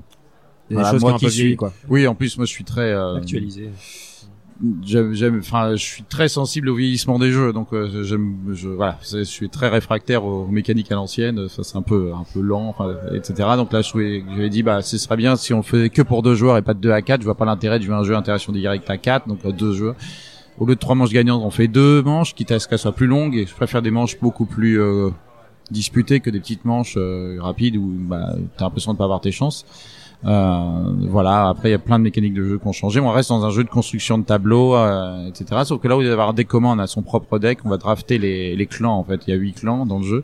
des 0.69 0.75
Voilà, 0.75 0.91
choses 0.91 0.99
qui 0.99 1.04
moi 1.06 1.12
ont 1.12 1.15
un 1.15 1.17
qui 1.19 1.25
peu 1.25 1.32
vieilli, 1.32 1.49
suis- 1.49 1.56
quoi. 1.58 1.73
Oui, 1.89 2.08
en 2.08 2.15
plus 2.15 2.38
moi 2.38 2.45
je 2.45 2.51
suis 2.51 2.63
très 2.63 2.91
euh, 2.93 3.15
Actualisé. 3.17 3.69
J'aime 4.84 5.39
enfin 5.39 5.71
je 5.76 5.84
suis 5.84 6.04
très 6.04 6.28
sensible 6.28 6.69
au 6.69 6.76
vieillissement 6.76 7.19
des 7.19 7.32
jeux 7.32 7.54
donc 7.54 7.74
euh, 7.74 8.04
j'aime 8.04 8.36
je 8.54 8.69
voilà 8.69 8.97
je 9.02 9.24
suis 9.24 9.50
très 9.50 9.69
réfractaire 9.69 10.24
aux 10.24 10.47
mécaniques 10.47 10.91
à 10.91 10.95
l'ancienne 10.95 11.47
ça 11.50 11.63
c'est 11.63 11.78
un 11.78 11.82
peu 11.82 12.12
un 12.13 12.24
peu 12.34 12.41
lent 12.41 12.76
etc 13.13 13.50
donc 13.56 13.74
là 13.74 13.82
je 13.82 14.21
j'avais 14.30 14.50
dit 14.50 14.63
bah 14.63 14.82
ce 14.82 14.97
serait 14.97 15.17
bien 15.17 15.36
si 15.36 15.54
on 15.54 15.63
faisait 15.63 15.89
que 15.89 16.02
pour 16.02 16.21
deux 16.21 16.36
joueurs 16.36 16.58
et 16.58 16.62
pas 16.62 16.74
de 16.74 16.80
deux 16.80 16.91
à 16.91 17.02
quatre. 17.02 17.21
Je 17.21 17.26
vois 17.26 17.36
pas 17.36 17.45
l'intérêt 17.45 17.80
de 17.80 17.84
jouer 17.84 17.95
un 17.95 18.04
jeu 18.04 18.15
interaction 18.15 18.54
directe 18.54 18.89
à 18.89 18.97
quatre 18.97 19.28
donc 19.28 19.43
à 19.45 19.52
deux 19.52 19.74
joueurs 19.74 19.95
au 20.60 20.65
lieu 20.65 20.76
de 20.76 20.80
trois 20.80 20.95
manches 20.95 21.12
gagnantes 21.12 21.41
on 21.43 21.52
fait 21.52 21.67
deux 21.67 22.02
manches 22.02 22.36
quitte 22.36 22.52
à 22.52 22.60
ce 22.60 22.67
qu'elles 22.67 22.80
soient 22.80 22.95
plus 22.95 23.08
longues 23.08 23.36
et 23.36 23.45
je 23.45 23.54
préfère 23.54 23.82
des 23.82 23.91
manches 23.91 24.19
beaucoup 24.19 24.45
plus 24.45 24.80
euh, 24.80 25.10
disputées 25.71 26.19
que 26.19 26.30
des 26.30 26.39
petites 26.39 26.65
manches 26.65 26.95
euh, 26.97 27.38
rapides 27.39 27.78
où 27.78 27.91
bah 27.97 28.36
t'as 28.58 28.65
l'impression 28.65 28.93
de 28.93 28.97
pas 28.97 29.06
avoir 29.06 29.21
tes 29.21 29.32
chances. 29.32 29.65
euh, 29.65 30.01
voilà. 30.24 31.50
Après, 31.50 31.70
il 31.70 31.72
y 31.72 31.76
a 31.76 31.80
plein 31.80 31.98
de 32.00 32.04
mécaniques 32.04 32.34
de 32.34 32.44
jeu 32.44 32.58
qui 32.60 32.68
ont 32.68 32.72
changé. 32.72 33.00
On 33.00 33.10
reste 33.12 33.30
dans 33.30 33.46
un 33.46 33.50
jeu 33.50 33.64
de 33.64 33.70
construction 33.70 34.18
de 34.18 34.24
tableaux, 34.24 34.76
euh, 34.76 35.28
etc. 35.28 35.62
Sauf 35.66 35.82
que 35.82 35.88
là, 35.88 35.98
où 35.98 36.02
il 36.02 36.08
va 36.08 36.14
avoir 36.14 36.34
commun, 36.48 36.70
on 36.76 36.80
a 36.80 36.88
son 36.88 37.02
propre 37.02 37.40
deck. 37.40 37.60
On 37.66 37.70
va 37.70 37.78
drafter 37.78 38.18
les, 38.18 38.56
les 38.56 38.66
clans. 38.68 38.98
En 38.98 39.04
fait, 39.04 39.22
il 39.28 39.32
y 39.32 39.34
a 39.34 39.38
huit 39.38 39.54
clans 39.54 39.86
dans 39.86 39.98
le 40.00 40.04
jeu, 40.06 40.24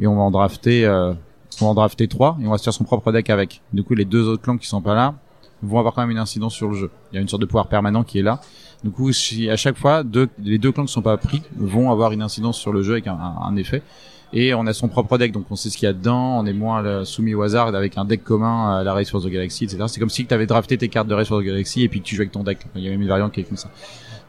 et 0.00 0.06
on 0.06 0.16
va 0.16 0.22
en 0.22 0.30
drafter, 0.30 0.84
euh, 0.84 1.12
on 1.60 1.64
va 1.64 1.70
en 1.70 1.74
drafter 1.74 2.08
trois, 2.08 2.36
et 2.42 2.46
on 2.46 2.50
va 2.50 2.58
se 2.58 2.64
faire 2.64 2.72
son 2.74 2.84
propre 2.84 3.10
deck 3.12 3.30
avec. 3.30 3.62
Du 3.72 3.82
coup, 3.82 3.94
les 3.94 4.04
deux 4.04 4.28
autres 4.28 4.42
clans 4.42 4.58
qui 4.58 4.66
sont 4.66 4.82
pas 4.82 4.94
là 4.94 5.14
vont 5.62 5.78
avoir 5.80 5.92
quand 5.94 6.02
même 6.02 6.10
une 6.12 6.18
incidence 6.18 6.54
sur 6.54 6.68
le 6.68 6.74
jeu. 6.74 6.90
Il 7.12 7.16
y 7.16 7.18
a 7.18 7.20
une 7.20 7.28
sorte 7.28 7.40
de 7.42 7.46
pouvoir 7.46 7.66
permanent 7.66 8.04
qui 8.04 8.18
est 8.20 8.22
là. 8.22 8.40
Du 8.84 8.90
coup, 8.90 9.10
si 9.12 9.50
à 9.50 9.56
chaque 9.56 9.76
fois, 9.76 10.04
deux, 10.04 10.28
les 10.38 10.58
deux 10.58 10.70
clans 10.70 10.84
qui 10.84 10.92
sont 10.92 11.02
pas 11.02 11.16
pris 11.16 11.42
vont 11.56 11.90
avoir 11.90 12.12
une 12.12 12.22
incidence 12.22 12.56
sur 12.58 12.72
le 12.72 12.82
jeu 12.82 12.92
avec 12.92 13.08
un- 13.08 13.18
un 13.42 13.56
effet 13.56 13.82
et 14.32 14.52
on 14.54 14.66
a 14.66 14.72
son 14.72 14.88
propre 14.88 15.16
deck 15.16 15.32
donc 15.32 15.46
on 15.50 15.56
sait 15.56 15.70
ce 15.70 15.78
qu'il 15.78 15.86
y 15.86 15.88
a 15.88 15.92
dedans 15.92 16.38
on 16.40 16.46
est 16.46 16.52
moins 16.52 17.04
soumis 17.04 17.34
au 17.34 17.42
hasard 17.42 17.68
avec 17.74 17.96
un 17.96 18.04
deck 18.04 18.22
commun 18.24 18.76
à 18.78 18.82
la 18.84 18.92
Race 18.92 19.10
for 19.10 19.22
the 19.22 19.28
Galaxy 19.28 19.64
etc 19.64 19.84
c'est 19.88 20.00
comme 20.00 20.10
si 20.10 20.26
tu 20.26 20.34
avais 20.34 20.46
drafté 20.46 20.76
tes 20.76 20.88
cartes 20.88 21.08
de 21.08 21.14
Race 21.14 21.28
for 21.28 21.40
the 21.40 21.44
Galaxy 21.44 21.82
et 21.82 21.88
puis 21.88 22.00
que 22.00 22.04
tu 22.04 22.14
jouais 22.14 22.24
avec 22.24 22.32
ton 22.32 22.42
deck 22.42 22.58
il 22.74 22.82
y 22.82 22.88
a 22.88 22.90
même 22.90 23.00
une 23.00 23.08
variante 23.08 23.32
qui 23.32 23.40
est 23.40 23.44
comme 23.44 23.56
ça 23.56 23.70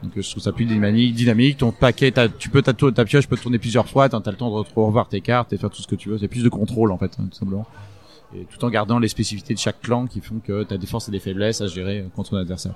donc 0.02 0.18
euh, 0.18 0.22
je 0.22 0.30
trouve 0.30 0.42
ça 0.42 0.54
plus 0.54 0.66
dynamique 0.66 1.14
dynamique 1.16 1.58
ton 1.58 1.72
paquet 1.72 2.14
tu 2.38 2.50
peux 2.50 2.62
ta, 2.62 2.74
ta 2.74 3.04
pioche 3.06 3.28
peut 3.28 3.36
tourner 3.38 3.60
plusieurs 3.60 3.88
fois 3.90 4.08
t'as 4.08 4.20
le 4.26 4.38
temps 4.38 4.50
de 4.50 4.66
revoir 4.76 5.10
tes 5.10 5.20
cartes 5.22 5.52
et 5.52 5.58
faire 5.58 5.70
tout 5.70 5.82
ce 5.82 5.88
que 5.88 5.96
tu 5.96 6.10
veux 6.10 6.18
c'est 6.18 6.30
plus 6.30 6.44
de 6.44 6.50
contrôle 6.50 6.92
en 6.94 6.98
fait 6.98 7.12
hein, 7.20 7.26
tout 7.30 7.38
simplement 7.38 7.66
et 8.34 8.46
tout 8.46 8.64
en 8.64 8.70
gardant 8.70 9.00
les 9.00 9.08
spécificités 9.10 9.54
de 9.54 9.60
chaque 9.60 9.82
clan 9.82 10.06
qui 10.06 10.22
font 10.22 10.40
que 10.40 10.64
t'as 10.64 10.78
des 10.78 10.88
forces 10.88 11.10
et 11.10 11.12
des 11.12 11.20
faiblesses 11.20 11.60
à 11.62 11.68
gérer 11.68 12.00
euh, 12.00 12.08
contre 12.16 12.30
ton 12.30 12.38
adversaire 12.38 12.74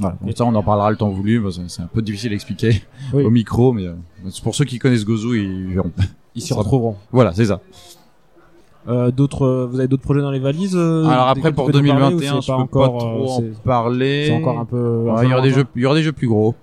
voilà. 0.00 0.16
Donc 0.22 0.36
ça, 0.36 0.44
on 0.44 0.54
en 0.54 0.62
parlera 0.62 0.92
le 0.92 0.96
temps 0.96 1.08
voulu. 1.08 1.42
C'est 1.66 1.82
un 1.82 1.88
peu 1.88 2.02
difficile 2.02 2.30
à 2.30 2.34
expliquer 2.36 2.82
Oui. 3.12 3.24
au 3.24 3.30
micro, 3.30 3.72
mais 3.72 3.86
euh, 3.86 3.94
pour 4.44 4.54
ceux 4.54 4.64
qui 4.64 4.78
connaissent 4.78 5.04
Gozu, 5.04 5.42
ils 5.42 5.74
verront. 5.74 5.90
Ils 6.38 6.42
s'y 6.42 6.52
retrouveront. 6.54 6.96
Voilà, 7.12 7.32
c'est 7.34 7.46
ça. 7.46 7.60
Euh, 8.88 9.10
d'autres, 9.10 9.44
euh, 9.44 9.66
vous 9.70 9.78
avez 9.80 9.88
d'autres 9.88 10.02
projets 10.02 10.22
dans 10.22 10.30
les 10.30 10.38
valises 10.38 10.74
euh, 10.74 11.04
Alors 11.06 11.28
après 11.28 11.52
pour 11.52 11.66
peux 11.66 11.78
nous 11.78 11.86
parler, 11.86 12.06
ou 12.06 12.18
2021, 12.20 12.40
c'est 12.40 12.46
je 12.46 12.46
peux 12.46 12.52
encore, 12.54 12.92
pas 12.94 12.98
trop 13.00 13.08
euh, 13.22 13.26
en 13.28 13.38
c'est- 13.40 13.62
parler. 13.62 14.24
C'est 14.28 14.36
encore 14.36 14.58
un 14.58 14.64
peu. 14.64 14.96
Ouais, 15.02 15.24
il 15.26 15.30
y 15.30 15.32
aura 15.34 15.42
des 15.42 15.50
jeux, 15.50 15.66
il 15.76 15.82
y 15.82 15.86
aura 15.86 15.94
des 15.94 16.02
jeux 16.02 16.12
plus 16.12 16.28
gros. 16.28 16.54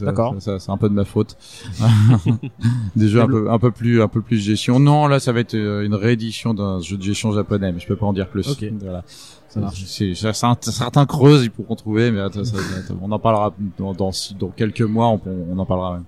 D'accord. 0.00 0.34
ça- 0.34 0.40
ça, 0.40 0.58
c'est 0.58 0.70
un 0.70 0.76
peu 0.76 0.88
de 0.88 0.94
ma 0.94 1.04
faute. 1.04 1.36
des 2.96 3.08
jeux 3.08 3.20
un 3.20 3.26
peu, 3.26 3.50
un 3.50 3.58
peu 3.58 3.70
plus, 3.72 4.00
un 4.02 4.08
peu 4.08 4.20
plus 4.22 4.38
gestion. 4.38 4.78
Non, 4.80 5.06
là, 5.08 5.18
ça 5.20 5.32
va 5.32 5.40
être 5.40 5.54
une 5.54 5.94
réédition 5.94 6.54
d'un 6.54 6.80
jeu 6.80 6.96
de 6.96 7.02
gestion 7.02 7.32
japonais, 7.32 7.72
mais 7.72 7.80
je 7.80 7.86
peux 7.86 7.96
pas 7.96 8.06
en 8.06 8.12
dire 8.12 8.28
plus. 8.28 8.48
Ok. 8.48 8.64
Voilà. 8.80 9.02
Ça 9.48 9.60
marche. 9.60 9.82
C'est, 9.86 10.14
c'est- 10.14 10.32
c'est 10.32 10.46
un- 10.46 10.56
certains 10.60 11.04
creuses, 11.04 11.44
ils 11.44 11.50
pourront 11.50 11.74
trouver, 11.74 12.10
mais 12.10 12.20
ça- 12.44 12.58
on 13.02 13.10
en 13.10 13.18
parlera 13.18 13.52
dans, 13.78 13.92
dans, 13.92 14.10
dans 14.38 14.48
quelques 14.48 14.82
mois, 14.82 15.08
on, 15.08 15.20
on 15.50 15.58
en 15.58 15.66
parlera. 15.66 15.92
ouais. 15.94 15.98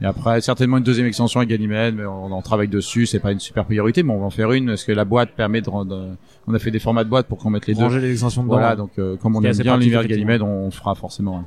Et 0.00 0.04
après, 0.04 0.40
certainement 0.40 0.76
une 0.78 0.84
deuxième 0.84 1.06
extension 1.06 1.40
avec 1.40 1.50
Ganymede, 1.50 1.96
mais 1.96 2.06
on 2.06 2.30
en 2.30 2.40
travaille 2.42 2.68
dessus. 2.68 3.06
C'est 3.06 3.18
pas 3.18 3.32
une 3.32 3.40
super 3.40 3.64
priorité, 3.64 4.02
mais 4.04 4.12
on 4.12 4.20
va 4.20 4.26
en 4.26 4.30
faire 4.30 4.52
une 4.52 4.66
parce 4.66 4.84
que 4.84 4.92
la 4.92 5.04
boîte 5.04 5.30
permet 5.32 5.60
de. 5.60 5.68
rendre- 5.70 6.16
on 6.46 6.54
a 6.54 6.58
fait 6.58 6.70
des 6.70 6.78
formats 6.78 7.02
de 7.04 7.08
boîte 7.10 7.26
pour 7.26 7.38
qu'on 7.38 7.50
mette 7.50 7.66
les 7.66 7.74
deux. 7.74 7.82
Ranger 7.82 8.00
les 8.00 8.12
extensions 8.12 8.42
dedans. 8.44 8.54
Voilà, 8.54 8.76
donc 8.76 8.90
euh, 8.98 9.16
comme 9.16 9.34
on 9.36 9.42
aime 9.42 9.56
bien 9.56 9.76
l'univers. 9.76 10.06
Ganymede, 10.06 10.42
on 10.42 10.70
fera 10.70 10.94
forcément. 10.94 11.38
un. 11.38 11.44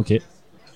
Ok. 0.00 0.12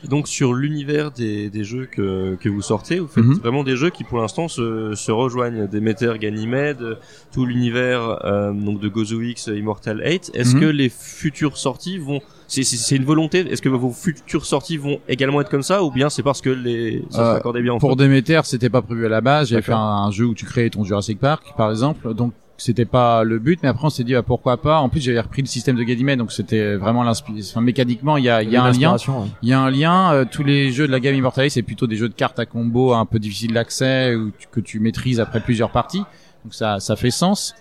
Donc 0.09 0.29
sur 0.29 0.53
l'univers 0.53 1.11
des, 1.12 1.49
des 1.49 1.64
jeux 1.64 1.87
que, 1.87 2.37
que 2.38 2.51
vous 2.51 2.61
sortez, 2.61 2.99
vous 2.99 3.07
faites 3.09 3.25
Mhm. 3.25 3.35
vraiment 3.38 3.64
des 3.64 3.75
jeux 3.77 3.88
qui 3.88 4.05
pour 4.05 4.19
l'instant 4.19 4.49
se, 4.49 4.95
se 4.95 5.11
rejoignent. 5.12 5.67
Demeter, 5.67 6.19
Ganymede, 6.19 6.99
tout 7.33 7.47
l'univers 7.47 8.19
euh, 8.27 8.53
donc 8.53 8.81
de 8.81 8.88
Gozo 8.88 9.23
X, 9.23 9.47
Immortal 9.47 10.03
8. 10.05 10.31
Est-ce 10.35 10.57
Mhm. 10.57 10.61
que 10.61 10.67
les 10.67 10.88
futures 10.90 11.57
sorties 11.57 11.97
vont... 11.99 12.21
C'est 12.55 12.62
c'est- 12.64 12.77
c'est 12.77 12.97
une 12.97 13.05
volonté 13.05 13.40
Est-ce 13.51 13.62
que 13.62 13.69
vos 13.69 13.90
futures 13.90 14.47
sorties 14.47 14.77
vont 14.77 15.01
également 15.09 15.40
être 15.40 15.51
comme 15.51 15.62
ça 15.62 15.83
ou 15.83 15.90
bien 15.90 16.09
c'est 16.11 16.23
parce 16.23 16.40
que 16.40 16.51
les 16.51 17.05
ça 17.11 17.21
Euh, 17.23 17.35
s'accordait 17.35 17.62
bien 17.62 17.73
entre 17.73 17.81
Pour 17.87 17.97
Demeter, 17.97 18.40
c'était 18.45 18.71
pas 18.71 18.83
prévu 18.83 19.07
à 19.07 19.09
la 19.09 19.21
base. 19.21 19.49
J'avais 19.49 19.62
fait 19.62 19.73
un, 19.73 19.79
un 19.79 20.11
jeu 20.11 20.25
où 20.27 20.35
tu 20.35 20.45
créais 20.45 20.71
ton 20.71 20.85
Jurassic 20.85 21.19
Park, 21.19 21.43
par 21.57 21.71
exemple. 21.71 22.14
Donc 22.14 22.33
c'était 22.57 22.85
pas 22.85 23.25
le 23.25 23.40
but, 23.40 23.59
mais 23.64 23.69
après 23.69 23.85
on 23.87 23.90
s'est 23.90 24.05
dit 24.05 24.12
bah, 24.14 24.23
pourquoi 24.23 24.57
pas. 24.59 24.79
En 24.79 24.88
plus, 24.88 25.01
j'avais 25.01 25.19
repris 25.21 25.43
le 25.43 25.49
système 25.49 25.75
de 25.77 25.83
Ganymede, 25.83 26.19
donc 26.21 26.31
c'était 26.31 26.77
vraiment 26.77 27.03
l'inspiration. 27.03 27.51
Enfin, 27.59 27.61
mécaniquement, 27.64 28.17
il 28.17 28.25
y 28.25 28.29
a, 28.31 28.43
il 28.45 28.51
y 28.51 28.57
a 28.57 28.62
un 28.62 28.71
lien. 28.71 28.97
Il 29.43 29.49
y 29.49 29.53
a 29.53 29.61
un 29.61 29.71
lien. 29.71 30.12
euh, 30.12 30.25
tous 30.31 30.45
les 30.45 30.71
jeux 30.71 30.87
de 30.87 30.93
la 30.93 31.01
gamme 31.01 31.17
Immortalis, 31.17 31.51
c'est 31.51 31.62
plutôt 31.62 31.88
des 31.88 31.97
jeux 31.97 32.09
de 32.09 32.14
cartes 32.14 32.38
à 32.38 32.47
combo 32.47 32.93
un 32.95 33.07
peu 33.07 33.19
difficiles 33.19 33.53
d'accès 33.53 34.14
ou 34.14 34.31
que 34.53 34.61
tu 34.61 34.79
maîtrises 34.79 35.19
après 35.19 35.40
plusieurs 35.40 35.71
parties. 35.71 36.05
Donc 36.45 36.55
ça, 36.55 36.79
ça 36.79 36.95
fait 36.95 37.11
sens. 37.11 37.55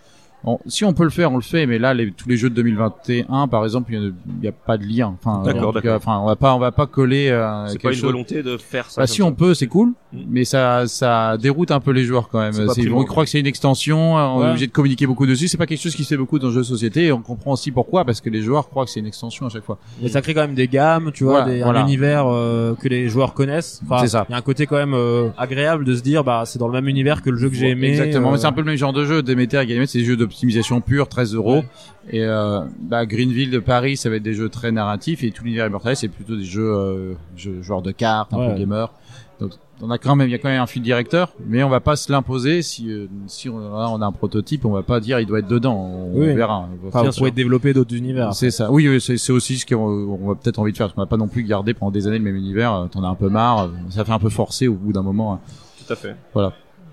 Bon, 0.44 0.60
si 0.68 0.84
on 0.86 0.94
peut 0.94 1.04
le 1.04 1.10
faire, 1.10 1.32
on 1.32 1.38
le 1.38 1.42
fait. 1.42 1.66
Mais 1.66 1.80
là, 1.80 1.94
les, 1.94 2.12
tous 2.12 2.28
les 2.28 2.36
jeux 2.38 2.50
de 2.50 2.56
2021, 2.56 3.48
par 3.48 3.64
exemple, 3.64 3.92
il 3.94 4.00
y 4.00 4.06
a- 4.06 4.10
il 4.10 4.42
n'y 4.42 4.48
a, 4.48 4.52
pas 4.52 4.78
de 4.78 4.84
lien. 4.86 5.16
Enfin, 5.24 5.42
D'accord, 5.44 5.74
d'accord. 5.74 5.96
Enfin, 5.98 6.20
on 6.20 6.26
va 6.26 6.36
pas, 6.36 6.54
on 6.54 6.60
va 6.60 6.72
pas 6.72 6.86
coller. 6.86 7.30
Euh, 7.30 7.68
C'est 7.68 7.82
pas 7.82 7.90
une 7.90 7.96
chose- 7.96 8.04
volonté 8.04 8.44
de 8.44 8.58
faire 8.58 8.90
ça. 8.90 9.02
Bah, 9.02 9.08
si 9.08 9.18
ça. 9.18 9.26
on 9.26 9.32
peut, 9.34 9.54
c'est 9.54 9.68
cool, 9.68 9.90
Mm. 10.12 10.18
mais 10.30 10.46
ça, 10.46 10.86
ça 10.88 11.38
déroute 11.38 11.72
un 11.72 11.80
peu 11.80 11.92
les 11.92 12.04
joueurs 12.04 12.30
quand 12.30 12.40
même. 12.40 12.54
C'est 12.54 12.66
primordial. 12.82 13.06
croire 13.08 13.26
que 13.26 13.30
c'est 13.32 13.40
une 13.40 13.48
extension, 13.48 14.16
on 14.16 14.40
Ouais. 14.40 14.46
est 14.46 14.50
obligé 14.50 14.68
de 14.68 14.72
communiquer 14.72 15.08
beaucoup 15.08 15.26
dessus. 15.26 15.48
C'est 15.48 15.58
pas 15.58 15.66
quelque 15.66 15.82
chose 15.82 15.96
qui 15.96 16.04
se 16.04 16.10
fait 16.10 16.18
beaucoup 16.18 16.40
dans 16.40 16.48
le 16.48 16.54
jeu 16.54 16.60
de 16.60 16.66
société. 16.66 17.06
Et 17.06 17.12
on 17.12 17.22
comprend 17.22 17.54
aussi 17.54 17.72
pourquoi, 17.72 18.04
parce 18.06 18.20
que 18.22 18.30
les 18.30 18.42
joueurs 18.42 18.70
croient 18.70 18.86
que 18.86 18.92
c'est 18.92 19.00
une 19.00 19.08
extension 19.08 19.46
à 19.46 19.50
chaque 19.50 19.64
fois. 19.64 19.78
Mais 20.02 20.10
ça 20.10 20.22
crée 20.22 20.34
quand 20.34 20.42
même 20.42 20.56
des 20.56 20.68
gammes, 20.68 21.12
tu 21.14 21.24
vois, 21.24 21.42
Voilà, 21.44 21.54
des, 21.58 21.64
voilà. 21.64 21.80
un 21.82 21.84
univers 21.84 22.26
euh, 22.28 22.76
que 22.76 22.88
les 22.90 23.08
joueurs 23.08 23.34
connaissent. 23.34 23.82
Enfin, 23.86 24.00
C'est 24.02 24.10
ça. 24.10 24.26
Il 24.30 24.32
y 24.34 24.36
a 24.36 24.38
un 24.38 24.42
côté 24.42 24.66
quand 24.68 24.76
même 24.76 24.94
euh, 24.94 25.30
agréable 25.38 25.86
de 25.86 25.96
se 25.96 26.02
dire, 26.02 26.24
bah 26.24 26.44
c'est 26.46 26.60
dans 26.60 26.68
le 26.68 26.74
même 26.74 26.88
univers 26.88 27.22
que 27.22 27.30
le 27.30 27.38
jeu 27.38 27.50
que 27.50 27.56
j'ai 27.56 27.70
aimé. 27.70 27.90
Exactement, 27.90 28.30
euh, 28.30 28.32
mais 28.34 28.38
c'est 28.38 28.46
un 28.48 28.52
peu 28.52 28.62
le 28.62 28.66
même 28.68 28.76
genre 28.78 28.94
de 28.94 29.06
jeu. 29.06 29.22
Demeter 29.24 29.62
et 29.62 29.66
Ganymede, 29.68 29.88
c'est 29.88 30.00
des 30.00 30.06
jeux 30.06 30.18
d'optimisation 30.38 30.82
pure, 30.82 31.08
13 31.08 31.36
euros. 31.36 31.58
Ouais. 31.58 31.66
Et 32.12 32.24
euh, 32.24 32.62
bah, 32.82 33.06
Greenville 33.06 33.52
de 33.52 33.60
Paris, 33.60 33.96
ça 33.98 34.10
va 34.10 34.18
être 34.18 34.24
des 34.24 34.34
jeux 34.34 34.50
très 34.50 34.72
narratifs. 34.72 35.24
Et 35.24 35.32
tout 35.32 35.44
l'univers 35.44 35.68
Immortalis, 35.68 35.96
c'est 35.98 36.08
plutôt 36.10 36.36
des 36.36 36.44
jeux, 36.44 36.74
euh, 36.74 37.14
jeux 37.38 37.62
joueurs 37.62 37.82
de 37.82 37.92
cartes, 37.92 38.34
un 38.34 38.38
Ouais. 38.40 38.54
peu 38.54 38.60
gamer. 38.60 38.92
Donc, 39.40 39.52
on 39.82 39.90
a 39.90 39.98
quand 39.98 40.16
même, 40.16 40.28
il 40.30 40.32
y 40.32 40.36
a 40.36 40.38
quand 40.38 40.50
même 40.50 40.62
un 40.62 40.68
fil 40.68 40.82
directeur, 40.82 41.34
mais 41.46 41.64
on 41.64 41.70
va 41.70 41.80
pas 41.80 41.96
se 41.96 42.12
l'imposer. 42.12 42.62
Si, 42.62 42.90
euh, 42.92 43.08
si 43.28 43.50
on, 43.50 43.56
on 43.58 44.02
a 44.02 44.06
un 44.06 44.12
prototype, 44.12 44.66
on 44.66 44.72
va 44.72 44.84
pas 44.84 45.00
dire 45.00 45.20
il 45.20 45.26
doit 45.26 45.40
être 45.40 45.48
dedans. 45.48 45.76
On 45.76 46.20
Oui. 46.20 46.34
verra. 46.34 46.68
On 46.84 46.90
va 46.90 47.00
Enfin, 47.02 47.10
pouvez 47.18 47.32
développer 47.32 47.74
d'autres 47.74 47.96
univers. 47.96 48.34
C'est 48.34 48.52
ça. 48.52 48.72
Oui, 48.72 48.88
oui, 48.88 49.00
c'est 49.02 49.32
aussi 49.34 49.58
ce 49.58 49.66
qu'on 49.66 49.76
on 50.22 50.28
va 50.30 50.36
peut-être 50.36 50.60
envie 50.60 50.72
de 50.72 50.78
faire. 50.78 50.88
Parce 50.88 50.96
qu'on 50.96 51.02
va 51.02 51.08
pas 51.08 51.18
non 51.18 51.28
plus 51.28 51.44
garder 51.44 51.74
pendant 51.74 51.92
des 51.92 52.08
années 52.08 52.18
le 52.20 52.24
même 52.24 52.36
univers. 52.36 52.74
euh, 52.74 52.86
T'en 52.88 53.04
as 53.04 53.08
un 53.08 53.16
peu 53.16 53.30
marre. 53.30 53.64
euh, 53.66 53.68
Ça 53.90 54.04
fait 54.06 54.12
un 54.12 54.20
peu 54.20 54.30
forcé 54.30 54.68
au 54.68 54.74
bout 54.76 54.94
d'un 54.94 55.04
moment. 55.04 55.34
hein. 55.34 55.40
Tout 55.86 55.92
à 55.94 55.96
fait. 55.96 56.16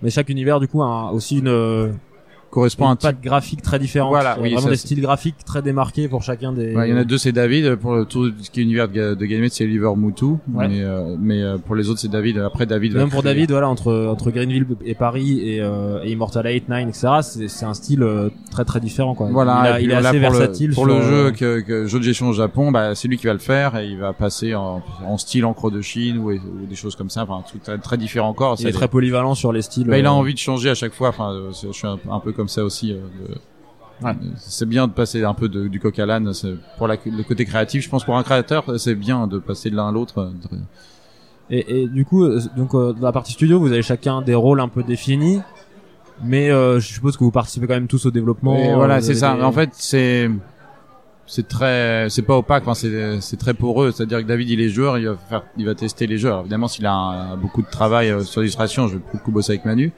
Mais 0.02 0.08
chaque 0.10 0.30
univers, 0.30 0.58
du 0.60 0.66
coup, 0.66 0.82
a 0.82 1.12
aussi 1.12 1.38
une, 1.38 1.48
euh, 1.48 1.88
Correspond 2.50 2.88
à 2.88 2.90
un 2.90 2.96
type. 2.96 3.02
patte 3.10 3.20
graphique 3.22 3.62
très 3.62 3.78
différente. 3.78 4.10
Voilà, 4.10 4.36
oui, 4.40 4.48
vraiment 4.50 4.62
ça, 4.66 4.70
des 4.70 4.76
styles 4.76 5.00
graphiques 5.00 5.36
très 5.44 5.62
démarqués 5.62 6.08
pour 6.08 6.22
chacun 6.22 6.52
des. 6.52 6.74
Ouais, 6.74 6.88
il 6.88 6.92
y 6.92 6.94
en 6.94 6.98
a 7.00 7.04
deux, 7.04 7.16
c'est 7.18 7.30
David. 7.32 7.76
Pour 7.76 8.06
tout 8.08 8.32
ce 8.40 8.50
qui 8.50 8.60
est 8.60 8.62
univers 8.64 8.88
de, 8.88 9.14
de 9.14 9.24
Ganymede, 9.26 9.52
c'est 9.52 9.64
Oliver 9.64 9.92
Moutou. 9.96 10.40
Ouais. 10.52 10.66
Mais, 10.68 10.82
euh, 10.82 11.14
mais 11.20 11.42
euh, 11.42 11.58
pour 11.58 11.76
les 11.76 11.88
autres, 11.88 12.00
c'est 12.00 12.10
David. 12.10 12.38
Après, 12.38 12.66
David. 12.66 12.94
Même 12.94 13.08
pour 13.08 13.20
créer- 13.22 13.34
David, 13.34 13.50
voilà, 13.52 13.68
entre 13.68 14.06
entre 14.10 14.30
Greenville 14.30 14.66
et 14.84 14.94
Paris 14.94 15.40
et, 15.48 15.60
euh, 15.60 16.02
et 16.02 16.10
Immortal 16.10 16.46
8, 16.46 16.68
9, 16.68 16.88
etc. 16.88 17.08
C'est 17.22 17.48
c'est 17.48 17.64
un 17.66 17.74
style 17.74 18.02
euh, 18.02 18.30
très 18.50 18.64
très 18.64 18.80
différent, 18.80 19.14
quoi. 19.14 19.28
Voilà. 19.30 19.78
il, 19.80 19.92
a- 19.92 20.00
est 20.00 20.04
assez 20.06 20.20
pour 20.20 20.30
versatile 20.32 20.68
Le, 20.70 20.74
pour 20.74 20.86
sur, 20.86 20.94
le 20.96 21.02
jeu 21.02 21.26
euh, 21.26 21.30
que, 21.30 21.60
que 21.60 21.86
jeu 21.86 21.98
de 21.98 22.04
gestion 22.04 22.28
au 22.28 22.32
Japon, 22.32 22.72
bah, 22.72 22.94
c'est 22.96 23.06
lui 23.06 23.16
qui 23.16 23.26
va 23.26 23.32
le 23.32 23.38
faire 23.38 23.76
et 23.78 23.86
il 23.86 23.98
va 23.98 24.12
passer 24.12 24.54
en, 24.56 24.82
en 25.06 25.18
style 25.18 25.44
encre 25.44 25.70
de 25.70 25.80
Chine 25.80 26.18
ou, 26.18 26.32
ou 26.32 26.66
des 26.68 26.74
choses 26.74 26.96
comme 26.96 27.10
ça. 27.10 27.22
Enfin, 27.22 27.36
un 27.38 27.42
truc 27.42 27.62
très, 27.62 27.78
très 27.78 27.96
différent 27.96 28.28
encore. 28.30 28.56
Il 28.58 28.66
est 28.66 28.72
très 28.72 28.88
polyvalent 28.88 29.34
sur 29.36 29.52
les 29.52 29.62
styles. 29.62 29.86
Bah, 29.86 29.98
il 29.98 30.06
a 30.06 30.10
euh, 30.10 30.12
envie 30.14 30.34
de 30.34 30.38
changer 30.38 30.70
à 30.70 30.74
chaque 30.74 30.94
fois. 30.94 31.10
Enfin, 31.10 31.32
je 31.62 31.70
suis 31.72 31.86
un, 31.86 31.98
un 32.10 32.18
peu 32.20 32.32
comme 32.32 32.39
ça 32.48 32.64
aussi. 32.64 32.92
euh, 32.92 32.98
Ouais. 34.02 34.12
euh, 34.12 34.26
C'est 34.36 34.66
bien 34.66 34.86
de 34.86 34.92
passer 34.92 35.22
un 35.24 35.34
peu 35.34 35.48
de- 35.48 35.68
du 35.68 35.78
coq 35.78 35.98
à 35.98 36.06
l'âne. 36.06 36.32
Pour 36.78 36.88
la- 36.88 36.96
le 37.04 37.22
côté 37.22 37.44
créatif, 37.44 37.84
je 37.84 37.88
pense 37.90 38.04
pour 38.04 38.16
un 38.16 38.22
créateur, 38.22 38.64
c'est 38.78 38.94
bien 38.94 39.26
de 39.26 39.38
passer 39.38 39.68
de 39.70 39.76
l'un 39.76 39.88
à 39.88 39.92
l'autre. 39.92 40.18
euh, 40.52 40.56
Et, 41.50 41.82
et 41.82 41.86
du 41.88 42.04
coup, 42.04 42.26
donc 42.56 42.74
euh, 42.74 42.92
dans 42.92 43.06
la 43.06 43.12
partie 43.12 43.32
studio, 43.32 43.58
vous 43.58 43.72
avez 43.72 43.82
chacun 43.82 44.22
des 44.22 44.34
rôles 44.34 44.60
un 44.60 44.68
peu 44.68 44.82
définis, 44.84 45.40
mais 46.24 46.50
euh, 46.50 46.78
je 46.80 46.86
suppose 46.86 47.16
que 47.16 47.24
vous 47.24 47.32
participez 47.32 47.66
quand 47.66 47.74
même 47.74 47.88
tous 47.88 48.06
au 48.06 48.10
développement. 48.12 48.56
Et 48.56 48.72
voilà, 48.74 49.00
c'est 49.00 49.14
ça. 49.14 49.34
des- 49.34 49.42
En 49.42 49.52
fait, 49.52 49.70
c'est 49.72 50.30
c'est 51.26 51.46
très, 51.46 52.06
c'est 52.08 52.22
pas 52.22 52.36
opaque. 52.38 52.62
Enfin, 52.62 52.74
c'est 52.74 53.20
c'est 53.20 53.36
très 53.36 53.52
poreux. 53.54 53.90
C'est-à-dire 53.92 54.18
que 54.22 54.26
David, 54.26 54.48
il 54.48 54.60
est 54.60 54.68
joueur, 54.68 54.96
il 54.98 55.08
va 55.08 55.16
faire, 55.16 55.42
il 55.58 55.66
va 55.66 55.74
tester 55.74 56.06
les 56.06 56.18
jeux. 56.18 56.28
Alors, 56.28 56.40
évidemment, 56.40 56.68
s'il 56.68 56.86
a 56.86 56.92
un- 56.94 57.36
beaucoup 57.36 57.62
de 57.62 57.68
travail 57.70 58.24
sur 58.24 58.40
l'illustration, 58.40 58.86
je 58.88 58.94
vais 58.96 59.02
beaucoup 59.12 59.30
bosser 59.32 59.52
avec 59.52 59.64
Manu. 59.64 59.92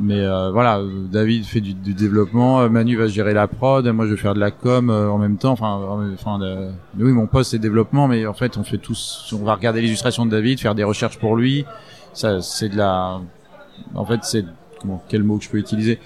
Mais 0.00 0.20
euh, 0.20 0.50
voilà, 0.50 0.78
euh, 0.78 1.06
David 1.10 1.44
fait 1.44 1.60
du, 1.60 1.72
du 1.74 1.94
développement, 1.94 2.60
euh, 2.62 2.68
Manu 2.68 2.96
va 2.96 3.06
gérer 3.06 3.32
la 3.32 3.46
prod, 3.46 3.86
moi 3.88 4.06
je 4.06 4.10
vais 4.12 4.16
faire 4.16 4.34
de 4.34 4.40
la 4.40 4.50
com 4.50 4.90
euh, 4.90 5.08
en 5.08 5.18
même 5.18 5.36
temps. 5.36 5.52
Enfin, 5.52 5.80
euh, 6.00 6.14
enfin, 6.14 6.38
de- 6.40 6.70
oui, 6.98 7.12
mon 7.12 7.26
poste 7.26 7.52
c'est 7.52 7.58
développement, 7.60 8.08
mais 8.08 8.26
en 8.26 8.34
fait, 8.34 8.56
on 8.58 8.64
fait 8.64 8.78
tous, 8.78 9.32
on 9.40 9.44
va 9.44 9.54
regarder 9.54 9.80
l'illustration 9.82 10.26
de 10.26 10.30
David, 10.32 10.58
faire 10.60 10.74
des 10.74 10.82
recherches 10.84 11.18
pour 11.18 11.36
lui. 11.36 11.64
Ça, 12.12 12.40
c'est 12.42 12.68
de 12.70 12.76
la, 12.76 13.20
en 13.94 14.04
fait, 14.04 14.20
c'est 14.24 14.44
comment, 14.80 15.02
quel 15.08 15.22
mot 15.22 15.38
que 15.38 15.44
je 15.44 15.50
peux 15.50 15.58
utiliser? 15.58 16.00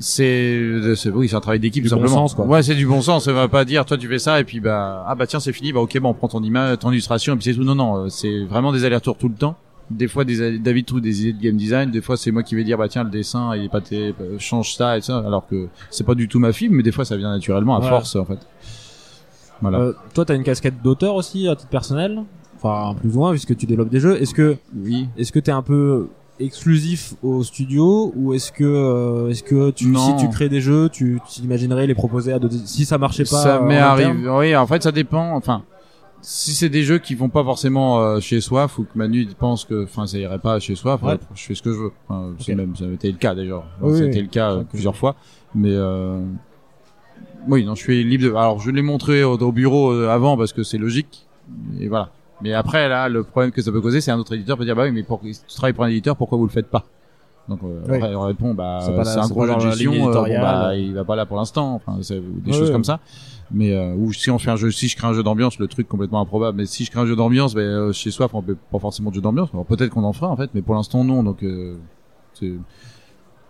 C'est 0.00 0.94
c'est 0.94 1.10
oui 1.10 1.28
c'est 1.28 1.34
un 1.34 1.40
travail 1.40 1.58
d'équipe 1.58 1.82
Du 1.82 1.88
tout 1.90 1.96
bon 1.96 2.02
simplement 2.02 2.28
sens, 2.28 2.34
quoi. 2.36 2.46
ouais 2.46 2.62
c'est 2.62 2.76
du 2.76 2.86
bon 2.86 3.02
sens 3.02 3.26
on 3.26 3.32
va 3.32 3.48
pas 3.48 3.64
dire 3.64 3.84
toi 3.84 3.98
tu 3.98 4.06
fais 4.06 4.20
ça 4.20 4.38
et 4.38 4.44
puis 4.44 4.60
bah 4.60 5.04
ah 5.08 5.16
bah 5.16 5.26
tiens 5.26 5.40
c'est 5.40 5.52
fini 5.52 5.72
bah 5.72 5.80
ok 5.80 5.98
bah 5.98 6.08
on 6.08 6.14
prend 6.14 6.28
ton 6.28 6.40
image 6.44 6.78
ton 6.78 6.92
illustration 6.92 7.32
et 7.34 7.36
puis 7.36 7.46
c'est 7.46 7.54
tout 7.54 7.64
non 7.64 7.74
non 7.74 8.04
euh, 8.04 8.08
c'est 8.08 8.44
vraiment 8.44 8.70
des 8.70 8.84
allers-retours 8.84 9.16
tout 9.18 9.28
le 9.28 9.34
temps 9.34 9.56
des 9.90 10.08
fois 10.08 10.24
des 10.24 10.58
David 10.58 10.86
trouve 10.86 11.00
des 11.00 11.22
idées 11.22 11.32
de 11.32 11.42
game 11.42 11.56
design 11.56 11.90
des 11.90 12.00
fois 12.02 12.16
c'est 12.16 12.30
moi 12.30 12.42
qui 12.42 12.54
vais 12.54 12.64
dire 12.64 12.76
bah 12.76 12.88
tiens 12.88 13.04
le 13.04 13.10
dessin 13.10 13.56
il 13.56 13.64
est 13.64 13.68
pas 13.70 13.80
té- 13.80 14.14
euh, 14.20 14.38
change 14.38 14.74
ça 14.74 14.98
et 14.98 15.00
ça 15.00 15.18
alors 15.18 15.46
que 15.46 15.68
c'est 15.90 16.04
pas 16.04 16.14
du 16.14 16.28
tout 16.28 16.38
ma 16.38 16.52
fibre 16.52 16.74
mais 16.74 16.82
des 16.82 16.92
fois 16.92 17.04
ça 17.04 17.16
vient 17.16 17.30
naturellement 17.30 17.76
à 17.76 17.80
force 17.82 18.14
en 18.16 18.24
fait. 18.24 18.38
Voilà. 19.60 19.78
Euh, 19.80 19.92
toi, 20.14 20.24
t'as 20.24 20.36
une 20.36 20.44
casquette 20.44 20.82
d'auteur 20.82 21.16
aussi 21.16 21.48
à 21.48 21.56
titre 21.56 21.68
personnel, 21.70 22.22
enfin 22.56 22.94
plus 23.00 23.16
ou 23.16 23.18
moins 23.18 23.30
puisque 23.32 23.56
tu 23.56 23.66
développes 23.66 23.88
des 23.88 23.98
jeux. 23.98 24.20
Est-ce 24.22 24.32
que 24.34 24.56
oui. 24.76 25.08
est-ce 25.16 25.32
que 25.32 25.40
t'es 25.40 25.50
un 25.50 25.62
peu 25.62 26.06
exclusif 26.38 27.14
au 27.24 27.42
studio 27.42 28.12
ou 28.14 28.34
est-ce 28.34 28.52
que 28.52 28.62
euh, 28.62 29.28
est-ce 29.30 29.42
que 29.42 29.70
tu, 29.70 29.88
Non. 29.88 30.16
si 30.16 30.24
tu 30.24 30.30
crées 30.30 30.48
des 30.48 30.60
jeux, 30.60 30.88
tu 30.88 31.20
t'imaginerais 31.28 31.88
les 31.88 31.94
proposer 31.96 32.32
à 32.32 32.38
d'autres 32.38 32.54
si 32.66 32.84
ça 32.84 32.98
marchait 32.98 33.24
pas 33.24 33.42
ça 33.42 33.56
euh, 33.56 33.62
m'est 33.66 33.78
arrivé. 33.78 34.12
Oui 34.30 34.54
en 34.54 34.66
fait 34.68 34.80
ça 34.82 34.92
dépend 34.92 35.34
enfin 35.34 35.62
si 36.20 36.52
c'est 36.54 36.68
des 36.68 36.82
jeux 36.82 36.98
qui 36.98 37.14
vont 37.14 37.28
pas 37.28 37.44
forcément 37.44 38.00
euh, 38.00 38.20
chez 38.20 38.40
soi 38.40 38.66
faut 38.68 38.82
que 38.82 38.96
Manu 38.96 39.20
il 39.22 39.34
pense 39.34 39.64
que 39.64 39.84
enfin 39.84 40.06
ça 40.06 40.18
irait 40.18 40.38
pas 40.38 40.58
chez 40.58 40.74
soi 40.74 40.94
Enfin, 40.94 41.12
Ouais. 41.14 41.18
je 41.34 41.42
fais 41.44 41.54
ce 41.54 41.62
que 41.62 41.72
je 41.72 41.78
veux. 41.78 41.92
Enfin, 42.08 42.34
même 42.54 42.74
ça 42.76 42.84
a 42.84 42.88
été 42.88 43.10
le 43.10 43.18
cas 43.18 43.34
d'ailleurs. 43.34 43.64
Oui, 43.80 43.96
c'était 43.98 44.16
oui. 44.16 44.22
le 44.22 44.28
cas 44.28 44.52
euh, 44.52 44.64
plusieurs 44.64 44.96
fois. 44.96 45.16
Mais 45.54 45.70
euh, 45.72 46.20
oui 47.46 47.64
non 47.64 47.74
je 47.74 47.82
suis 47.82 48.04
libre 48.04 48.24
de... 48.24 48.30
alors 48.30 48.58
je 48.60 48.70
l'ai 48.70 48.82
montré 48.82 49.22
au, 49.24 49.38
au 49.38 49.52
bureau 49.52 49.92
euh, 49.92 50.08
avant 50.08 50.36
parce 50.36 50.52
que 50.52 50.62
c'est 50.62 50.78
logique. 50.78 51.26
Et 51.80 51.88
voilà. 51.88 52.10
Mais 52.42 52.52
après 52.52 52.88
là 52.88 53.08
le 53.08 53.22
problème 53.24 53.50
que 53.52 53.62
ça 53.62 53.72
peut 53.72 53.80
causer 53.80 54.00
c'est 54.00 54.10
un 54.10 54.18
autre 54.18 54.34
éditeur 54.34 54.56
peut 54.58 54.64
dire 54.64 54.76
bah 54.76 54.84
oui 54.84 54.92
mais 54.92 55.02
pour, 55.02 55.20
tu 55.20 55.32
travailles 55.56 55.72
pour 55.72 55.84
un 55.84 55.88
éditeur 55.88 56.16
pourquoi 56.16 56.36
vous 56.38 56.46
le 56.46 56.52
faites 56.52 56.68
pas? 56.68 56.84
Donc 57.48 57.60
euh, 57.62 57.80
Oui. 57.88 57.96
après, 57.96 58.14
on 58.14 58.20
répond 58.22 58.54
bah 58.54 58.80
C'est 58.82 59.18
un 59.18 59.28
gros 59.28 59.46
ligne 59.46 59.54
euh, 59.54 60.12
bon, 60.12 60.22
bah, 60.22 60.76
il 60.76 60.92
va 60.94 61.04
pas 61.04 61.16
là 61.16 61.24
pour 61.26 61.36
l'instant 61.36 61.74
enfin 61.74 61.98
c'est 62.02 62.20
des 62.20 62.50
Ouais, 62.52 62.56
choses 62.58 62.68
ouais. 62.68 62.72
comme 62.72 62.84
ça. 62.84 63.00
Mais 63.50 63.72
euh, 63.72 63.94
ou 63.94 64.12
si 64.12 64.30
on 64.30 64.38
fait 64.38 64.50
un 64.50 64.56
jeu 64.56 64.70
si 64.70 64.88
je 64.88 64.96
crée 64.96 65.06
un 65.08 65.14
jeu 65.14 65.22
d'ambiance 65.22 65.58
le 65.58 65.66
truc 65.68 65.88
complètement 65.88 66.20
improbable 66.20 66.58
mais 66.58 66.66
si 66.66 66.84
je 66.84 66.90
crée 66.90 67.00
un 67.00 67.06
jeu 67.06 67.16
d'ambiance 67.16 67.54
euh, 67.56 67.92
chez 67.92 68.10
soi 68.10 68.28
on 68.34 68.42
peut 68.42 68.56
pas 68.70 68.78
forcément 68.78 69.08
de 69.10 69.14
jeu 69.14 69.22
d'ambiance. 69.22 69.48
Alors 69.54 69.64
peut-être 69.64 69.88
qu'on 69.90 70.04
en 70.04 70.12
fera 70.12 70.28
en 70.28 70.36
fait 70.36 70.50
mais 70.54 70.60
pour 70.60 70.74
l'instant 70.74 71.02
non. 71.04 71.22
Donc 71.22 71.42
euh, 71.42 71.76
c'est 72.34 72.52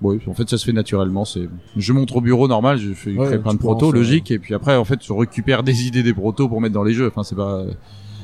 oui 0.01 0.21
en 0.29 0.35
fait 0.35 0.49
ça 0.49 0.57
se 0.59 0.65
fait 0.65 0.73
naturellement. 0.73 1.25
C'est 1.25 1.49
je 1.77 1.93
montre 1.93 2.15
au 2.17 2.21
bureau 2.21 2.47
normal 2.47 2.79
je 2.79 2.93
fais 2.93 3.13
Ouais, 3.17 3.37
plein 3.39 3.55
de 3.55 3.59
protos 3.59 3.91
logique 3.91 4.31
et 4.31 4.39
puis 4.39 4.55
après 4.55 4.77
en 4.77 4.85
fait 4.85 5.05
je 5.05 5.13
récupère 5.13 5.65
des 5.65 5.87
idées 5.89 6.05
des 6.05 6.15
protos 6.15 6.49
pour 6.49 6.61
mettre 6.61 6.75
dans 6.75 6.85
les 6.85 6.95
jeux. 6.95 7.09
Enfin 7.09 7.25
c'est 7.25 7.35
pas 7.35 7.65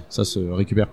ça 0.08 0.24
se 0.24 0.38
récupère 0.38 0.86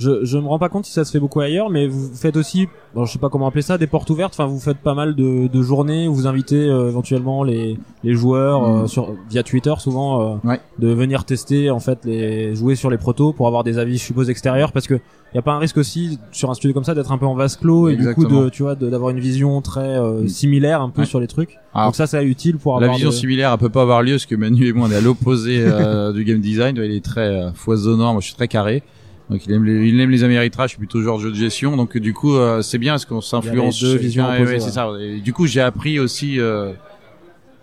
Je, 0.00 0.24
je 0.24 0.38
me 0.38 0.46
rends 0.46 0.58
pas 0.58 0.70
compte 0.70 0.86
si 0.86 0.92
ça 0.92 1.04
se 1.04 1.12
fait 1.12 1.20
beaucoup 1.20 1.40
ailleurs, 1.40 1.68
mais 1.68 1.86
vous 1.86 2.10
faites 2.14 2.36
aussi, 2.38 2.68
bon, 2.94 3.04
je 3.04 3.12
sais 3.12 3.18
pas 3.18 3.28
comment 3.28 3.46
appeler 3.46 3.60
ça, 3.60 3.76
des 3.76 3.86
portes 3.86 4.08
ouvertes. 4.08 4.32
Enfin, 4.34 4.46
vous 4.46 4.58
faites 4.58 4.78
pas 4.78 4.94
mal 4.94 5.14
de, 5.14 5.46
de 5.46 5.62
journées 5.62 6.08
où 6.08 6.14
vous 6.14 6.26
invitez 6.26 6.56
euh, 6.68 6.88
éventuellement 6.88 7.44
les, 7.44 7.76
les 8.02 8.14
joueurs 8.14 8.64
euh, 8.64 8.82
Mm. 8.84 8.88
sur 8.88 9.14
via 9.28 9.42
Twitter 9.42 9.74
souvent 9.78 10.22
euh, 10.22 10.48
Ouais. 10.48 10.58
de 10.78 10.88
venir 10.88 11.24
tester 11.24 11.70
en 11.70 11.80
fait 11.80 11.98
les 12.06 12.54
jouer 12.54 12.76
sur 12.76 12.88
les 12.88 12.96
protos 12.96 13.34
pour 13.34 13.46
avoir 13.46 13.62
des 13.62 13.76
avis, 13.78 13.98
je 13.98 14.04
suppose 14.04 14.30
extérieurs, 14.30 14.72
parce 14.72 14.86
que 14.86 14.98
y 15.34 15.38
a 15.38 15.42
pas 15.42 15.52
un 15.52 15.58
risque 15.58 15.76
aussi 15.76 16.18
sur 16.32 16.50
un 16.50 16.54
studio 16.54 16.72
comme 16.74 16.82
ça 16.84 16.94
d'être 16.94 17.12
un 17.12 17.18
peu 17.18 17.26
en 17.26 17.34
vase 17.34 17.56
clos 17.56 17.88
et 17.90 17.94
du 17.96 18.12
coup 18.14 18.26
de 18.26 18.48
tu 18.48 18.62
vois 18.64 18.74
d'avoir 18.74 19.10
une 19.10 19.20
vision 19.20 19.60
très 19.60 19.80
euh, 19.98 20.22
Mm. 20.22 20.28
similaire 20.28 20.80
un 20.80 20.88
peu 20.88 21.02
Ouais. 21.02 21.06
sur 21.06 21.20
les 21.20 21.26
trucs. 21.28 21.58
Alors, 21.74 21.88
Donc 21.88 21.96
ça, 21.96 22.06
c'est 22.06 22.24
utile 22.24 22.56
pour 22.56 22.72
la 22.80 22.84
avoir 22.86 22.94
vision 22.96 23.10
de- 23.10 23.14
similaire 23.14 23.52
elle 23.52 23.58
peut 23.58 23.68
pas 23.68 23.82
avoir 23.82 24.02
lieu 24.02 24.12
parce 24.14 24.26
que 24.26 24.34
Manu 24.34 24.66
et 24.66 24.72
moi 24.72 24.88
on 24.88 24.92
est 24.92 24.96
à 24.96 25.00
l'opposé 25.02 25.58
euh, 25.60 26.12
du 26.14 26.24
game 26.24 26.40
design 26.40 26.74
il 26.76 26.90
est 26.90 27.04
très 27.04 27.28
euh, 27.28 27.52
foisonnant 27.52 28.12
moi 28.12 28.20
je 28.22 28.26
suis 28.26 28.34
très 28.34 28.48
carré 28.48 28.82
Donc 29.30 29.46
il 29.46 29.52
aime 29.52 29.64
les, 29.64 29.88
il 29.88 30.00
aime 30.00 30.10
les 30.10 30.18
je 30.18 30.66
suis 30.66 30.78
plutôt 30.78 31.00
genre 31.00 31.20
jeu 31.20 31.30
de 31.30 31.36
gestion. 31.36 31.76
Donc 31.76 31.96
du 31.96 32.12
coup, 32.12 32.34
euh, 32.34 32.62
c'est 32.62 32.78
bien 32.78 32.92
parce 32.94 33.04
qu'on 33.04 33.20
s'influence. 33.20 33.80
Deux 33.80 33.96
visions 33.96 34.28
Ouais, 34.28 34.58
c'est 34.60 34.70
ça. 34.70 34.90
Et 35.00 35.20
du 35.20 35.32
coup, 35.32 35.46
j'ai 35.46 35.60
appris 35.60 36.00
aussi 36.00 36.40
euh, 36.40 36.72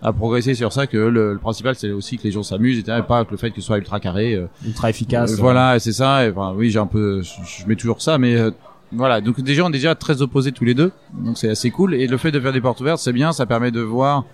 à 0.00 0.12
progresser 0.12 0.54
sur 0.54 0.72
ça 0.72 0.86
que 0.86 0.96
le, 0.96 1.32
le 1.34 1.38
principal 1.38 1.74
c'est 1.74 1.90
aussi 1.90 2.18
que 2.18 2.22
les 2.24 2.30
gens 2.30 2.42
s'amusent 2.42 2.78
et 2.78 3.02
pas 3.02 3.24
que 3.24 3.32
le 3.32 3.36
fait 3.36 3.50
que 3.50 3.60
ce 3.60 3.66
soit 3.66 3.78
ultra 3.78 4.00
carré. 4.00 4.34
euh, 4.34 4.46
Ultra 4.66 4.90
efficace. 4.90 5.32
euh, 5.32 5.36
voilà, 5.38 5.76
et 5.76 5.80
c'est 5.80 5.92
ça. 5.92 6.26
Et, 6.26 6.30
enfin, 6.30 6.54
oui, 6.56 6.70
j'ai 6.70 6.78
un 6.78 6.86
peu, 6.86 7.20
je, 7.22 7.30
je 7.62 7.66
mets 7.66 7.76
toujours 7.76 8.00
ça, 8.00 8.16
mais 8.16 8.36
euh, 8.36 8.50
voilà. 8.92 9.20
Donc 9.20 9.40
des 9.40 9.54
gens 9.54 9.68
déjà 9.70 9.94
très 9.94 10.22
opposés 10.22 10.52
tous 10.52 10.64
les 10.64 10.74
deux, 10.74 10.92
donc 11.12 11.36
c'est 11.36 11.50
assez 11.50 11.70
cool. 11.70 11.94
Et 11.94 12.06
le 12.06 12.16
fait 12.16 12.30
de 12.30 12.40
faire 12.40 12.52
des 12.52 12.60
portes 12.60 12.80
ouvertes, 12.80 13.00
c'est 13.00 13.12
bien, 13.12 13.32
ça 13.32 13.44
permet 13.44 13.70
de 13.70 13.80
voir 13.80 14.24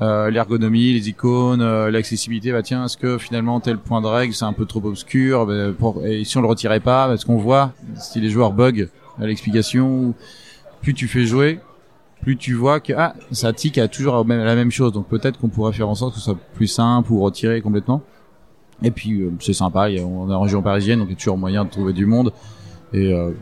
euh, 0.00 0.30
l'ergonomie, 0.30 0.92
les 0.92 1.08
icônes, 1.08 1.60
euh, 1.60 1.90
l'accessibilité. 1.90 2.52
Bah 2.52 2.62
tiens, 2.62 2.84
est-ce 2.84 2.96
que 2.96 3.18
finalement 3.18 3.58
tel 3.60 3.78
point 3.78 4.00
de 4.00 4.06
règle 4.06 4.32
c'est 4.34 4.44
un 4.44 4.52
peu 4.52 4.64
trop 4.64 4.84
obscur 4.84 5.46
bah, 5.46 5.72
pour, 5.76 6.04
Et 6.06 6.24
si 6.24 6.36
on 6.38 6.40
le 6.40 6.46
retirait 6.48 6.80
pas, 6.80 7.12
est-ce 7.12 7.26
qu'on 7.26 7.38
voit 7.38 7.72
si 7.96 8.20
les 8.20 8.30
joueurs 8.30 8.52
bug 8.52 8.88
à 9.20 9.26
l'explication 9.26 10.14
Plus 10.82 10.94
tu 10.94 11.08
fais 11.08 11.24
jouer, 11.24 11.58
plus 12.22 12.36
tu 12.36 12.54
vois 12.54 12.78
que 12.80 12.92
ah 12.96 13.14
ça 13.32 13.52
tique 13.52 13.78
à 13.78 13.88
toujours 13.88 14.24
la 14.26 14.54
même 14.54 14.70
chose. 14.70 14.92
Donc 14.92 15.08
peut-être 15.08 15.38
qu'on 15.38 15.48
pourrait 15.48 15.72
faire 15.72 15.88
en 15.88 15.94
sorte 15.96 16.12
que 16.14 16.18
ce 16.20 16.24
soit 16.26 16.38
plus 16.54 16.68
simple 16.68 17.12
ou 17.12 17.20
retirer 17.20 17.60
complètement. 17.60 18.02
Et 18.84 18.92
puis 18.92 19.20
euh, 19.20 19.32
c'est 19.40 19.52
sympa, 19.52 19.90
y 19.90 19.98
a- 19.98 20.04
on 20.04 20.30
est 20.30 20.34
en 20.34 20.40
région 20.42 20.62
parisienne, 20.62 21.00
donc 21.00 21.08
il 21.08 21.12
y 21.12 21.14
a 21.14 21.18
toujours 21.18 21.38
moyen 21.38 21.64
de 21.64 21.70
trouver 21.70 21.92
du 21.92 22.06
monde. 22.06 22.32
Et 22.92 23.12
euh, 23.12 23.32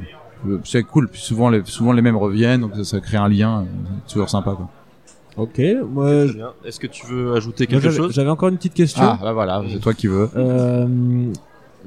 euh, 0.48 0.58
c'est 0.64 0.82
cool. 0.82 1.10
Souvent 1.12 1.50
les 1.50 1.62
souvent 1.66 1.92
les 1.92 2.00
mêmes 2.02 2.16
reviennent, 2.16 2.62
donc 2.62 2.74
ça, 2.76 2.84
ça 2.84 3.00
crée 3.00 3.18
un 3.18 3.28
lien. 3.28 3.60
euh, 3.60 3.64
C'est 4.06 4.14
toujours 4.14 4.30
sympa 4.30 4.52
quoi. 4.52 4.70
Ok. 5.36 5.60
Moi. 5.90 6.24
Est-ce 6.64 6.80
que 6.80 6.86
tu 6.86 7.06
veux 7.06 7.34
ajouter 7.34 7.64
moi, 7.64 7.72
quelque 7.80 7.82
j'avais 7.90 7.96
chose 7.96 8.12
j'avais 8.14 8.30
encore 8.30 8.48
une 8.48 8.56
petite 8.56 8.74
question. 8.74 9.02
Ah 9.04 9.18
bah 9.22 9.32
voilà, 9.32 9.62
c'est 9.70 9.80
toi 9.80 9.92
qui 9.94 10.06
veux. 10.06 10.28
Euh, 10.36 10.86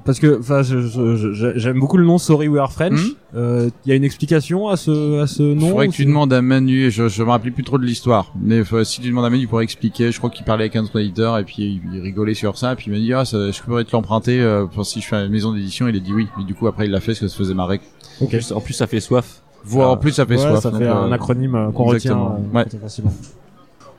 parce 0.06 0.20
que, 0.20 0.40
enfin, 0.40 0.62
je- 0.62 0.80
je- 0.80 1.34
je- 1.34 1.58
j'aime 1.58 1.78
beaucoup 1.80 1.98
le 1.98 2.06
nom 2.06 2.18
Sorry 2.18 2.48
We 2.48 2.62
Are 2.62 2.72
French. 2.72 2.94
Mhm. 3.00 3.14
Euh, 3.36 3.70
Il 3.86 3.90
y 3.90 3.92
a 3.92 3.96
une 3.96 4.04
explication 4.04 4.70
à 4.70 4.78
ce 4.78 5.20
à 5.22 5.28
ce 5.28 5.42
Il 5.44 5.56
nom. 5.58 5.70
faudrait 5.72 5.88
ou 5.88 5.92
que 5.92 5.96
tu 5.96 6.04
c'est- 6.04 6.08
demandes 6.08 6.32
à 6.32 6.42
Manu. 6.42 6.90
Je 6.92 7.08
je 7.10 7.24
me 7.24 7.30
rappelle 7.30 7.52
plus 7.52 7.64
trop 7.64 7.78
de 7.80 7.86
l'histoire, 7.86 8.32
mais 8.40 8.62
euh, 8.72 8.84
si 8.84 9.02
tu 9.02 9.10
demandes 9.10 9.26
à 9.26 9.30
Manu, 9.30 9.44
il 9.44 9.48
pourrait 9.48 9.64
expliquer. 9.66 10.12
Je 10.12 10.18
crois 10.20 10.30
qu'il 10.30 10.46
parlait 10.46 10.64
avec 10.66 10.76
un 10.76 10.84
autre 10.84 11.00
éditeur 11.00 11.38
et 11.38 11.44
puis 11.44 11.82
il, 11.84 11.96
il 11.96 12.02
rigolait 12.02 12.34
sur 12.36 12.58
ça. 12.58 12.76
Puis 12.76 12.86
il 12.88 12.94
m'a 12.94 13.00
dit 13.00 13.14
ah 13.14 13.26
ça, 13.26 13.52
je 13.52 13.62
pourrais 13.62 13.84
te 13.84 13.92
l'emprunter 13.92 14.40
euh, 14.42 14.66
pour 14.68 14.86
si 14.86 15.02
je 15.02 15.08
fais 15.08 15.16
une 15.18 15.32
maison 15.32 15.54
d'édition. 15.54 15.88
Il 15.88 15.96
a 15.96 16.00
dit 16.00 16.14
oui. 16.14 16.28
Mais 16.38 16.44
du 16.46 16.54
coup 16.56 16.68
après 16.68 16.86
il 16.86 16.92
l'a 16.92 17.00
fait 17.02 17.08
parce 17.14 17.20
que 17.20 17.28
ça 17.28 17.34
se 17.34 17.38
faisait 17.38 17.54
marrer. 17.56 17.82
En 18.22 18.26
plus, 18.62 18.74
ça 18.74 18.86
fait 18.88 19.00
soif. 19.00 19.42
Voire 19.66 19.92
en 19.92 19.98
plus 19.98 20.12
ça 20.12 20.26
fait 20.26 20.36
Ouais, 20.36 20.42
soif. 20.42 20.60
Ça 20.62 20.72
donc, 20.72 20.80
fait 20.80 20.88
euh, 20.88 20.96
un 20.96 21.12
acronyme 21.12 21.56
euh, 21.56 21.72
qu'on 21.72 21.86
retient 21.86 22.18
euh, 22.18 22.56
Ouais. 22.58 22.66
facilement. 22.82 23.12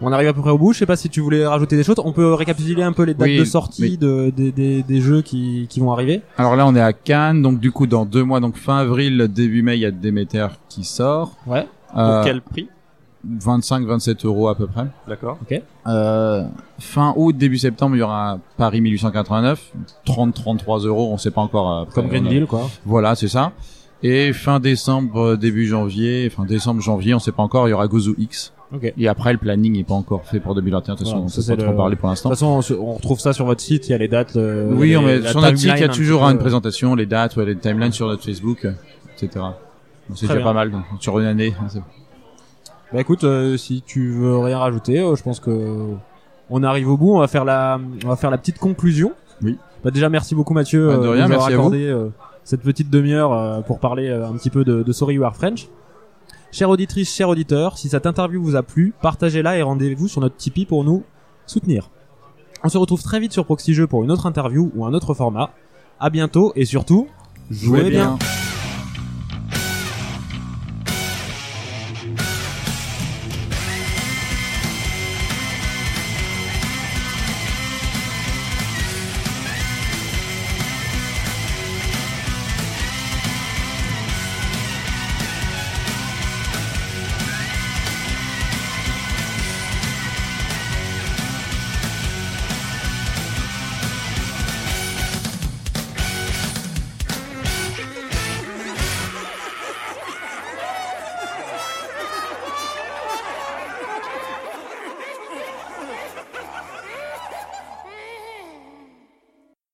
On 0.02 0.10
arrive 0.12 0.28
à 0.28 0.32
peu 0.32 0.40
près 0.40 0.50
au 0.50 0.56
bout. 0.58 0.72
Je 0.72 0.78
sais 0.78 0.86
pas 0.86 0.96
si 0.96 1.10
tu 1.10 1.20
voulais 1.20 1.46
rajouter 1.46 1.76
des 1.76 1.84
choses. 1.84 1.96
On 2.02 2.12
peut 2.12 2.32
récapituler 2.32 2.82
un 2.82 2.92
peu 2.92 3.02
les 3.02 3.12
dates 3.12 3.28
Oui, 3.28 3.38
de 3.38 3.44
sortie 3.44 3.82
oui. 3.82 3.98
de, 3.98 4.32
des, 4.34 4.50
des, 4.50 4.82
des 4.82 5.00
jeux 5.02 5.20
qui, 5.20 5.66
qui 5.68 5.78
vont 5.80 5.92
arriver. 5.92 6.22
Alors 6.38 6.56
là, 6.56 6.66
on 6.66 6.74
est 6.74 6.80
à 6.80 6.94
Cannes, 6.94 7.42
donc 7.42 7.60
du 7.60 7.70
coup, 7.70 7.86
dans 7.86 8.06
deux 8.06 8.24
mois, 8.24 8.40
donc 8.40 8.56
fin 8.56 8.78
avril, 8.78 9.28
début 9.30 9.62
mai, 9.62 9.76
il 9.76 9.80
y 9.80 9.84
a 9.86 9.90
Demeter 9.90 10.46
qui 10.70 10.84
sort. 10.84 11.32
Ouais. 11.46 11.66
Pour 11.90 11.98
Euh, 12.00 12.22
quel 12.24 12.40
prix? 12.40 12.68
25-27 13.38 14.24
euros 14.24 14.48
à 14.48 14.54
peu 14.54 14.66
près. 14.66 14.86
D'accord. 15.06 15.36
Euh, 15.86 16.44
fin 16.78 17.12
août, 17.16 17.36
début 17.36 17.58
septembre, 17.58 17.94
il 17.96 17.98
y 17.98 18.02
aura 18.02 18.38
Paris 18.56 18.80
1889, 18.80 19.72
30-33 20.06 20.86
euros, 20.86 21.10
on 21.12 21.18
sait 21.18 21.30
pas 21.30 21.42
encore. 21.42 21.70
euh, 21.70 21.82
après, 21.82 21.94
Comme 21.94 22.08
Green 22.08 22.26
a- 22.26 22.30
Deal, 22.30 22.46
quoi. 22.46 22.70
Voilà, 22.86 23.14
c'est 23.14 23.28
ça. 23.28 23.52
Et 24.02 24.32
fin 24.32 24.60
décembre, 24.60 25.36
début 25.36 25.66
janvier, 25.66 26.30
fin 26.30 26.44
décembre, 26.44 26.80
janvier, 26.80 27.14
on 27.14 27.18
sait 27.18 27.32
pas 27.32 27.42
encore, 27.42 27.68
il 27.68 27.72
y 27.72 27.74
aura 27.74 27.86
Gozu 27.86 28.14
X. 28.18 28.52
Ok. 28.74 28.92
Et 28.96 29.08
après, 29.08 29.32
le 29.32 29.38
planning 29.38 29.72
n'est 29.76 29.84
pas 29.84 29.94
encore 29.94 30.24
fait 30.24 30.38
pour 30.40 30.54
2021, 30.54 30.94
de 30.94 30.98
toute 30.98 31.06
façon, 31.08 31.18
on 31.24 31.28
ça, 31.28 31.42
sait 31.42 31.52
pas 31.54 31.56
c'est 31.58 31.62
trop 31.64 31.72
le- 31.72 31.76
parler 31.76 31.96
pour 31.96 32.08
De 32.08 32.12
l'instant. 32.12 32.30
toute 32.30 32.38
façon, 32.38 32.76
on, 32.80 32.94
retrouve 32.94 33.18
ça 33.18 33.32
sur 33.32 33.44
votre 33.44 33.60
site. 33.60 33.88
Il 33.88 33.92
y 33.92 33.94
a 33.94 33.98
les 33.98 34.08
dates. 34.08 34.36
euh, 34.36 34.72
Oui, 34.72 34.96
on 34.96 35.02
met, 35.02 35.20
sur 35.22 35.40
notre 35.40 35.58
site, 35.58 35.72
il 35.74 35.80
y 35.80 35.82
a 35.82 35.86
un 35.86 35.88
toujours 35.92 36.20
peu, 36.22 36.30
une 36.30 36.36
euh, 36.36 36.40
présentation, 36.40 36.94
les 36.94 37.06
dates, 37.06 37.36
ouais, 37.36 37.44
les 37.44 37.56
timelines 37.56 37.92
sur 37.92 38.06
notre 38.06 38.24
Facebook, 38.24 38.64
euh, 38.64 38.72
etc. 39.20 39.44
C'est 40.14 40.22
déjà 40.22 40.34
bien. 40.36 40.44
pas 40.44 40.52
mal, 40.52 40.70
donc, 40.70 40.82
sur 41.00 41.18
une 41.18 41.26
année. 41.26 41.52
hein, 41.60 41.80
Bah 42.92 43.00
écoute, 43.00 43.24
euh, 43.24 43.56
si 43.56 43.82
tu 43.86 44.10
veux 44.12 44.38
rien 44.38 44.58
rajouter, 44.58 44.98
euh, 45.00 45.14
je 45.14 45.22
pense 45.22 45.40
que 45.40 45.88
on 46.48 46.62
arrive 46.62 46.88
au 46.90 46.96
bout. 46.96 47.14
On 47.14 47.20
va 47.20 47.28
faire 47.28 47.44
la, 47.44 47.78
on 48.04 48.08
va 48.08 48.16
faire 48.16 48.30
la 48.30 48.38
petite 48.38 48.58
conclusion. 48.58 49.12
Oui. 49.42 49.56
Bah 49.84 49.90
déjà, 49.90 50.08
merci 50.08 50.34
beaucoup 50.34 50.54
Mathieu 50.54 50.86
Bah, 50.88 50.96
de 50.96 51.06
euh, 51.06 51.10
rien, 51.10 51.26
nous 51.28 51.34
avoir 51.34 51.48
merci 51.48 51.52
à 51.52 51.56
vous. 51.56 51.62
accordé 51.62 51.86
euh, 51.86 52.08
cette 52.50 52.62
petite 52.62 52.90
demi-heure 52.90 53.32
euh, 53.32 53.60
pour 53.60 53.78
parler 53.78 54.08
euh, 54.08 54.26
un 54.26 54.32
petit 54.32 54.50
peu 54.50 54.64
de, 54.64 54.82
de 54.82 54.92
Sorry 54.92 55.14
You 55.14 55.22
Are 55.22 55.36
French. 55.36 55.68
Chère 56.50 56.68
auditrice, 56.68 57.14
cher 57.14 57.28
auditeur, 57.28 57.78
si 57.78 57.88
cette 57.88 58.06
interview 58.06 58.42
vous 58.42 58.56
a 58.56 58.64
plu, 58.64 58.92
partagez-la 59.00 59.56
et 59.56 59.62
rendez-vous 59.62 60.08
sur 60.08 60.20
notre 60.20 60.34
Tipeee 60.34 60.66
pour 60.66 60.82
nous 60.82 61.04
soutenir. 61.46 61.90
On 62.64 62.68
se 62.68 62.76
retrouve 62.76 63.04
très 63.04 63.20
vite 63.20 63.32
sur 63.32 63.44
Proxy 63.44 63.72
Jeux 63.72 63.86
pour 63.86 64.02
une 64.02 64.10
autre 64.10 64.26
interview 64.26 64.72
ou 64.74 64.84
un 64.84 64.94
autre 64.94 65.14
format. 65.14 65.52
À 66.00 66.10
bientôt 66.10 66.52
et 66.56 66.64
surtout, 66.64 67.06
jouez, 67.50 67.88
bien. 67.88 68.16
bien. 68.16 68.49